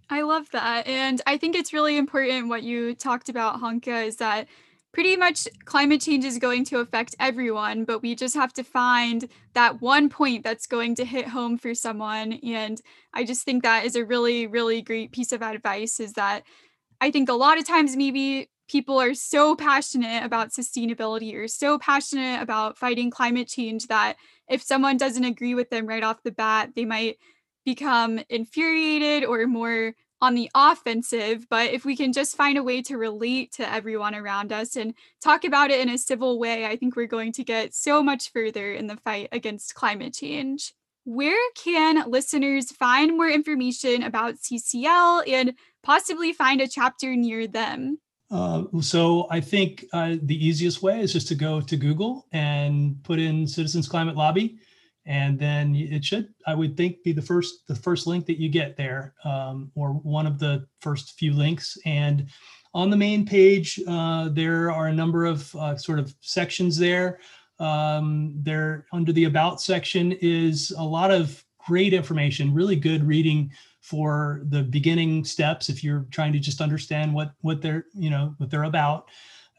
I 0.09 0.21
love 0.21 0.49
that. 0.51 0.87
And 0.87 1.21
I 1.27 1.37
think 1.37 1.55
it's 1.55 1.73
really 1.73 1.97
important 1.97 2.49
what 2.49 2.63
you 2.63 2.95
talked 2.95 3.29
about, 3.29 3.61
Hawken, 3.61 4.05
is 4.05 4.15
that 4.17 4.47
pretty 4.91 5.15
much 5.15 5.47
climate 5.65 6.01
change 6.01 6.25
is 6.25 6.39
going 6.39 6.65
to 6.65 6.79
affect 6.79 7.15
everyone, 7.19 7.85
but 7.85 8.01
we 8.01 8.15
just 8.15 8.33
have 8.35 8.51
to 8.53 8.63
find 8.63 9.29
that 9.53 9.81
one 9.81 10.09
point 10.09 10.43
that's 10.43 10.65
going 10.65 10.95
to 10.95 11.05
hit 11.05 11.27
home 11.27 11.59
for 11.59 11.75
someone. 11.75 12.33
And 12.43 12.81
I 13.13 13.23
just 13.23 13.43
think 13.43 13.61
that 13.61 13.85
is 13.85 13.95
a 13.95 14.03
really, 14.03 14.47
really 14.47 14.81
great 14.81 15.11
piece 15.11 15.31
of 15.31 15.43
advice 15.43 15.99
is 15.99 16.13
that 16.13 16.43
I 16.99 17.11
think 17.11 17.29
a 17.29 17.33
lot 17.33 17.59
of 17.59 17.67
times 17.67 17.95
maybe 17.95 18.49
people 18.67 18.99
are 18.99 19.13
so 19.13 19.55
passionate 19.55 20.23
about 20.23 20.51
sustainability 20.51 21.35
or 21.35 21.47
so 21.47 21.77
passionate 21.77 22.41
about 22.41 22.77
fighting 22.77 23.11
climate 23.11 23.47
change 23.47 23.87
that 23.87 24.15
if 24.49 24.61
someone 24.61 24.97
doesn't 24.97 25.23
agree 25.23 25.55
with 25.55 25.69
them 25.69 25.85
right 25.85 26.03
off 26.03 26.23
the 26.23 26.31
bat, 26.31 26.71
they 26.75 26.85
might 26.85 27.17
become 27.65 28.19
infuriated 28.29 29.23
or 29.23 29.45
more 29.47 29.93
on 30.21 30.35
the 30.35 30.49
offensive, 30.53 31.47
but 31.49 31.71
if 31.71 31.85
we 31.85 31.95
can 31.95 32.11
just 32.11 32.35
find 32.35 32.57
a 32.57 32.63
way 32.63 32.81
to 32.81 32.97
relate 32.97 33.53
to 33.53 33.71
everyone 33.71 34.13
around 34.13 34.51
us 34.51 34.75
and 34.75 34.93
talk 35.21 35.45
about 35.45 35.71
it 35.71 35.79
in 35.79 35.89
a 35.89 35.97
civil 35.97 36.39
way, 36.39 36.65
I 36.65 36.75
think 36.75 36.95
we're 36.95 37.07
going 37.07 37.31
to 37.33 37.43
get 37.43 37.73
so 37.73 38.03
much 38.03 38.31
further 38.31 38.73
in 38.73 38.87
the 38.87 38.97
fight 38.97 39.29
against 39.31 39.75
climate 39.75 40.13
change. 40.13 40.73
Where 41.05 41.39
can 41.55 42.09
listeners 42.09 42.71
find 42.71 43.15
more 43.15 43.29
information 43.29 44.03
about 44.03 44.35
CCL 44.35 45.27
and 45.27 45.53
possibly 45.83 46.33
find 46.33 46.59
a 46.59 46.67
chapter 46.67 47.15
near 47.15 47.47
them? 47.47 47.99
Uh, 48.31 48.63
so 48.81 49.27
I 49.31 49.41
think 49.41 49.85
uh, 49.91 50.15
the 50.21 50.45
easiest 50.45 50.83
way 50.83 51.01
is 51.01 51.13
just 51.13 51.27
to 51.29 51.35
go 51.35 51.61
to 51.61 51.75
Google 51.75 52.27
and 52.31 53.03
put 53.03 53.19
in 53.19 53.47
Citizens 53.47 53.87
Climate 53.87 54.15
Lobby, 54.15 54.59
and 55.05 55.39
then 55.39 55.73
it 55.75 56.05
should, 56.05 56.31
I 56.45 56.53
would 56.53 56.77
think, 56.77 57.03
be 57.03 57.11
the 57.11 57.21
first 57.21 57.67
the 57.67 57.75
first 57.75 58.05
link 58.05 58.27
that 58.27 58.39
you 58.39 58.49
get 58.49 58.77
there, 58.77 59.15
um, 59.23 59.71
or 59.73 59.93
one 59.93 60.27
of 60.27 60.37
the 60.37 60.67
first 60.79 61.17
few 61.17 61.33
links. 61.33 61.77
And 61.85 62.27
on 62.75 62.91
the 62.91 62.97
main 62.97 63.25
page, 63.25 63.79
uh, 63.87 64.29
there 64.29 64.71
are 64.71 64.87
a 64.87 64.93
number 64.93 65.25
of 65.25 65.55
uh, 65.55 65.75
sort 65.77 65.97
of 65.97 66.13
sections 66.21 66.77
there. 66.77 67.19
Um, 67.59 68.35
there 68.37 68.85
under 68.93 69.11
the 69.11 69.25
About 69.25 69.59
section 69.59 70.11
is 70.21 70.71
a 70.77 70.83
lot 70.83 71.11
of 71.11 71.43
great 71.57 71.93
information, 71.93 72.53
really 72.53 72.75
good 72.75 73.03
reading 73.03 73.51
for 73.89 74.41
the 74.49 74.61
beginning 74.61 75.25
steps 75.25 75.67
if 75.67 75.83
you're 75.83 76.05
trying 76.11 76.31
to 76.31 76.37
just 76.37 76.61
understand 76.61 77.11
what 77.11 77.33
what 77.41 77.59
they're 77.59 77.85
you 77.95 78.11
know 78.11 78.35
what 78.37 78.51
they're 78.51 78.65
about. 78.65 79.07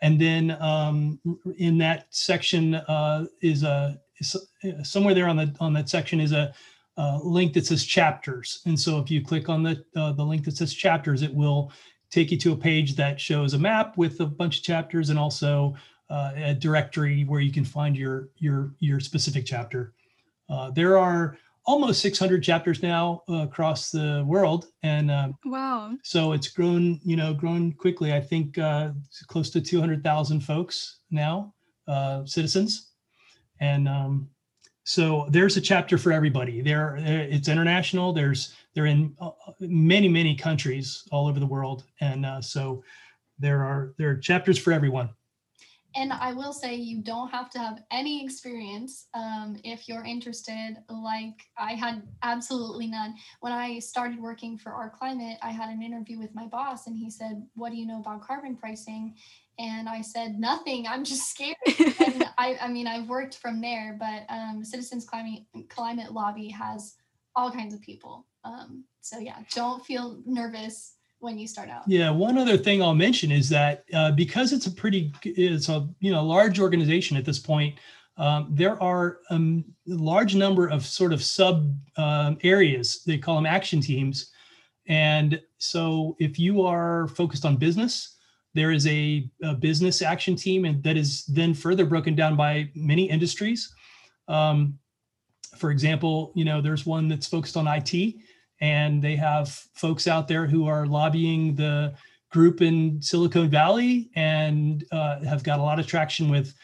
And 0.02 0.20
then 0.20 0.56
um, 0.60 1.18
in 1.58 1.76
that 1.78 2.06
section 2.10 2.76
uh, 2.76 3.26
is 3.42 3.64
a 3.64 3.98
is 4.20 4.36
somewhere 4.84 5.14
there 5.14 5.28
on 5.28 5.36
the 5.36 5.54
on 5.58 5.72
that 5.72 5.88
section 5.88 6.20
is 6.20 6.30
a, 6.30 6.54
a, 6.96 7.18
link 7.24 7.54
that 7.54 7.66
says 7.66 7.84
chapters. 7.84 8.62
And 8.66 8.78
so 8.78 9.00
if 9.00 9.10
you 9.10 9.20
click 9.20 9.48
on 9.48 9.64
the 9.64 9.84
uh, 9.96 10.12
the 10.12 10.22
link 10.22 10.44
that 10.44 10.56
says 10.56 10.72
chapters 10.72 11.22
it 11.22 11.34
will 11.34 11.72
take 12.10 12.30
you 12.30 12.38
to 12.38 12.52
a 12.52 12.56
page 12.56 12.94
that 12.96 13.20
shows 13.20 13.54
a 13.54 13.58
map 13.58 13.96
with 13.96 14.20
a 14.20 14.26
bunch 14.26 14.58
of 14.58 14.62
chapters 14.62 15.10
and 15.10 15.18
also 15.18 15.74
uh, 16.08 16.32
a 16.36 16.54
directory 16.54 17.24
where 17.24 17.40
you 17.40 17.52
can 17.52 17.64
find 17.64 17.96
your 17.96 18.28
your 18.38 18.74
your 18.78 19.00
specific 19.00 19.44
chapter. 19.44 19.92
Uh, 20.48 20.70
there 20.70 20.96
are 20.96 21.36
almost 21.70 22.02
600 22.02 22.42
chapters 22.42 22.82
now 22.82 23.22
uh, 23.28 23.42
across 23.42 23.90
the 23.90 24.24
world. 24.26 24.66
And 24.82 25.10
uh, 25.10 25.28
wow. 25.44 25.92
so 26.02 26.32
it's 26.32 26.48
grown 26.48 27.00
you 27.04 27.16
know 27.16 27.32
grown 27.32 27.72
quickly. 27.72 28.12
I 28.12 28.20
think 28.20 28.58
uh, 28.58 28.90
close 29.28 29.50
to 29.50 29.60
200000 29.60 30.40
folks 30.40 30.98
now 31.10 31.54
uh, 31.86 32.24
citizens. 32.26 32.90
And 33.60 33.88
um, 33.88 34.28
so 34.84 35.28
there's 35.30 35.56
a 35.56 35.60
chapter 35.60 35.96
for 35.96 36.10
everybody. 36.10 36.60
There 36.60 36.96
uh, 36.96 37.02
it's 37.36 37.48
international. 37.48 38.12
There's 38.12 38.54
they're 38.74 38.86
in 38.86 39.14
uh, 39.20 39.30
many 39.60 40.08
many 40.08 40.34
countries 40.34 41.04
all 41.12 41.28
over 41.28 41.38
the 41.38 41.46
world. 41.46 41.84
And 42.00 42.26
so 42.44 42.82
there 43.38 43.62
are 43.62 43.94
there 43.96 44.10
are 44.10 44.16
chapters 44.16 44.58
for 44.58 44.72
everyone 44.72 45.10
and 45.94 46.12
I 46.12 46.32
will 46.32 46.52
say 46.52 46.74
you 46.74 47.02
don't 47.02 47.30
have 47.30 47.50
to 47.50 47.58
have 47.58 47.82
any 47.90 48.24
experience 48.24 49.08
um, 49.14 49.56
if 49.64 49.88
you're 49.88 50.04
interested. 50.04 50.76
Like 50.88 51.40
I 51.58 51.72
had 51.72 52.02
absolutely 52.22 52.86
none. 52.86 53.14
When 53.40 53.52
I 53.52 53.78
started 53.78 54.20
working 54.20 54.56
for 54.56 54.72
Our 54.72 54.90
Climate, 54.90 55.38
I 55.42 55.50
had 55.50 55.68
an 55.70 55.82
interview 55.82 56.18
with 56.18 56.34
my 56.34 56.46
boss, 56.46 56.86
and 56.86 56.96
he 56.96 57.10
said, 57.10 57.46
"What 57.54 57.70
do 57.70 57.76
you 57.76 57.86
know 57.86 58.00
about 58.00 58.22
carbon 58.22 58.56
pricing?" 58.56 59.14
And 59.58 59.88
I 59.88 60.00
said, 60.00 60.38
"Nothing. 60.38 60.86
I'm 60.86 61.04
just 61.04 61.30
scared." 61.30 61.56
and 61.66 62.28
I, 62.38 62.56
I 62.62 62.68
mean, 62.68 62.86
I've 62.86 63.08
worked 63.08 63.36
from 63.36 63.60
there, 63.60 63.96
but 63.98 64.24
um, 64.32 64.64
Citizens 64.64 65.04
Climate 65.04 65.42
Climate 65.68 66.12
Lobby 66.12 66.48
has 66.48 66.96
all 67.34 67.50
kinds 67.50 67.74
of 67.74 67.80
people. 67.80 68.26
Um, 68.44 68.84
so 69.00 69.18
yeah, 69.18 69.38
don't 69.54 69.84
feel 69.84 70.22
nervous 70.24 70.94
when 71.20 71.38
you 71.38 71.46
start 71.46 71.68
out. 71.68 71.82
Yeah, 71.86 72.10
one 72.10 72.36
other 72.38 72.56
thing 72.56 72.82
I'll 72.82 72.94
mention 72.94 73.30
is 73.30 73.48
that 73.50 73.84
uh, 73.94 74.10
because 74.12 74.52
it's 74.52 74.66
a 74.66 74.70
pretty, 74.70 75.12
it's 75.22 75.68
a 75.68 75.88
you 76.00 76.10
know 76.10 76.24
large 76.24 76.58
organization 76.58 77.16
at 77.16 77.24
this 77.24 77.38
point. 77.38 77.78
Um, 78.16 78.48
there 78.50 78.82
are 78.82 79.18
um, 79.30 79.64
a 79.88 79.94
large 79.94 80.34
number 80.34 80.68
of 80.68 80.84
sort 80.84 81.12
of 81.12 81.22
sub 81.22 81.74
um, 81.96 82.38
areas. 82.42 83.02
They 83.06 83.18
call 83.18 83.36
them 83.36 83.46
action 83.46 83.80
teams, 83.80 84.30
and 84.88 85.40
so 85.58 86.16
if 86.18 86.38
you 86.38 86.62
are 86.62 87.08
focused 87.08 87.44
on 87.44 87.56
business, 87.56 88.16
there 88.54 88.72
is 88.72 88.86
a, 88.86 89.30
a 89.42 89.54
business 89.54 90.02
action 90.02 90.36
team, 90.36 90.64
and 90.64 90.82
that 90.82 90.96
is 90.96 91.24
then 91.26 91.54
further 91.54 91.86
broken 91.86 92.14
down 92.14 92.36
by 92.36 92.70
many 92.74 93.08
industries. 93.08 93.72
Um, 94.26 94.78
for 95.56 95.70
example, 95.70 96.32
you 96.34 96.44
know, 96.44 96.60
there's 96.60 96.86
one 96.86 97.08
that's 97.08 97.26
focused 97.26 97.56
on 97.56 97.66
IT 97.68 98.14
and 98.60 99.02
they 99.02 99.16
have 99.16 99.48
folks 99.74 100.06
out 100.06 100.28
there 100.28 100.46
who 100.46 100.66
are 100.66 100.86
lobbying 100.86 101.54
the 101.54 101.94
group 102.30 102.62
in 102.62 103.00
Silicon 103.02 103.48
Valley 103.48 104.10
and 104.14 104.84
uh, 104.92 105.20
have 105.24 105.42
got 105.42 105.58
a 105.58 105.62
lot 105.62 105.80
of 105.80 105.86
traction 105.86 106.28
with 106.28 106.54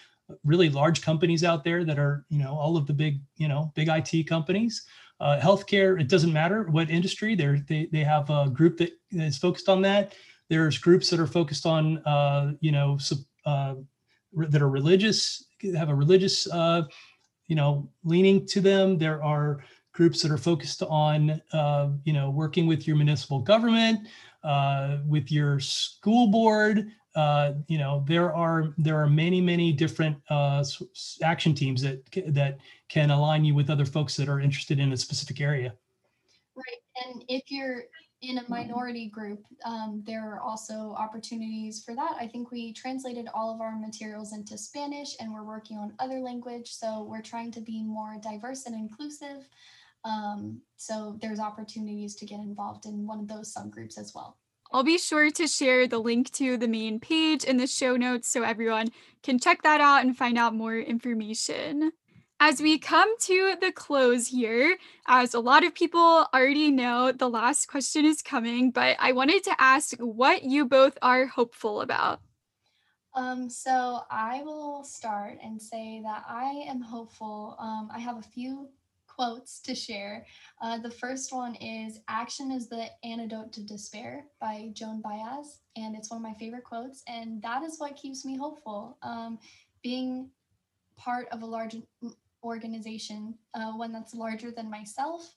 really 0.45 0.69
large 0.71 1.03
companies 1.03 1.45
out 1.45 1.65
there 1.65 1.85
that 1.85 1.99
are, 1.99 2.25
you 2.29 2.39
know, 2.39 2.55
all 2.55 2.77
of 2.77 2.87
the 2.87 2.93
big, 2.93 3.21
you 3.37 3.49
know, 3.49 3.73
big 3.75 3.89
IT 3.89 4.27
companies. 4.27 4.85
Uh, 5.19 5.41
healthcare, 5.41 6.01
it 6.01 6.09
doesn't 6.09 6.33
matter 6.33 6.65
what 6.65 6.91
industry. 6.91 7.35
They're, 7.35 7.65
they 7.69 7.89
they 7.91 8.05
have 8.05 8.29
a 8.29 8.51
group 8.51 8.77
that 8.79 8.93
is 9.11 9.39
focused 9.39 9.69
on 9.69 9.81
that. 9.83 10.15
There's 10.51 10.79
groups 10.79 11.09
that 11.11 11.19
are 11.19 11.27
focused 11.27 11.65
on, 11.65 11.99
uh, 11.99 12.53
you 12.61 12.71
know, 12.71 12.99
uh, 13.47 13.77
that 14.35 14.61
are 14.61 14.69
religious, 14.69 15.45
have 15.75 15.89
a 15.89 15.95
religious, 15.95 16.51
uh, 16.51 16.83
you 17.47 17.57
know, 17.57 17.89
leaning 18.05 18.47
to 18.49 18.61
them. 18.61 18.99
There 18.99 19.23
are 19.23 19.65
groups 19.97 20.21
that 20.21 20.31
are 20.31 20.39
focused 20.39 20.83
on, 20.83 21.41
uh, 21.55 21.89
you 22.05 22.13
know, 22.13 22.29
working 22.29 22.67
with 22.67 22.87
your 22.87 22.97
municipal 22.97 23.41
government, 23.41 24.07
uh, 24.45 24.99
with 25.07 25.33
your 25.33 25.59
school 25.59 26.27
board. 26.27 26.93
Uh, 27.15 27.55
you 27.67 27.79
know, 27.79 28.05
there 28.07 28.33
are 28.35 28.75
there 28.77 29.01
are 29.01 29.09
many 29.09 29.41
many 29.41 29.73
different 29.73 30.19
uh, 30.29 30.63
action 31.23 31.55
teams 31.55 31.81
that 31.81 31.99
that 32.29 32.59
can 32.91 33.11
align 33.11 33.43
you 33.43 33.55
with 33.55 33.71
other 33.71 33.87
folks 33.87 34.15
that 34.17 34.29
are 34.29 34.39
interested 34.39 34.79
in 34.79 34.93
a 34.93 34.97
specific 34.97 35.41
area. 35.41 35.73
Right, 36.55 37.07
and 37.07 37.25
if 37.29 37.45
you're 37.49 37.85
in 38.21 38.39
a 38.39 38.45
minority 38.49 39.09
group, 39.09 39.43
um, 39.65 40.03
there 40.07 40.31
are 40.31 40.41
also 40.41 40.95
opportunities 40.99 41.83
for 41.85 41.95
that. 41.95 42.17
I 42.21 42.27
think 42.27 42.51
we 42.51 42.73
translated 42.73 43.29
all 43.33 43.55
of 43.55 43.61
our 43.61 43.77
materials 43.79 44.33
into 44.33 44.57
Spanish 44.57 45.17
and 45.21 45.33
we're 45.33 45.45
working 45.45 45.77
on 45.77 45.93
other 45.99 46.19
language. 46.21 46.71
So 46.73 47.03
we're 47.03 47.23
trying 47.23 47.53
to 47.53 47.61
be 47.61 47.83
more 47.83 48.17
diverse 48.23 48.65
and 48.65 48.75
inclusive. 48.75 49.47
Um, 50.07 50.61
so 50.77 51.19
there's 51.21 51.41
opportunities 51.41 52.15
to 52.17 52.27
get 52.27 52.39
involved 52.39 52.87
in 52.87 53.07
one 53.07 53.19
of 53.19 53.29
those 53.29 53.53
subgroups 53.53 53.99
as 53.99 54.13
well. 54.15 54.39
I'll 54.73 54.85
be 54.85 54.99
sure 54.99 55.31
to 55.31 55.47
share 55.47 55.87
the 55.87 55.99
link 55.99 56.31
to 56.33 56.57
the 56.57 56.69
main 56.69 57.01
page 57.01 57.45
in 57.45 57.57
the 57.57 57.67
show 57.67 57.97
notes 57.97 58.29
so 58.29 58.43
everyone 58.43 58.89
can 59.23 59.39
check 59.39 59.63
that 59.63 59.81
out 59.81 60.05
and 60.05 60.17
find 60.17 60.39
out 60.39 60.55
more 60.55 60.77
information. 60.77 61.93
As 62.39 62.61
we 62.61 62.79
come 62.79 63.19
to 63.21 63.57
the 63.61 63.73
close 63.73 64.29
here, 64.29 64.77
as 65.09 65.35
a 65.35 65.41
lot 65.41 65.65
of 65.65 65.75
people 65.75 66.27
already 66.35 66.71
know, 66.71 67.11
the 67.11 67.31
last 67.31 67.67
question 67.67 68.05
is 68.05 68.23
coming, 68.23 68.71
but 68.71 68.97
I 69.01 69.13
wanted 69.13 69.43
to 69.45 69.57
ask 69.59 69.97
what 69.99 70.45
you 70.45 70.67
both 70.67 70.99
are 71.01 71.27
hopeful 71.27 71.81
about. 71.81 72.21
Um, 73.15 73.49
so 73.49 74.03
I 74.11 74.43
will 74.43 74.85
start 74.85 75.39
and 75.43 75.61
say 75.61 76.03
that 76.05 76.25
I 76.29 76.67
am 76.69 76.83
hopeful. 76.83 77.57
Um, 77.59 77.89
I 77.93 77.99
have 77.99 78.19
a 78.19 78.23
few 78.23 78.69
quotes 79.17 79.61
to 79.61 79.75
share. 79.75 80.27
Uh, 80.61 80.79
the 80.79 80.91
first 80.91 81.33
one 81.33 81.55
is 81.57 82.01
Action 82.09 82.51
is 82.51 82.69
the 82.69 82.87
Antidote 83.03 83.53
to 83.55 83.63
Despair 83.63 84.27
by 84.41 84.69
Joan 84.75 85.01
Baez. 85.01 85.61
And 85.77 85.97
it's 85.97 86.11
one 86.11 86.19
of 86.19 86.23
my 86.23 86.35
favorite 86.35 86.65
quotes. 86.65 87.03
And 87.09 87.41
that 87.43 87.63
is 87.63 87.79
what 87.79 87.97
keeps 87.97 88.25
me 88.25 88.37
hopeful. 88.37 88.99
Um, 89.03 89.39
being 89.83 90.29
part 90.97 91.29
of 91.33 91.43
a 91.43 91.47
large 91.47 91.77
organization, 92.45 93.35
uh, 93.55 93.73
one 93.73 93.93
that's 93.93 94.15
larger 94.15 94.51
than 94.51 94.71
myself, 94.71 95.33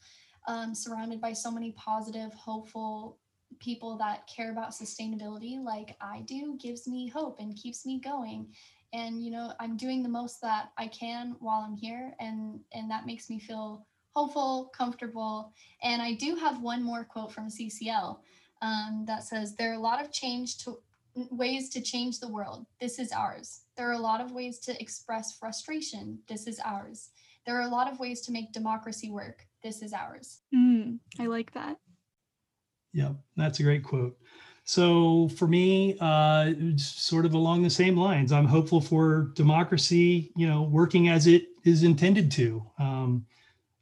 um, 0.48 0.76
surrounded 0.76 1.22
by 1.22 1.34
so 1.34 1.52
many 1.52 1.72
positive, 1.74 2.34
hopeful 2.34 3.18
people 3.60 3.98
that 3.98 4.28
care 4.28 4.52
about 4.52 4.72
sustainability 4.72 5.62
like 5.62 5.96
I 6.02 6.22
do, 6.22 6.58
gives 6.62 6.88
me 6.88 7.08
hope 7.08 7.40
and 7.40 7.56
keeps 7.56 7.86
me 7.86 8.00
going 8.00 8.48
and 8.94 9.24
you 9.24 9.32
know 9.32 9.54
i'm 9.60 9.78
doing 9.78 10.02
the 10.02 10.10
most 10.10 10.42
that 10.42 10.72
i 10.78 10.88
can 10.88 11.36
while 11.40 11.66
i'm 11.68 11.76
here 11.76 12.14
and 12.20 12.60
and 12.74 12.90
that 12.90 13.06
makes 13.06 13.30
me 13.30 13.40
feel 13.40 13.86
hopeful 14.16 14.72
comfortable 14.76 15.52
and 15.84 16.02
i 16.02 16.14
do 16.14 16.36
have 16.36 16.62
one 16.62 16.84
more 16.84 17.04
quote 17.04 17.32
from 17.32 17.48
ccl 17.48 18.18
um, 18.62 19.06
that 19.08 19.24
says 19.24 19.56
there 19.56 19.72
are 19.72 19.76
a 19.76 19.80
lot 19.80 20.04
of 20.04 20.12
change 20.12 20.58
to 20.60 20.80
ways 21.32 21.70
to 21.70 21.82
change 21.82 22.20
the 22.20 22.28
world. 22.28 22.66
This 22.80 23.00
is 23.00 23.12
ours. 23.12 23.62
There 23.76 23.90
are 23.90 23.94
a 23.94 24.00
lot 24.00 24.22
of 24.22 24.32
ways 24.32 24.60
to 24.60 24.80
express 24.82 25.38
frustration. 25.38 26.20
This 26.28 26.48
is 26.48 26.60
ours. 26.60 27.10
There 27.46 27.58
are 27.58 27.68
a 27.68 27.70
lot 27.70 27.92
of 27.92 28.00
ways 28.00 28.22
to 28.22 28.32
make 28.32 28.52
democracy 28.52 29.10
work. 29.10 29.46
This 29.64 29.82
is 29.82 29.94
ours. 29.94 30.42
Mm, 30.56 31.00
i 31.20 31.26
like 31.26 31.52
that. 31.54 31.78
Yeah 32.94 33.14
that's 33.36 33.60
a 33.60 33.64
great 33.64 33.84
quote 33.84 34.18
so 34.70 35.30
for 35.30 35.48
me, 35.48 35.98
uh, 36.00 36.54
sort 36.78 37.26
of 37.26 37.34
along 37.34 37.64
the 37.64 37.72
same 37.72 37.98
lines, 37.98 38.32
I'm 38.32 38.46
hopeful 38.46 38.80
for 38.80 39.32
democracy, 39.34 40.32
you 40.36 40.48
know, 40.48 40.62
working 40.62 41.10
as 41.10 41.26
it 41.26 41.48
is 41.64 41.82
intended 41.82 42.30
to. 42.34 42.64
Um, 42.78 43.26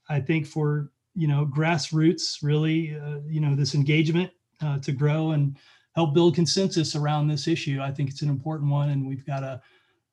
I 0.08 0.22
think 0.22 0.48
for 0.48 0.90
you 1.14 1.28
know 1.28 1.46
grassroots, 1.46 2.42
really, 2.42 2.96
uh, 2.96 3.20
you 3.28 3.42
know, 3.42 3.54
this 3.54 3.76
engagement 3.76 4.32
uh, 4.62 4.80
to 4.80 4.94
grow 4.94 5.32
and 5.32 5.58
help 5.94 6.14
build 6.14 6.36
consensus 6.36 6.96
around 6.96 7.28
this 7.28 7.50
issue. 7.50 7.80
I 7.82 7.92
think 7.92 8.10
it's 8.10 8.22
an 8.22 8.30
important 8.30 8.72
one, 8.72 8.92
and 8.92 9.06
we've 9.06 9.26
got 9.26 9.42
to 9.42 9.62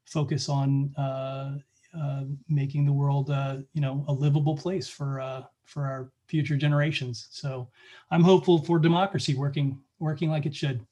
focus 0.07 0.49
on 0.49 0.93
uh, 0.99 1.53
uh, 1.97 2.25
making 2.49 2.85
the 2.85 2.93
world, 2.93 3.31
uh, 3.31 3.59
you 3.75 3.81
know, 3.81 4.05
a 4.09 4.13
livable 4.13 4.57
place 4.57 4.89
for 4.89 5.47
for 5.63 5.87
our 5.87 6.11
future 6.27 6.57
generations. 6.57 7.29
So 7.31 7.69
I'm 8.11 8.25
hopeful 8.25 8.59
for 8.65 8.81
democracy 8.81 9.37
working 9.37 9.79
working 9.99 10.31
like 10.31 10.47
it 10.47 10.55
should. 10.55 10.85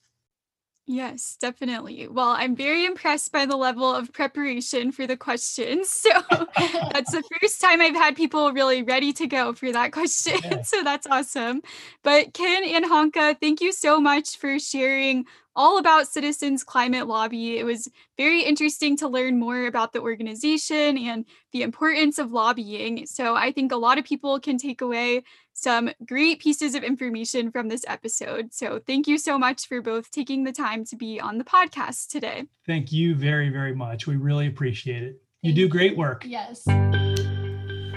Yes, 0.84 1.36
definitely. 1.40 2.08
Well, 2.08 2.30
I'm 2.30 2.56
very 2.56 2.84
impressed 2.84 3.30
by 3.30 3.46
the 3.46 3.56
level 3.56 3.94
of 3.94 4.12
preparation 4.12 4.90
for 4.90 5.06
the 5.06 5.16
questions. 5.16 6.04
So 6.12 6.46
that's 6.92 7.12
the 7.12 7.22
first 7.40 7.60
time 7.60 7.80
I've 7.80 7.94
had 7.94 8.16
people 8.16 8.52
really 8.52 8.82
ready 8.82 9.12
to 9.14 9.26
go 9.26 9.52
for 9.52 9.70
that 9.72 9.92
question. 9.92 10.38
Yeah. 10.42 10.62
So 10.64 10.82
that's 10.82 11.06
awesome. 11.06 11.62
But 12.02 12.34
Ken 12.34 12.64
and 12.64 12.84
Hawken, 12.84 13.40
thank 13.40 13.60
you 13.60 13.72
so 13.72 14.00
much 14.00 14.36
for 14.36 14.58
sharing 14.58 15.24
all 15.54 15.78
about 15.78 16.08
Citizens 16.08 16.64
Climate 16.64 17.06
Lobby. 17.06 17.58
It 17.58 17.64
was 17.64 17.88
very 18.16 18.42
interesting 18.42 18.96
to 18.98 19.08
learn 19.08 19.38
more 19.38 19.66
about 19.66 19.92
the 19.92 20.00
organization 20.00 20.98
and 20.98 21.24
the 21.52 21.62
importance 21.62 22.18
of 22.18 22.32
lobbying. 22.32 23.06
So 23.06 23.34
I 23.34 23.52
think 23.52 23.70
a 23.70 23.76
lot 23.76 23.98
of 23.98 24.04
people 24.04 24.40
can 24.40 24.56
take 24.58 24.80
away 24.80 25.22
some 25.52 25.90
great 26.06 26.40
pieces 26.40 26.74
of 26.74 26.82
information 26.82 27.50
from 27.50 27.68
this 27.68 27.84
episode. 27.86 28.52
So 28.52 28.80
thank 28.86 29.06
you 29.06 29.18
so 29.18 29.38
much 29.38 29.66
for 29.66 29.80
both 29.80 30.10
taking 30.10 30.44
the 30.44 30.52
time 30.52 30.84
to 30.86 30.96
be 30.96 31.20
on 31.20 31.38
the 31.38 31.44
podcast 31.44 32.08
today. 32.08 32.44
Thank 32.66 32.92
you 32.92 33.14
very, 33.14 33.50
very 33.50 33.74
much. 33.74 34.06
We 34.06 34.16
really 34.16 34.46
appreciate 34.46 35.02
it. 35.02 35.20
You 35.42 35.52
do 35.52 35.68
great 35.68 35.96
work. 35.96 36.24
Yes. 36.26 36.64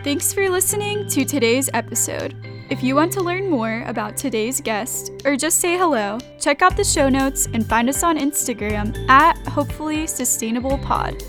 Thanks 0.03 0.33
for 0.33 0.49
listening 0.49 1.07
to 1.09 1.25
today's 1.25 1.69
episode. 1.73 2.35
If 2.69 2.83
you 2.83 2.95
want 2.95 3.11
to 3.13 3.21
learn 3.21 3.49
more 3.49 3.83
about 3.85 4.17
today's 4.17 4.59
guest 4.59 5.11
or 5.23 5.35
just 5.35 5.59
say 5.59 5.77
hello, 5.77 6.17
check 6.39 6.61
out 6.61 6.75
the 6.75 6.83
show 6.83 7.09
notes 7.09 7.47
and 7.53 7.65
find 7.65 7.89
us 7.89 8.03
on 8.03 8.17
Instagram 8.17 9.07
at 9.09 9.37
Hopefully 9.47 10.07
Sustainable 10.07 10.77
Pod. 10.79 11.23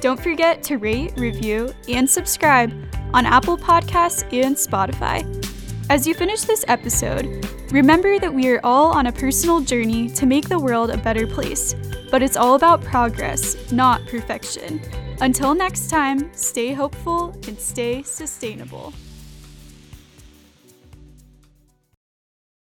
Don't 0.00 0.20
forget 0.20 0.62
to 0.64 0.76
rate, 0.76 1.12
review, 1.18 1.72
and 1.88 2.08
subscribe 2.08 2.72
on 3.12 3.26
Apple 3.26 3.56
Podcasts 3.56 4.22
and 4.32 4.56
Spotify. 4.56 5.47
As 5.90 6.06
you 6.06 6.12
finish 6.14 6.42
this 6.42 6.66
episode, 6.68 7.48
remember 7.70 8.18
that 8.18 8.32
we 8.32 8.50
are 8.50 8.60
all 8.62 8.92
on 8.92 9.06
a 9.06 9.12
personal 9.12 9.60
journey 9.60 10.10
to 10.10 10.26
make 10.26 10.46
the 10.46 10.58
world 10.58 10.90
a 10.90 10.98
better 10.98 11.26
place, 11.26 11.74
but 12.10 12.22
it's 12.22 12.36
all 12.36 12.56
about 12.56 12.84
progress, 12.84 13.72
not 13.72 14.06
perfection. 14.06 14.82
Until 15.22 15.54
next 15.54 15.88
time, 15.88 16.30
stay 16.34 16.74
hopeful 16.74 17.30
and 17.46 17.58
stay 17.58 18.02
sustainable. 18.02 18.92